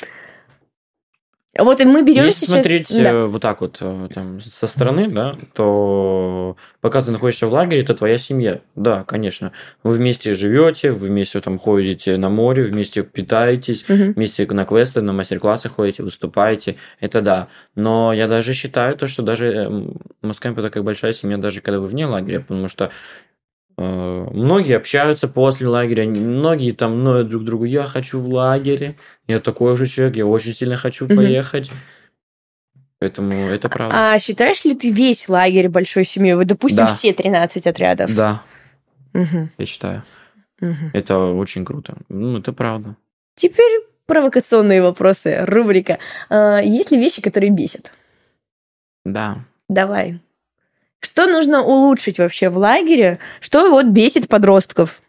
вот 1.58 1.80
и 1.82 1.84
мы 1.84 2.02
берем 2.02 2.24
Если 2.24 2.46
сейчас... 2.46 2.54
смотреть 2.54 2.88
да. 2.88 3.10
Э, 3.10 3.24
вот 3.24 3.42
так 3.42 3.60
вот 3.60 3.76
э, 3.80 4.08
там, 4.14 4.40
со 4.40 4.66
стороны, 4.66 5.08
да, 5.10 5.36
то 5.52 6.56
пока 6.80 7.02
ты 7.02 7.10
находишься 7.10 7.46
в 7.46 7.52
лагере, 7.52 7.82
это 7.82 7.94
твоя 7.94 8.16
семья. 8.16 8.60
Да, 8.74 9.04
конечно. 9.04 9.52
Вы 9.82 9.92
вместе 9.92 10.34
живете, 10.34 10.92
вы 10.92 11.08
вместе 11.08 11.40
там 11.42 11.58
ходите 11.58 12.16
на 12.16 12.30
море, 12.30 12.62
вместе 12.62 13.02
питаетесь, 13.02 13.84
угу. 13.86 14.14
вместе 14.14 14.46
на 14.46 14.64
квесты, 14.64 15.02
на 15.02 15.12
мастер-классы 15.12 15.68
ходите, 15.68 16.02
выступаете. 16.02 16.76
Это 17.00 17.20
да. 17.20 17.48
Но 17.74 18.14
я 18.14 18.28
даже 18.28 18.54
считаю 18.54 18.96
то, 18.96 19.06
что 19.06 19.22
даже 19.22 19.46
э, 19.52 19.82
Москва 20.22 20.52
это 20.52 20.70
как 20.70 20.84
большая 20.84 21.12
семья, 21.12 21.36
даже 21.36 21.60
когда 21.60 21.80
вы 21.80 21.86
вне 21.86 22.06
лагеря, 22.06 22.40
потому 22.40 22.68
что 22.68 22.90
многие 23.82 24.76
общаются 24.76 25.28
после 25.28 25.68
лагеря, 25.68 26.08
многие 26.08 26.72
там 26.72 27.02
ноют 27.02 27.28
друг 27.28 27.44
другу, 27.44 27.64
я 27.64 27.86
хочу 27.86 28.18
в 28.18 28.28
лагере, 28.28 28.96
я 29.26 29.40
такой 29.40 29.76
же 29.76 29.86
человек, 29.86 30.16
я 30.16 30.26
очень 30.26 30.52
сильно 30.52 30.76
хочу 30.76 31.08
поехать. 31.08 31.70
Поэтому 32.98 33.32
это 33.32 33.68
правда. 33.68 34.12
А 34.12 34.18
считаешь 34.20 34.64
ли 34.64 34.76
ты 34.76 34.92
весь 34.92 35.28
лагерь 35.28 35.68
большой 35.68 36.04
семьей? 36.04 36.34
Вы, 36.34 36.44
допустим, 36.44 36.86
да. 36.86 36.86
все 36.86 37.12
13 37.12 37.66
отрядов? 37.66 38.14
Да. 38.14 38.42
Угу. 39.12 39.48
Я 39.58 39.66
считаю. 39.66 40.04
Угу. 40.60 40.90
Это 40.92 41.18
очень 41.18 41.64
круто. 41.64 41.96
Ну, 42.08 42.38
это 42.38 42.52
правда. 42.52 42.96
Теперь 43.34 43.82
провокационные 44.06 44.82
вопросы. 44.82 45.44
Рубрика. 45.44 45.98
А, 46.28 46.60
есть 46.60 46.92
ли 46.92 46.98
вещи, 46.98 47.20
которые 47.20 47.50
бесят? 47.50 47.90
Да. 49.04 49.38
Давай. 49.68 50.20
Что 51.02 51.26
нужно 51.26 51.62
улучшить 51.62 52.18
вообще 52.18 52.48
в 52.48 52.56
лагере? 52.56 53.18
Что 53.40 53.70
вот 53.70 53.86
бесит 53.86 54.28
подростков 54.28 55.02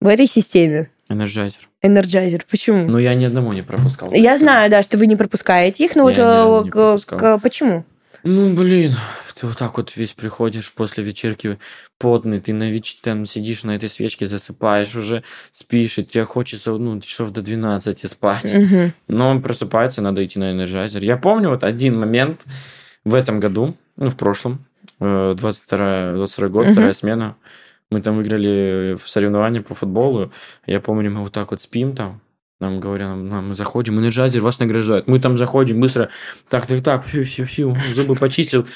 в 0.00 0.06
этой 0.06 0.26
системе? 0.26 0.90
Energizer. 1.08 1.68
Energizer. 1.82 2.46
Почему? 2.48 2.88
Ну, 2.88 2.98
я 2.98 3.14
ни 3.14 3.24
одного 3.24 3.52
не 3.52 3.62
пропускал. 3.62 4.12
Я 4.12 4.38
знаю, 4.38 4.70
да, 4.70 4.82
что 4.82 4.96
вы 4.96 5.06
не 5.06 5.16
пропускаете 5.16 5.84
их, 5.84 5.96
но 5.96 6.08
я 6.08 6.46
вот 6.46 6.68
э, 6.68 6.98
к, 7.04 7.16
к, 7.16 7.38
почему? 7.38 7.84
Ну, 8.22 8.54
блин, 8.54 8.92
ты 9.38 9.46
вот 9.46 9.58
так 9.58 9.76
вот 9.76 9.96
весь 9.96 10.14
приходишь 10.14 10.72
после 10.72 11.02
вечерки 11.02 11.58
потный, 11.98 12.40
ты 12.40 12.52
на 12.52 12.70
веч... 12.70 12.98
там 13.02 13.26
сидишь 13.26 13.64
на 13.64 13.76
этой 13.76 13.88
свечке, 13.88 14.26
засыпаешь, 14.26 14.94
уже 14.94 15.24
спишь, 15.52 15.98
и 15.98 16.04
тебе 16.04 16.24
хочется, 16.24 16.72
ну, 16.72 17.00
часов 17.00 17.30
до 17.30 17.42
12 17.42 18.08
спать. 18.08 18.54
Угу. 18.54 18.92
Но 19.08 19.30
он 19.30 19.42
просыпается, 19.42 20.00
надо 20.00 20.24
идти 20.24 20.38
на 20.38 20.52
energizer. 20.52 21.02
Я 21.02 21.16
помню 21.16 21.50
вот 21.50 21.64
один 21.64 21.98
момент 21.98 22.44
в 23.04 23.14
этом 23.14 23.38
году, 23.38 23.76
ну, 23.96 24.10
в 24.10 24.16
прошлом, 24.16 24.65
22, 25.00 26.14
22 26.14 26.48
год, 26.48 26.64
угу. 26.66 26.72
вторая 26.72 26.92
смена. 26.92 27.36
Мы 27.90 28.00
там 28.02 28.16
выиграли 28.16 28.96
в 28.96 29.08
соревновании 29.08 29.60
по 29.60 29.74
футболу. 29.74 30.32
Я 30.66 30.80
помню, 30.80 31.10
мы 31.10 31.20
вот 31.22 31.32
так 31.32 31.50
вот 31.50 31.60
спим 31.60 31.94
там. 31.94 32.20
Нам 32.58 32.80
говорят, 32.80 33.14
нам, 33.16 33.50
мы 33.50 33.54
заходим, 33.54 34.00
energizer 34.00 34.40
вас 34.40 34.58
награждают. 34.58 35.06
Мы 35.06 35.20
там 35.20 35.36
заходим 35.36 35.78
быстро, 35.78 36.08
так, 36.48 36.66
так, 36.66 36.82
так, 36.82 37.04
фью, 37.04 37.26
фью, 37.26 37.44
фью, 37.44 37.76
зубы 37.94 38.14
почистил. 38.14 38.66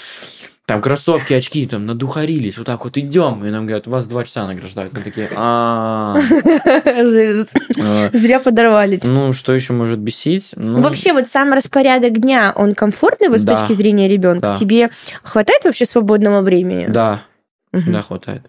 Там 0.71 0.81
кроссовки, 0.81 1.33
очки, 1.33 1.67
там 1.67 1.85
надухарились, 1.85 2.57
вот 2.57 2.65
так 2.65 2.85
вот 2.85 2.97
идем. 2.97 3.45
И 3.45 3.51
нам 3.51 3.67
говорят, 3.67 3.89
вас 3.89 4.07
два 4.07 4.25
часа 4.25 4.47
награждают. 4.47 4.93
Мы 4.93 5.01
такие, 5.01 5.29
а 5.35 6.17
Зря 8.13 8.39
подорвались. 8.39 9.03
Ну, 9.03 9.33
что 9.33 9.53
еще 9.53 9.73
может 9.73 9.99
бесить? 9.99 10.53
Ну, 10.55 10.81
вообще, 10.81 11.13
вот 11.13 11.27
сам 11.27 11.53
распорядок 11.53 12.13
дня, 12.13 12.53
он 12.55 12.77
комфортный 12.77 13.31
вот 13.31 13.41
с 13.41 13.45
точки 13.45 13.73
зрения 13.73 14.09
ребенка? 14.09 14.55
Тебе 14.57 14.91
хватает 15.25 15.65
вообще 15.65 15.85
свободного 15.87 16.41
времени? 16.41 16.87
Да, 16.89 17.25
да, 17.73 18.03
хватает. 18.03 18.49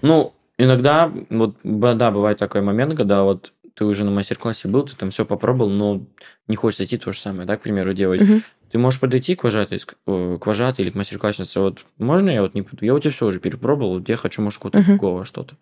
Ну, 0.00 0.32
иногда, 0.56 1.12
вот, 1.28 1.56
да, 1.62 2.10
бывает 2.10 2.38
такой 2.38 2.62
момент, 2.62 2.96
когда 2.96 3.24
вот 3.24 3.52
ты 3.74 3.84
уже 3.84 4.04
на 4.04 4.10
мастер-классе 4.10 4.68
был, 4.68 4.84
ты 4.84 4.96
там 4.96 5.10
все 5.10 5.26
попробовал, 5.26 5.70
но 5.70 6.00
не 6.48 6.56
хочешь 6.56 6.80
идти 6.80 6.96
то 6.96 7.12
же 7.12 7.20
самое, 7.20 7.46
да, 7.46 7.58
к 7.58 7.60
примеру, 7.60 7.92
делать. 7.92 8.22
Угу. 8.22 8.40
Ты 8.70 8.78
можешь 8.78 9.00
подойти 9.00 9.34
к 9.34 9.44
вожатой, 9.44 9.78
к 9.78 10.46
вожатой 10.46 10.84
или 10.84 10.90
к 10.90 10.94
мастер-класснице, 10.94 11.60
вот, 11.60 11.84
можно 11.98 12.30
я 12.30 12.42
вот 12.42 12.54
не? 12.54 12.66
Я 12.80 12.94
у 12.94 12.98
тебя 12.98 13.10
все 13.10 13.26
уже 13.26 13.40
перепробовал, 13.40 13.94
вот 13.94 14.08
я 14.08 14.16
хочу, 14.16 14.42
может, 14.42 14.58
какого-то 14.58 14.80
угу. 14.80 14.86
другого 14.88 15.24
что-то. 15.24 15.56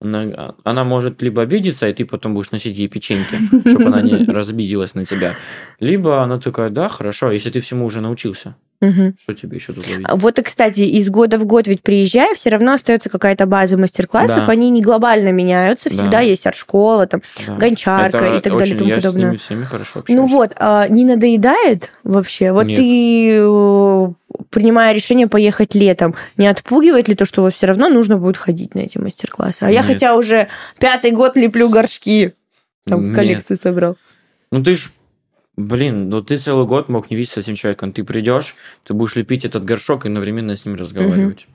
Она, 0.00 0.54
она 0.64 0.84
может 0.84 1.22
либо 1.22 1.42
обидеться, 1.42 1.88
и 1.88 1.94
ты 1.94 2.04
потом 2.04 2.34
будешь 2.34 2.50
носить 2.50 2.76
ей 2.76 2.88
печеньки, 2.88 3.36
чтобы 3.68 3.86
она 3.86 4.02
не 4.02 4.26
разбиделась 4.26 4.94
на 4.94 5.04
тебя. 5.04 5.34
Либо 5.80 6.22
она 6.22 6.38
такая, 6.38 6.70
да, 6.70 6.88
хорошо, 6.88 7.30
если 7.30 7.50
ты 7.50 7.60
всему 7.60 7.86
уже 7.86 8.00
научился. 8.00 8.56
Угу. 8.80 9.14
Что 9.20 9.34
тебе 9.34 9.56
еще 9.56 9.72
тут 9.72 9.86
увидеть? 9.86 10.06
Вот, 10.12 10.38
и, 10.38 10.42
кстати, 10.42 10.82
из 10.82 11.08
года 11.08 11.38
в 11.38 11.46
год 11.46 11.66
ведь 11.66 11.82
приезжая, 11.82 12.34
все 12.34 12.50
равно 12.50 12.74
остается 12.74 13.08
какая-то 13.08 13.46
база 13.46 13.78
мастер-классов, 13.78 14.46
да. 14.46 14.52
они 14.52 14.70
не 14.70 14.82
глобально 14.82 15.32
меняются, 15.32 15.88
всегда 15.90 16.10
да. 16.10 16.20
есть 16.20 16.46
арт-школа, 16.46 17.06
там, 17.06 17.22
да. 17.46 17.54
гончарка 17.54 18.18
Это 18.18 18.36
и 18.36 18.40
так 18.40 18.54
очень, 18.54 18.58
далее 18.58 18.74
и 18.74 18.78
тому 18.78 18.90
я 18.90 18.96
подобное. 18.96 19.22
С 19.22 19.30
ними 19.30 19.36
всеми 19.36 19.64
хорошо 19.64 20.00
общаюсь. 20.00 20.20
Ну 20.20 20.26
вот, 20.26 20.52
а 20.58 20.88
не 20.88 21.04
надоедает 21.04 21.90
вообще? 22.04 22.52
Вот 22.52 22.66
Нет. 22.66 22.76
ты 22.76 23.38
э, 23.40 24.08
принимая 24.50 24.92
решение 24.94 25.26
поехать 25.26 25.74
летом, 25.74 26.14
не 26.36 26.46
отпугивает 26.46 27.08
ли 27.08 27.14
то, 27.14 27.24
что 27.24 27.48
все 27.50 27.66
равно 27.66 27.88
нужно 27.88 28.18
будет 28.18 28.36
ходить 28.36 28.74
на 28.74 28.80
эти 28.80 28.98
мастер-классы? 28.98 29.62
А 29.62 29.66
Нет. 29.66 29.74
я 29.74 29.82
хотя 29.82 30.16
уже 30.16 30.48
пятый 30.78 31.12
год 31.12 31.36
леплю 31.36 31.68
горшки, 31.68 32.34
там 32.84 33.08
Нет. 33.08 33.16
коллекцию 33.16 33.56
собрал. 33.56 33.96
Ну 34.52 34.62
ты 34.62 34.76
ж 34.76 34.90
Блин, 35.56 36.10
ну 36.10 36.22
ты 36.22 36.36
целый 36.36 36.66
год 36.66 36.88
мог 36.90 37.10
не 37.10 37.16
видеться 37.16 37.40
с 37.40 37.44
этим 37.44 37.54
человеком. 37.54 37.92
Ты 37.92 38.04
придешь, 38.04 38.56
ты 38.84 38.92
будешь 38.92 39.16
лепить 39.16 39.44
этот 39.44 39.64
горшок 39.64 40.04
и 40.04 40.08
одновременно 40.08 40.54
с 40.54 40.64
ним 40.66 40.74
разговаривать. 40.74 41.46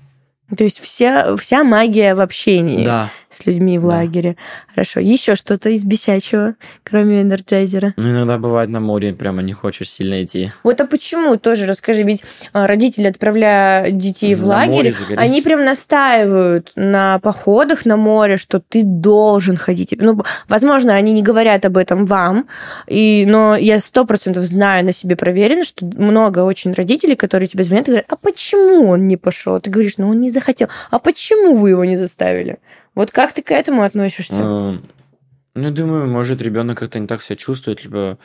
То 0.56 0.64
есть 0.64 0.80
вся, 0.80 1.36
вся 1.38 1.64
магия 1.64 2.16
в 2.16 2.20
общении 2.20 2.84
да. 2.84 3.10
с 3.30 3.46
людьми 3.46 3.78
в 3.78 3.84
да. 3.84 3.88
лагере. 3.88 4.36
Хорошо. 4.70 5.00
Еще 5.00 5.36
что-то 5.36 5.70
из 5.70 5.84
бесячего, 5.84 6.56
кроме 6.84 7.22
energizer 7.22 7.81
а? 7.81 7.94
Ну, 7.98 8.12
иногда 8.12 8.38
бывает 8.38 8.70
на 8.70 8.80
море, 8.80 9.14
прямо 9.14 9.42
не 9.42 9.54
хочешь 9.54 9.90
сильно 9.90 10.24
идти. 10.24 10.52
Вот 10.64 10.80
а 10.82 10.86
почему? 10.86 11.38
Тоже 11.38 11.66
расскажи. 11.66 12.04
Ведь 12.04 12.24
а, 12.54 12.68
родители, 12.68 13.08
отправляя 13.08 13.92
детей 13.92 14.36
в 14.36 14.42
на 14.42 14.48
лагерь, 14.48 14.94
они 15.18 15.42
прям 15.42 15.64
настаивают 15.64 16.72
на 16.76 17.20
походах 17.20 17.86
на 17.86 17.98
море, 17.98 18.38
что 18.38 18.60
ты 18.60 18.84
должен 18.84 19.58
ходить. 19.58 19.94
Ну, 20.00 20.22
возможно, 20.48 20.96
они 20.96 21.14
не 21.14 21.24
говорят 21.24 21.66
об 21.66 21.78
этом 21.78 22.06
вам, 22.06 22.48
и, 22.88 23.26
но 23.28 23.56
я 23.56 23.80
сто 23.80 24.06
процентов 24.06 24.46
знаю 24.46 24.86
на 24.86 24.94
себе 24.94 25.16
проверено, 25.16 25.64
что 25.64 25.86
много 25.86 26.40
очень 26.40 26.74
родителей, 26.74 27.16
которые 27.16 27.48
тебе 27.48 27.64
звонят 27.64 27.88
и 27.88 27.92
говорят, 27.92 28.06
а 28.10 28.16
почему 28.16 28.90
он 28.90 29.08
не 29.08 29.18
пошел? 29.18 29.60
Ты 29.60 29.70
говоришь, 29.70 29.98
ну 29.98 30.10
он 30.10 30.22
не 30.22 30.30
захотел. 30.42 30.68
А 30.90 31.00
почему 31.00 31.56
вы 31.56 31.70
его 31.70 31.86
не 31.86 31.96
заставили? 31.96 32.60
Вот 32.96 33.12
как 33.12 33.34
ты 33.34 33.42
к 33.42 33.52
этому 33.52 33.84
относишься? 33.84 34.36
А, 34.38 34.78
ну, 35.54 35.64
я 35.64 35.72
думаю, 35.72 36.10
может, 36.10 36.42
ребенок 36.42 36.80
как-то 36.80 37.00
не 37.00 37.08
так 37.08 37.22
себя 37.24 37.36
чувствует, 37.36 37.84
либо... 37.84 38.18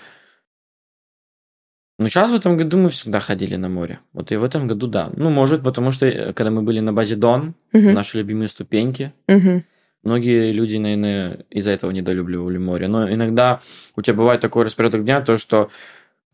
Ну, 1.99 2.09
сейчас 2.09 2.31
в 2.31 2.35
этом 2.35 2.57
году 2.59 2.77
мы 2.77 2.91
всегда 2.91 3.21
ходили 3.21 3.57
на 3.57 3.69
море. 3.69 4.01
Вот 4.13 4.31
и 4.31 4.37
в 4.37 4.45
этом 4.45 4.67
году 4.67 4.87
да. 4.87 5.11
Ну, 5.17 5.31
может, 5.31 5.63
потому 5.63 5.93
что, 5.93 6.07
э, 6.07 6.33
когда 6.35 6.51
мы 6.51 6.63
были 6.63 6.81
на 6.81 6.93
базе 6.93 7.17
Дон, 7.17 7.55
угу. 7.73 7.91
наши 7.91 8.19
любимые 8.19 8.49
ступеньки, 8.49 9.15
угу. 9.29 9.63
многие 10.03 10.53
люди, 10.53 10.77
наверное, 10.77 11.47
из-за 11.49 11.71
этого 11.71 11.91
недолюбливали 11.93 12.59
море. 12.59 12.89
Но 12.89 13.11
иногда 13.11 13.61
у 13.97 14.03
тебя 14.03 14.15
бывает 14.15 14.43
такой 14.43 14.65
распорядок 14.65 15.05
дня, 15.05 15.23
то, 15.23 15.39
что 15.39 15.71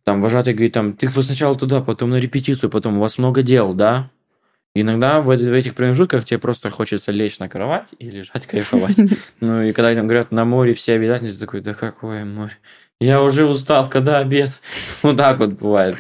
там 0.05 0.21
вожатый 0.21 0.55
говорит, 0.55 0.73
там, 0.73 0.95
ты 0.95 1.09
сначала 1.09 1.57
туда, 1.57 1.81
потом 1.81 2.11
на 2.11 2.17
репетицию, 2.17 2.69
потом 2.69 2.99
у 2.99 3.01
вас 3.01 3.19
много 3.19 3.43
дел, 3.43 3.73
да? 3.73 4.11
Иногда 4.75 5.21
в, 5.21 5.31
этих 5.31 5.75
промежутках 5.75 6.25
тебе 6.25 6.39
просто 6.39 6.71
хочется 6.71 7.13
лечь 7.13 7.39
на 7.39 7.49
кровать 7.49 7.89
и 7.99 8.09
лежать, 8.09 8.47
кайфовать. 8.51 8.97
Ну 9.41 9.63
и 9.63 9.73
когда 9.73 9.95
там 9.95 10.07
говорят, 10.07 10.31
на 10.31 10.45
море 10.45 10.73
все 10.73 10.95
обязательно, 10.95 11.31
ты 11.31 11.39
такой, 11.39 11.61
да 11.61 11.75
какое 11.75 12.25
море? 12.25 12.57
Я 13.01 13.23
уже 13.23 13.45
устал, 13.45 13.89
когда 13.89 14.19
обед? 14.19 14.61
Вот 15.03 15.17
так 15.17 15.39
вот 15.39 15.51
бывает. 15.51 15.97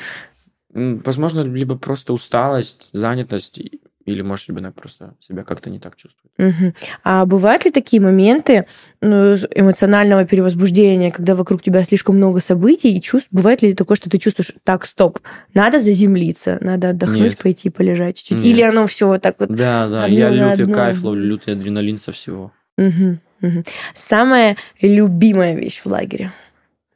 Возможно, 0.71 1.43
либо 1.43 1.77
просто 1.77 2.15
усталость, 2.15 2.89
занятость 2.93 3.61
или, 4.05 4.23
может, 4.23 4.49
ребенок 4.49 4.75
просто 4.75 5.15
себя 5.21 5.45
как-то 5.45 5.71
не 5.71 5.79
так 5.79 5.97
чувствует. 5.97 6.33
Угу. 6.39 6.75
А 7.05 7.25
бывают 7.25 7.65
ли 7.65 7.71
такие 7.71 8.01
моменты 8.01 8.67
ну, 9.01 9.35
эмоционального 9.55 10.25
перевозбуждения, 10.25 11.11
когда 11.11 11.35
вокруг 11.35 11.63
тебя 11.63 11.85
слишком 11.85 12.17
много 12.17 12.41
событий 12.41 12.97
и 12.97 13.01
чувств? 13.01 13.29
Бывает 13.31 13.63
ли 13.63 13.75
такое, 13.75 13.97
что 13.97 14.11
ты 14.11 14.19
чувствуешь, 14.19 14.55
так, 14.65 14.85
стоп, 14.85 15.21
надо 15.55 15.79
заземлиться, 15.79 16.59
надо 16.61 16.91
отдохнуть, 16.91 17.21
Нет. 17.21 17.39
пойти 17.39 17.71
полежать 17.71 18.17
чуть-чуть? 18.17 18.39
Нет. 18.39 18.47
Или 18.47 18.63
оно 18.63 18.87
все 18.87 19.07
вот 19.07 19.23
так 19.23 19.37
вот? 19.39 19.51
Да, 19.51 19.89
да, 19.89 20.07
я 20.07 20.31
лютый 20.31 20.65
одно... 20.65 20.75
кайф 20.75 21.03
ловлю, 21.03 21.25
лютый 21.25 21.55
адреналин 21.55 21.99
со 21.99 22.13
всего. 22.13 22.53
Угу, 22.79 23.19
угу. 23.43 23.63
Самая 23.95 24.57
любимая 24.81 25.55
вещь 25.55 25.81
в 25.81 25.87
лагере? 25.87 26.33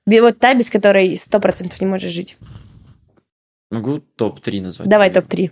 Вот 0.06 0.38
та, 0.38 0.54
без 0.54 0.70
которой 0.70 1.16
сто 1.16 1.40
процентов 1.40 1.80
не 1.80 1.86
можешь 1.86 2.12
жить. 2.12 2.36
Могу 3.70 3.98
топ-3 3.98 4.62
назвать? 4.62 4.88
Давай 4.88 5.10
топ-3. 5.10 5.50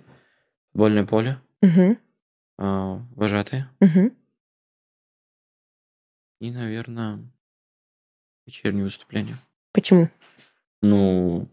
Вольное 0.75 1.05
поле. 1.05 1.39
Угу. 1.65 1.97
А, 2.59 3.03
вожатые. 3.17 3.69
Угу. 3.81 4.13
И, 6.41 6.51
наверное, 6.51 7.21
вечернее 8.47 8.85
выступление. 8.85 9.35
Почему? 9.73 10.09
Ну, 10.83 11.49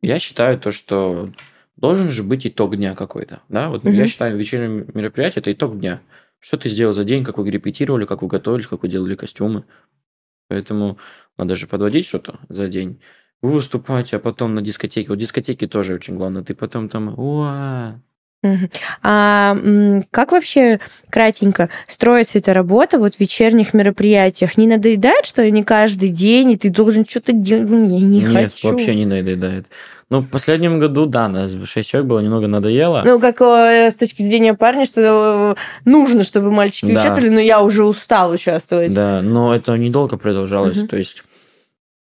я 0.00 0.18
считаю 0.18 0.58
то, 0.58 0.72
что 0.72 1.30
должен 1.76 2.10
же 2.10 2.22
быть 2.22 2.46
итог 2.46 2.76
дня 2.76 2.94
какой-то, 2.94 3.42
да? 3.48 3.68
Вот 3.68 3.84
я 3.84 3.90
Мгм. 3.90 4.06
считаю, 4.06 4.36
вечернее 4.38 4.86
мероприятие– 4.94 5.40
это 5.42 5.52
итог 5.52 5.78
дня. 5.78 6.00
Что 6.40 6.56
ты 6.56 6.68
сделал 6.68 6.94
за 6.94 7.04
день, 7.04 7.24
как 7.24 7.38
вы 7.38 7.50
репетировали, 7.50 8.06
как 8.06 8.22
вы 8.22 8.28
готовились, 8.28 8.66
как 8.68 8.82
вы 8.82 8.88
делали 8.88 9.14
костюмы. 9.16 9.64
Поэтому 10.48 10.98
надо 11.36 11.56
же 11.56 11.66
подводить 11.66 12.06
что-то 12.06 12.40
за 12.48 12.68
день. 12.68 13.00
Вы 13.42 13.50
выступаете, 13.50 14.16
а 14.16 14.20
потом 14.20 14.54
на 14.54 14.62
дискотеке. 14.62 15.08
Вот 15.08 15.18
дискотеки 15.18 15.66
тоже 15.66 15.94
очень 15.94 16.16
главное. 16.16 16.42
Ты 16.42 16.54
потом 16.54 16.88
там, 16.88 17.18
уа. 17.18 18.00
А 19.02 19.56
как 20.10 20.32
вообще 20.32 20.80
кратенько 21.10 21.68
строится 21.86 22.38
эта 22.38 22.54
работа 22.54 22.98
вот 22.98 23.16
в 23.16 23.20
вечерних 23.20 23.74
мероприятиях? 23.74 24.56
Не 24.56 24.66
надоедает, 24.66 25.26
что 25.26 25.48
не 25.50 25.64
каждый 25.64 26.08
день, 26.10 26.52
и 26.52 26.56
ты 26.56 26.70
должен 26.70 27.04
что-то 27.08 27.32
делать? 27.32 27.68
Я 27.90 28.00
не 28.00 28.20
Нет, 28.20 28.52
хочу. 28.52 28.68
вообще 28.68 28.94
не 28.94 29.06
надоедает. 29.06 29.66
Ну, 30.10 30.20
в 30.20 30.28
последнем 30.28 30.78
году, 30.80 31.04
да, 31.04 31.28
нас 31.28 31.54
6 31.64 31.88
человек 31.88 32.08
было, 32.08 32.20
немного 32.20 32.46
надоело. 32.46 33.02
Ну, 33.04 33.20
как 33.20 33.42
э, 33.42 33.90
с 33.90 33.96
точки 33.96 34.22
зрения 34.22 34.54
парня, 34.54 34.86
что 34.86 35.54
э, 35.54 35.54
нужно, 35.84 36.24
чтобы 36.24 36.50
мальчики 36.50 36.86
Да. 36.92 37.00
участвовали, 37.00 37.28
но 37.28 37.40
я 37.40 37.60
уже 37.60 37.84
устал 37.84 38.30
участвовать. 38.30 38.94
Да, 38.94 39.20
но 39.20 39.54
это 39.54 39.76
недолго 39.76 40.16
продолжалось. 40.16 40.78
Мгм. 40.78 40.88
То 40.88 40.96
есть, 40.96 41.24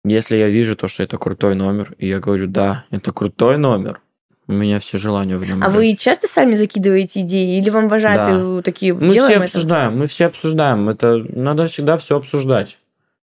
если 0.06 0.38
я 0.38 0.48
вижу 0.48 0.78
то, 0.78 0.88
что 0.88 1.04
это 1.04 1.18
крутой 1.18 1.56
номер, 1.56 1.94
и 1.98 2.08
я 2.08 2.20
говорю, 2.20 2.48
да, 2.48 2.86
это 2.92 3.12
крутой 3.12 3.58
номер, 3.58 4.00
у 4.48 4.54
меня 4.54 4.80
все 4.80 4.98
желания 4.98 5.38
в 5.38 5.48
нем. 5.48 5.64
А 5.64 5.70
вы 5.70 5.96
часто 5.96 6.28
сами 6.28 6.54
закидываете 6.54 7.22
идеи? 7.22 7.58
Или 7.58 7.70
вам 7.70 7.88
вожатые 7.88 8.62
такие, 8.64 8.94
Мы 8.94 9.12
все 9.12 9.30
это? 9.30 9.44
обсуждаем, 9.46 9.98
мы 9.98 10.08
все 10.08 10.26
обсуждаем. 10.26 10.90
Это 10.90 11.18
надо 11.18 11.68
всегда 11.68 11.98
все 11.98 12.18
обсуждать. 12.18 12.78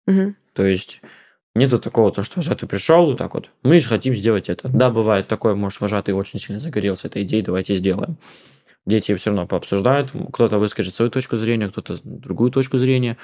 Мгм. 0.06 0.36
То 0.54 0.66
есть 0.66 1.02
нету 1.56 1.80
такого, 1.80 2.12
то, 2.12 2.24
что 2.24 2.40
вожатый 2.40 2.68
пришел, 2.68 3.06
вот 3.06 3.18
так 3.18 3.34
вот, 3.34 3.50
мы 3.64 3.82
хотим 3.82 4.16
сделать 4.16 4.50
это. 4.50 4.70
Да, 4.70 4.90
бывает 4.90 5.28
такое, 5.28 5.56
может, 5.56 5.82
вожатый 5.82 6.14
очень 6.14 6.40
сильно 6.40 6.60
загорелся 6.60 7.08
этой 7.08 7.24
идеей, 7.24 7.44
давайте 7.44 7.76
сделаем. 7.76 8.18
Дети 8.86 9.16
все 9.16 9.30
равно 9.30 9.48
пообсуждают, 9.48 10.12
кто-то 10.34 10.58
выскажет 10.58 10.94
свою 10.94 11.10
точку 11.10 11.38
зрения, 11.38 11.70
кто-то 11.70 11.98
другую 12.04 12.52
точку 12.52 12.78
зрения. 12.78 13.18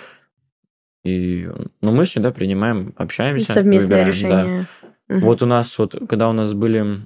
И, 1.04 1.50
ну, 1.82 1.92
мы 1.92 2.06
всегда 2.06 2.32
принимаем, 2.32 2.94
общаемся. 2.98 3.52
Совместное 3.52 4.06
выбираем, 4.06 4.06
да. 4.06 4.12
решение. 4.12 4.68
Мгм. 5.10 5.20
Вот 5.22 5.42
у 5.42 5.46
нас 5.46 5.78
вот, 5.78 5.96
когда 6.08 6.30
у 6.30 6.34
нас 6.34 6.54
были 6.54 7.00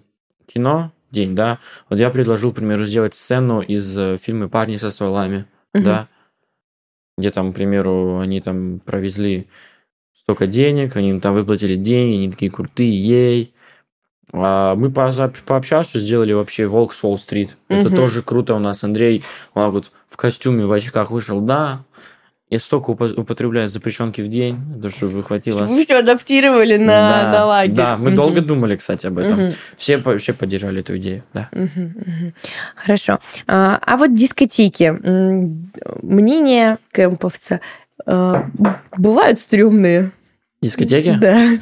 кино, 0.45 0.91
день, 1.11 1.35
да, 1.35 1.59
вот 1.89 1.99
я 1.99 2.09
предложил, 2.09 2.51
к 2.51 2.55
примеру, 2.55 2.85
сделать 2.85 3.15
сцену 3.15 3.61
из 3.61 3.97
э, 3.97 4.17
фильма 4.17 4.49
«Парни 4.49 4.77
со 4.77 4.89
стволами», 4.89 5.45
Мгм. 5.73 5.85
да, 5.85 6.07
где 7.17 7.31
там, 7.31 7.51
к 7.51 7.55
примеру, 7.55 8.19
они 8.19 8.41
там 8.41 8.79
провезли 8.79 9.47
столько 10.17 10.47
денег, 10.47 10.95
они 10.95 11.11
им 11.11 11.19
там 11.21 11.33
выплатили 11.35 11.75
деньги, 11.75 12.15
они 12.15 12.31
такие 12.31 12.51
крутые, 12.51 12.91
ей. 12.91 13.53
А 14.31 14.73
мы 14.75 14.87
поza- 14.87 15.33
пообщался, 15.45 15.99
сделали 15.99 16.33
вообще 16.33 16.65
«Волк 16.65 16.93
с 16.93 17.03
Уолл-стрит». 17.03 17.55
Это 17.67 17.87
Мгм. 17.89 17.95
тоже 17.95 18.23
круто 18.23 18.55
у 18.55 18.59
нас. 18.59 18.83
Андрей 18.83 19.23
он 19.53 19.69
вот 19.71 19.91
в 20.07 20.17
костюме, 20.17 20.65
в 20.65 20.71
очках 20.71 21.11
вышел, 21.11 21.39
да, 21.41 21.83
я 22.53 22.59
столько 22.59 22.91
упо- 22.91 23.19
употребляю 23.19 23.67
запрещенки 23.67 24.21
в 24.21 24.27
день, 24.27 24.79
то, 24.79 24.91
чтобы 24.91 25.23
хватило... 25.23 25.65
Вы 25.65 25.83
все 25.83 25.97
адаптировали 25.97 26.77
на, 26.77 26.85
Да, 27.23 27.31
на 27.31 27.45
лагерь. 27.45 27.75
Да, 27.75 27.97
мы 27.97 28.09
Мгм. 28.09 28.15
долго 28.15 28.41
думали, 28.41 28.75
кстати, 28.75 29.07
об 29.07 29.17
этом. 29.17 29.39
Мгм. 29.45 29.53
Все 29.75 29.97
вообще 29.97 30.33
поддержали 30.33 30.81
эту 30.81 30.95
идею, 30.97 31.23
да. 31.33 31.49
Мгм, 31.51 31.95
мгм. 31.95 32.33
Хорошо. 32.75 33.19
А, 33.47 33.79
а 33.81 33.97
вот 33.97 34.13
дискотеки. 34.13 34.93
Мнение 36.03 36.77
кемповца. 36.91 37.59
а, 38.05 38.47
Бывают 38.97 39.39
стрёмные. 39.39 40.11
Дискотеки? 40.61 41.17
Да. 41.19 41.57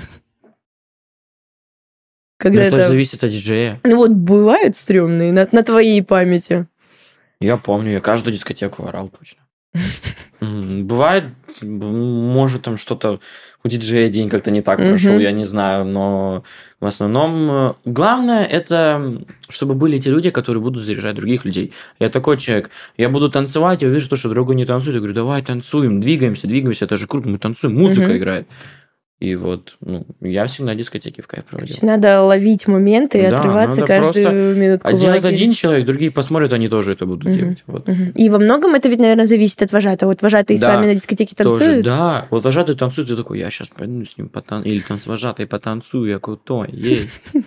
Когда 2.37 2.63
это 2.63 2.75
это... 2.75 2.87
зависит 2.89 3.23
от 3.23 3.29
диджея. 3.31 3.79
Ну 3.85 3.95
вот 3.95 4.11
бывают 4.11 4.75
стрёмные 4.75 5.31
на, 5.31 5.47
на 5.53 5.63
твоей 5.63 6.03
памяти. 6.03 6.67
Я 7.39 7.55
помню, 7.55 7.93
я 7.93 8.01
каждую 8.01 8.33
дискотеку 8.33 8.85
орал 8.87 9.07
точно. 9.07 9.39
Бывает, 10.41 11.25
может, 11.61 12.63
там 12.63 12.77
что-то 12.77 13.19
у 13.63 13.67
диджея 13.67 14.09
день 14.09 14.27
как-то 14.27 14.49
не 14.49 14.61
так 14.61 14.79
прошел, 14.79 15.19
я 15.19 15.31
не 15.31 15.43
знаю, 15.43 15.85
но 15.85 16.43
в 16.79 16.85
основном 16.87 17.51
э, 17.51 17.73
главное 17.85 18.43
это, 18.43 19.21
чтобы 19.49 19.75
были 19.75 19.99
те 19.99 20.09
люди, 20.09 20.31
которые 20.31 20.63
будут 20.63 20.83
заряжать 20.83 21.15
других 21.15 21.45
людей. 21.45 21.73
Я 21.99 22.09
такой 22.09 22.37
человек, 22.37 22.71
я 22.97 23.09
буду 23.09 23.29
танцевать, 23.29 23.83
я 23.83 23.87
увижу, 23.87 24.09
то, 24.09 24.15
что 24.15 24.29
другой 24.29 24.55
не 24.55 24.65
танцует, 24.65 24.95
я 24.95 24.99
говорю, 24.99 25.13
давай 25.13 25.43
танцуем, 25.43 26.01
двигаемся, 26.01 26.47
двигаемся, 26.47 26.85
это 26.85 26.97
же 26.97 27.05
круто, 27.05 27.29
мы 27.29 27.37
танцуем, 27.37 27.75
музыка 27.75 28.17
играет. 28.17 28.47
И 29.21 29.35
вот, 29.35 29.77
ну, 29.81 30.03
я 30.19 30.47
всегда 30.47 30.73
дискотеки 30.73 31.21
в 31.21 31.27
кайф 31.27 31.43
То 31.43 31.49
проводил. 31.51 31.73
есть 31.73 31.83
надо 31.83 32.21
ловить 32.23 32.67
моменты 32.67 33.19
и 33.19 33.29
Да, 33.29 33.35
отрываться 33.37 33.85
каждую 33.85 34.55
минутку 34.55 34.91
Сделает 34.95 35.23
лагере. 35.23 35.35
один 35.43 35.53
человек, 35.53 35.85
другие 35.85 36.09
посмотрят, 36.09 36.53
они 36.53 36.67
тоже 36.69 36.93
это 36.93 37.05
будут 37.05 37.25
Мгм. 37.29 37.37
делать. 37.37 37.63
Вот. 37.67 37.87
Мгм. 37.87 38.13
И 38.15 38.29
во 38.29 38.39
многом 38.39 38.73
это 38.73 38.89
ведь, 38.89 38.99
наверное, 38.99 39.27
зависит 39.27 39.61
от 39.61 39.71
вожатого. 39.71 40.09
Вот 40.09 40.23
вожатый 40.23 40.57
с 40.57 40.61
Да, 40.61 40.75
вами 40.75 40.87
на 40.87 40.95
дискотеке 40.95 41.35
Тоже, 41.35 41.59
танцует. 41.59 41.85
да. 41.85 42.25
Вот 42.31 42.43
вожатый 42.43 42.75
танцует, 42.75 43.09
ты 43.09 43.15
такой, 43.15 43.37
я 43.37 43.51
сейчас 43.51 43.67
пойду 43.69 44.03
с 44.05 44.17
ним 44.17 44.27
потан... 44.27 44.63
Или 44.63 44.79
там 44.79 44.97
с 44.97 45.05
вожатой 45.05 45.45
потанцую, 45.45 46.09
я 46.09 46.17
крутой, 46.17 46.69
ей. 46.71 47.07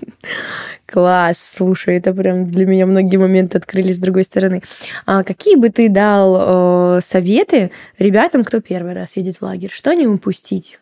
Класс, 0.86 1.38
слушай, 1.56 1.96
это 1.96 2.12
прям 2.14 2.50
для 2.50 2.66
меня 2.66 2.86
многие 2.86 3.16
моменты 3.16 3.58
открылись 3.58 3.96
с 3.96 3.98
другой 3.98 4.22
стороны. 4.24 4.62
А 5.06 5.24
какие 5.24 5.56
бы 5.56 5.70
ты 5.70 5.88
дал 5.88 6.98
э, 6.98 7.00
советы 7.02 7.70
ребятам, 7.98 8.44
кто 8.44 8.60
первый 8.60 8.92
раз 8.92 9.16
едет 9.16 9.38
в 9.38 9.42
лагерь? 9.42 9.70
Что 9.72 9.92
не 9.94 10.06
упустить? 10.06 10.78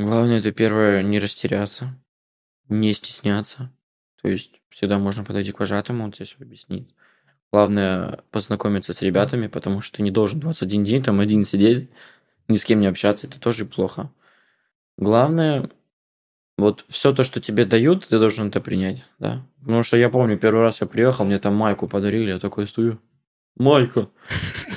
Главное, 0.00 0.38
это 0.38 0.50
первое, 0.50 1.02
не 1.02 1.18
растеряться, 1.18 1.94
не 2.70 2.94
стесняться. 2.94 3.70
То 4.22 4.28
есть 4.28 4.62
всегда 4.70 4.98
можно 4.98 5.24
подойти 5.24 5.52
к 5.52 5.60
вожатому, 5.60 6.04
он 6.04 6.12
тебе 6.12 6.24
все 6.24 6.36
объяснит. 6.40 6.88
Главное, 7.52 8.20
познакомиться 8.30 8.94
с 8.94 9.02
ребятами, 9.02 9.46
потому 9.46 9.82
что 9.82 9.98
ты 9.98 10.02
не 10.02 10.10
должен 10.10 10.40
21 10.40 10.84
день 10.84 11.02
там 11.02 11.20
один 11.20 11.44
сидеть, 11.44 11.90
ни 12.48 12.56
с 12.56 12.64
кем 12.64 12.80
не 12.80 12.86
общаться, 12.86 13.26
это 13.26 13.38
тоже 13.38 13.66
плохо. 13.66 14.10
Главное, 14.96 15.68
вот 16.56 16.86
все 16.88 17.12
то, 17.12 17.22
что 17.22 17.42
тебе 17.42 17.66
дают, 17.66 18.08
ты 18.08 18.18
должен 18.18 18.48
это 18.48 18.62
принять, 18.62 19.04
да. 19.18 19.46
Потому 19.60 19.82
что 19.82 19.98
я 19.98 20.08
помню, 20.08 20.38
первый 20.38 20.62
раз 20.62 20.80
я 20.80 20.86
приехал, 20.86 21.26
мне 21.26 21.38
там 21.38 21.54
майку 21.54 21.86
подарили, 21.86 22.30
я 22.30 22.38
такой 22.38 22.66
стою, 22.66 22.98
майка. 23.54 24.08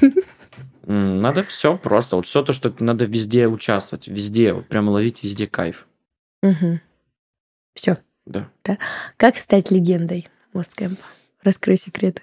Надо 0.86 1.44
все 1.44 1.78
просто, 1.78 2.18
вот 2.18 2.28
все 2.28 2.44
то, 2.44 2.52
что 2.54 2.74
надо 2.80 3.06
везде 3.06 3.48
участвовать, 3.48 4.08
везде, 4.08 4.54
вот 4.54 4.68
прямо 4.68 4.92
ловить 4.92 5.24
везде 5.24 5.48
кайф, 5.48 5.88
Все. 7.74 7.98
да. 8.26 8.50
Как 9.18 9.38
стать 9.38 9.72
легендой 9.72 10.28
Мосткэмпа? 10.54 11.02
Раскрой 11.42 11.78
секреты. 11.78 12.22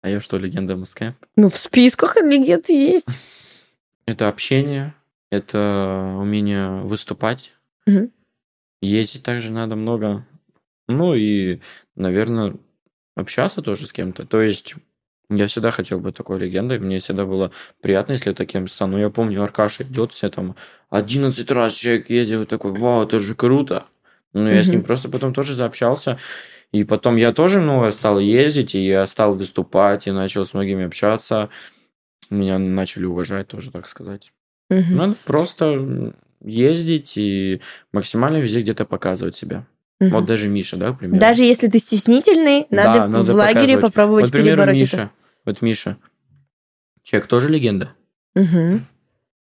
А 0.00 0.08
я 0.08 0.20
что, 0.20 0.38
легенда 0.38 0.76
Москвы? 0.76 1.14
Ну, 1.36 1.48
в 1.48 1.56
списках 1.56 2.16
легенд 2.16 2.68
есть. 2.68 3.66
Это 4.06 4.28
общение, 4.28 4.94
это 5.30 6.14
умение 6.18 6.82
выступать. 6.82 7.52
Мгм. 7.86 8.12
Ездить 8.80 9.24
также 9.24 9.50
надо 9.50 9.74
много. 9.74 10.26
Ну 10.86 11.14
и, 11.14 11.60
наверное, 11.96 12.56
общаться 13.16 13.60
тоже 13.60 13.86
с 13.86 13.92
кем-то. 13.92 14.24
То 14.24 14.40
есть 14.40 14.76
я 15.30 15.46
всегда 15.46 15.70
хотел 15.70 16.00
быть 16.00 16.16
такой 16.16 16.38
легендой. 16.38 16.78
Мне 16.78 17.00
всегда 17.00 17.26
было 17.26 17.50
приятно, 17.80 18.12
если 18.12 18.30
я 18.30 18.34
таким 18.34 18.66
стану. 18.68 18.98
Я 18.98 19.10
помню, 19.10 19.42
Аркаша 19.42 19.82
идет, 19.82 20.12
все 20.12 20.30
там 20.30 20.56
11 20.90 21.50
раз 21.50 21.74
человек 21.74 22.08
едет, 22.10 22.48
такой, 22.48 22.72
вау, 22.72 23.02
это 23.04 23.20
же 23.20 23.34
круто. 23.34 23.84
Ну, 24.32 24.48
я 24.48 24.62
с 24.62 24.68
ним 24.68 24.82
просто 24.82 25.08
потом 25.08 25.34
тоже 25.34 25.54
заобщался. 25.54 26.18
И 26.72 26.84
потом 26.84 27.16
я 27.16 27.32
тоже 27.32 27.60
много 27.60 27.90
стал 27.90 28.18
ездить, 28.18 28.74
и 28.74 28.86
я 28.86 29.06
стал 29.06 29.34
выступать, 29.34 30.06
и 30.06 30.10
начал 30.10 30.44
с 30.44 30.52
многими 30.54 30.84
общаться. 30.84 31.48
Меня 32.30 32.58
начали 32.58 33.04
уважать 33.06 33.48
тоже, 33.48 33.70
так 33.70 33.88
сказать. 33.88 34.32
Надо 34.70 35.16
просто 35.24 36.12
ездить 36.44 37.14
и 37.16 37.62
максимально 37.92 38.38
везде 38.38 38.60
где-то 38.60 38.84
показывать 38.84 39.34
себя. 39.34 39.66
Вот 40.00 40.26
даже 40.26 40.48
Миша, 40.48 40.76
да, 40.76 40.92
к 40.92 40.98
примеру. 41.00 41.18
Даже 41.18 41.42
если 41.44 41.66
ты 41.66 41.78
стеснительный, 41.78 42.66
Да, 42.70 42.84
надо, 42.84 43.06
надо 43.08 43.32
в 43.32 43.34
лагере 43.34 43.60
показывать. 43.60 43.80
попробовать 43.80 44.24
Вот, 44.24 44.30
к 44.30 44.32
примеру, 44.32 44.56
перебороть 44.58 44.80
Миша. 44.80 44.96
это. 44.96 45.10
Вот 45.48 45.62
Миша. 45.62 45.96
Человек 47.02 47.26
тоже 47.26 47.48
легенда. 47.48 47.94
Мгм. 48.34 48.86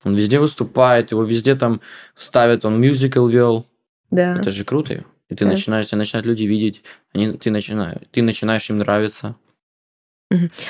Он 0.06 0.16
везде 0.16 0.40
выступает, 0.40 1.12
его 1.12 1.24
везде 1.24 1.54
там 1.54 1.82
ставят, 2.16 2.64
он 2.64 2.80
мюзикл 2.80 3.28
вел. 3.28 3.68
Да. 4.10 4.40
Это 4.40 4.50
же 4.52 4.64
круто. 4.64 5.04
И 5.28 5.36
ты 5.36 5.44
Да. 5.44 5.52
начинаешь, 5.52 5.88
тебя 5.88 5.98
начинают 5.98 6.26
люди 6.26 6.46
видеть, 6.46 6.82
они, 7.14 7.34
ты, 7.34 7.52
начинаешь, 7.52 8.00
ты 8.12 8.22
начинаешь 8.22 8.70
им 8.70 8.78
нравиться. 8.78 9.36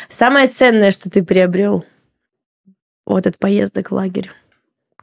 Самое 0.10 0.48
ценное, 0.48 0.90
что 0.92 1.12
ты 1.12 1.24
приобрел 1.24 1.86
вот 3.06 3.28
от 3.28 3.38
поездок 3.38 3.92
в 3.92 3.94
лагерь. 3.94 4.32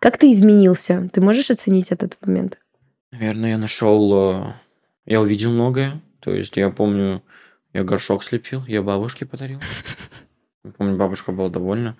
Как 0.00 0.18
ты 0.18 0.32
изменился? 0.32 1.08
Ты 1.12 1.20
можешь 1.20 1.52
оценить 1.52 1.92
этот 1.92 2.18
момент? 2.26 2.58
Наверное, 3.12 3.50
я 3.50 3.58
нашел, 3.58 4.40
э, 4.40 4.52
я 5.06 5.20
увидел 5.20 5.52
многое. 5.52 6.02
То 6.18 6.34
есть 6.34 6.56
я 6.56 6.70
помню, 6.70 7.22
я 7.74 7.82
горшок 7.82 8.22
слепил, 8.22 8.64
я 8.66 8.82
бабушке 8.82 9.26
подарил. 9.26 9.60
Помню, 10.78 10.96
бабушка 10.96 11.32
была 11.32 11.50
довольна. 11.50 11.96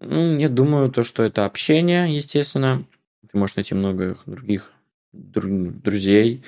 Я 0.00 0.48
думаю, 0.48 0.90
то, 0.90 1.02
что 1.02 1.22
это 1.22 1.44
общение, 1.44 2.14
естественно. 2.14 2.84
Ты 3.30 3.36
можешь 3.36 3.56
найти 3.56 3.74
много 3.74 4.16
других 4.26 4.72
друзей. 5.12 6.42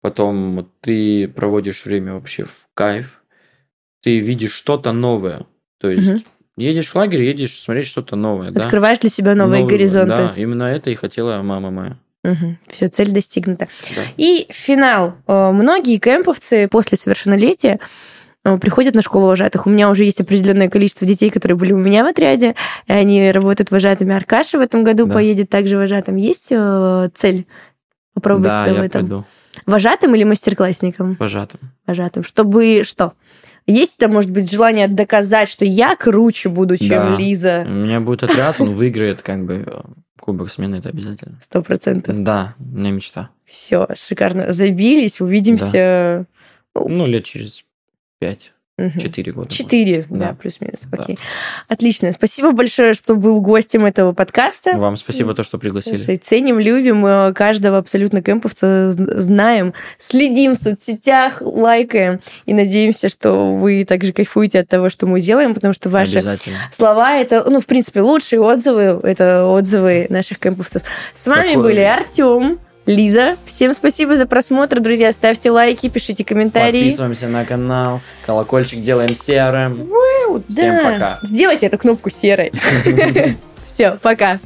Потом 0.00 0.70
ты 0.80 1.28
проводишь 1.28 1.84
время 1.84 2.14
вообще 2.14 2.44
в 2.44 2.68
кайф. 2.74 3.22
Ты 4.02 4.18
видишь 4.18 4.52
что-то 4.52 4.92
новое. 4.92 5.46
То 5.78 5.88
есть 5.88 6.10
угу. 6.10 6.22
едешь 6.56 6.90
в 6.90 6.96
лагерь, 6.96 7.22
едешь 7.22 7.58
смотреть 7.58 7.86
что-то 7.86 8.16
новое. 8.16 8.48
Открываешь 8.48 8.98
да? 8.98 9.02
для 9.02 9.10
себя 9.10 9.34
новые, 9.34 9.62
новые 9.62 9.78
горизонты. 9.78 10.16
Да, 10.16 10.34
именно 10.36 10.64
это 10.64 10.90
и 10.90 10.94
хотела 10.94 11.40
мама 11.42 11.70
моя. 11.70 11.98
Угу. 12.26 12.56
Все, 12.68 12.88
цель 12.88 13.10
достигнута. 13.12 13.68
Да. 13.94 14.02
И 14.16 14.46
финал. 14.50 15.14
Э, 15.26 15.52
многие 15.52 15.98
кемповцы 15.98 16.68
после 16.68 16.98
совершеннолетия 16.98 17.78
э, 18.44 18.58
приходят 18.58 18.94
на 18.94 19.02
школу 19.02 19.28
вожатых. 19.28 19.66
У 19.66 19.70
меня 19.70 19.88
уже 19.88 20.04
есть 20.04 20.20
определенное 20.20 20.68
количество 20.68 21.06
детей, 21.06 21.30
которые 21.30 21.56
были 21.56 21.72
у 21.72 21.78
меня 21.78 22.04
в 22.04 22.08
отряде, 22.08 22.56
и 22.88 22.92
они 22.92 23.30
работают 23.30 23.70
вожатыми. 23.70 24.14
Аркаша 24.14 24.58
в 24.58 24.60
этом 24.60 24.82
году 24.82 25.06
да. 25.06 25.14
поедет 25.14 25.48
также 25.50 25.76
вожатым. 25.76 26.16
Есть 26.16 26.48
э, 26.50 27.10
цель 27.14 27.46
попробовать 28.12 28.48
да, 28.48 28.64
себя 28.64 28.74
я 28.74 28.80
в 28.80 28.84
этом? 28.84 29.00
Пойду. 29.02 29.24
Вожатым 29.64 30.14
или 30.14 30.24
мастер-классником? 30.24 31.16
Вожатым. 31.18 31.60
Вожатым. 31.86 32.24
Чтобы 32.24 32.82
что? 32.84 33.14
Есть 33.66 33.96
там, 33.96 34.12
может 34.12 34.30
быть, 34.30 34.50
желание 34.50 34.86
доказать, 34.86 35.48
что 35.48 35.64
я 35.64 35.96
круче 35.96 36.48
буду, 36.48 36.76
чем 36.76 36.88
да. 36.88 37.16
Лиза? 37.16 37.64
У 37.66 37.70
меня 37.70 38.00
будет 38.00 38.22
отряд, 38.22 38.60
он 38.60 38.72
выиграет 38.72 39.22
как 39.22 39.44
бы 39.44 39.84
кубок 40.26 40.50
смены, 40.50 40.76
это 40.76 40.88
обязательно. 40.88 41.38
Сто 41.40 41.62
процентов. 41.62 42.22
Да, 42.22 42.56
у 42.58 42.76
меня 42.76 42.90
мечта. 42.90 43.30
Все, 43.44 43.86
шикарно. 43.94 44.52
Забились, 44.52 45.20
увидимся. 45.20 46.26
Да. 46.74 46.82
Ну, 46.88 47.06
лет 47.06 47.24
через 47.24 47.64
пять. 48.18 48.52
Четыре 48.76 49.32
года. 49.32 49.48
Четыре, 49.48 50.04
да, 50.10 50.18
да 50.18 50.36
плюс-минус. 50.38 50.80
Да. 50.90 50.98
Окей. 50.98 51.18
Отлично. 51.66 52.12
Спасибо 52.12 52.52
большое, 52.52 52.92
что 52.92 53.14
был 53.16 53.40
гостем 53.40 53.86
этого 53.86 54.12
подкаста. 54.12 54.76
Вам 54.76 54.98
спасибо, 54.98 55.34
то, 55.34 55.44
что 55.44 55.56
пригласили. 55.56 55.96
Слушай, 55.96 56.18
ценим, 56.18 56.58
любим 56.58 57.06
э, 57.06 57.32
каждого 57.32 57.78
абсолютно 57.78 58.20
кемповца, 58.20 58.92
знаем, 58.92 59.72
следим 59.98 60.52
в 60.52 60.58
соцсетях, 60.58 61.40
лайкаем 61.40 62.20
и 62.44 62.52
надеемся, 62.52 63.08
что 63.08 63.54
вы 63.54 63.84
также 63.84 64.12
кайфуете 64.12 64.60
от 64.60 64.68
того, 64.68 64.90
что 64.90 65.06
мы 65.06 65.22
делаем, 65.22 65.54
потому 65.54 65.72
что 65.72 65.88
ваши 65.88 66.22
слова 66.70 67.16
это, 67.16 67.48
ну, 67.48 67.62
в 67.62 67.66
принципе, 67.66 68.02
лучшие 68.02 68.42
отзывы, 68.42 69.00
это 69.02 69.46
отзывы 69.46 70.06
наших 70.10 70.38
кемповцев. 70.38 70.82
С 71.14 71.26
вами 71.26 71.54
Такое... 71.54 71.62
были 71.62 71.80
Артем. 71.80 72.58
Лиза. 72.86 73.36
Всем 73.44 73.74
спасибо 73.74 74.16
за 74.16 74.26
просмотр, 74.26 74.80
друзья. 74.80 75.12
Ставьте 75.12 75.50
лайки, 75.50 75.88
пишите 75.88 76.24
комментарии. 76.24 76.84
Подписываемся 76.84 77.28
на 77.28 77.44
канал. 77.44 78.00
Колокольчик 78.24 78.80
делаем 78.80 79.14
серым. 79.14 79.88
Всем 80.48 80.84
пока. 80.84 81.18
Сделайте 81.22 81.66
эту 81.66 81.78
кнопку 81.78 82.10
серой. 82.10 82.52
Все, 83.66 83.98
пока. 84.00 84.38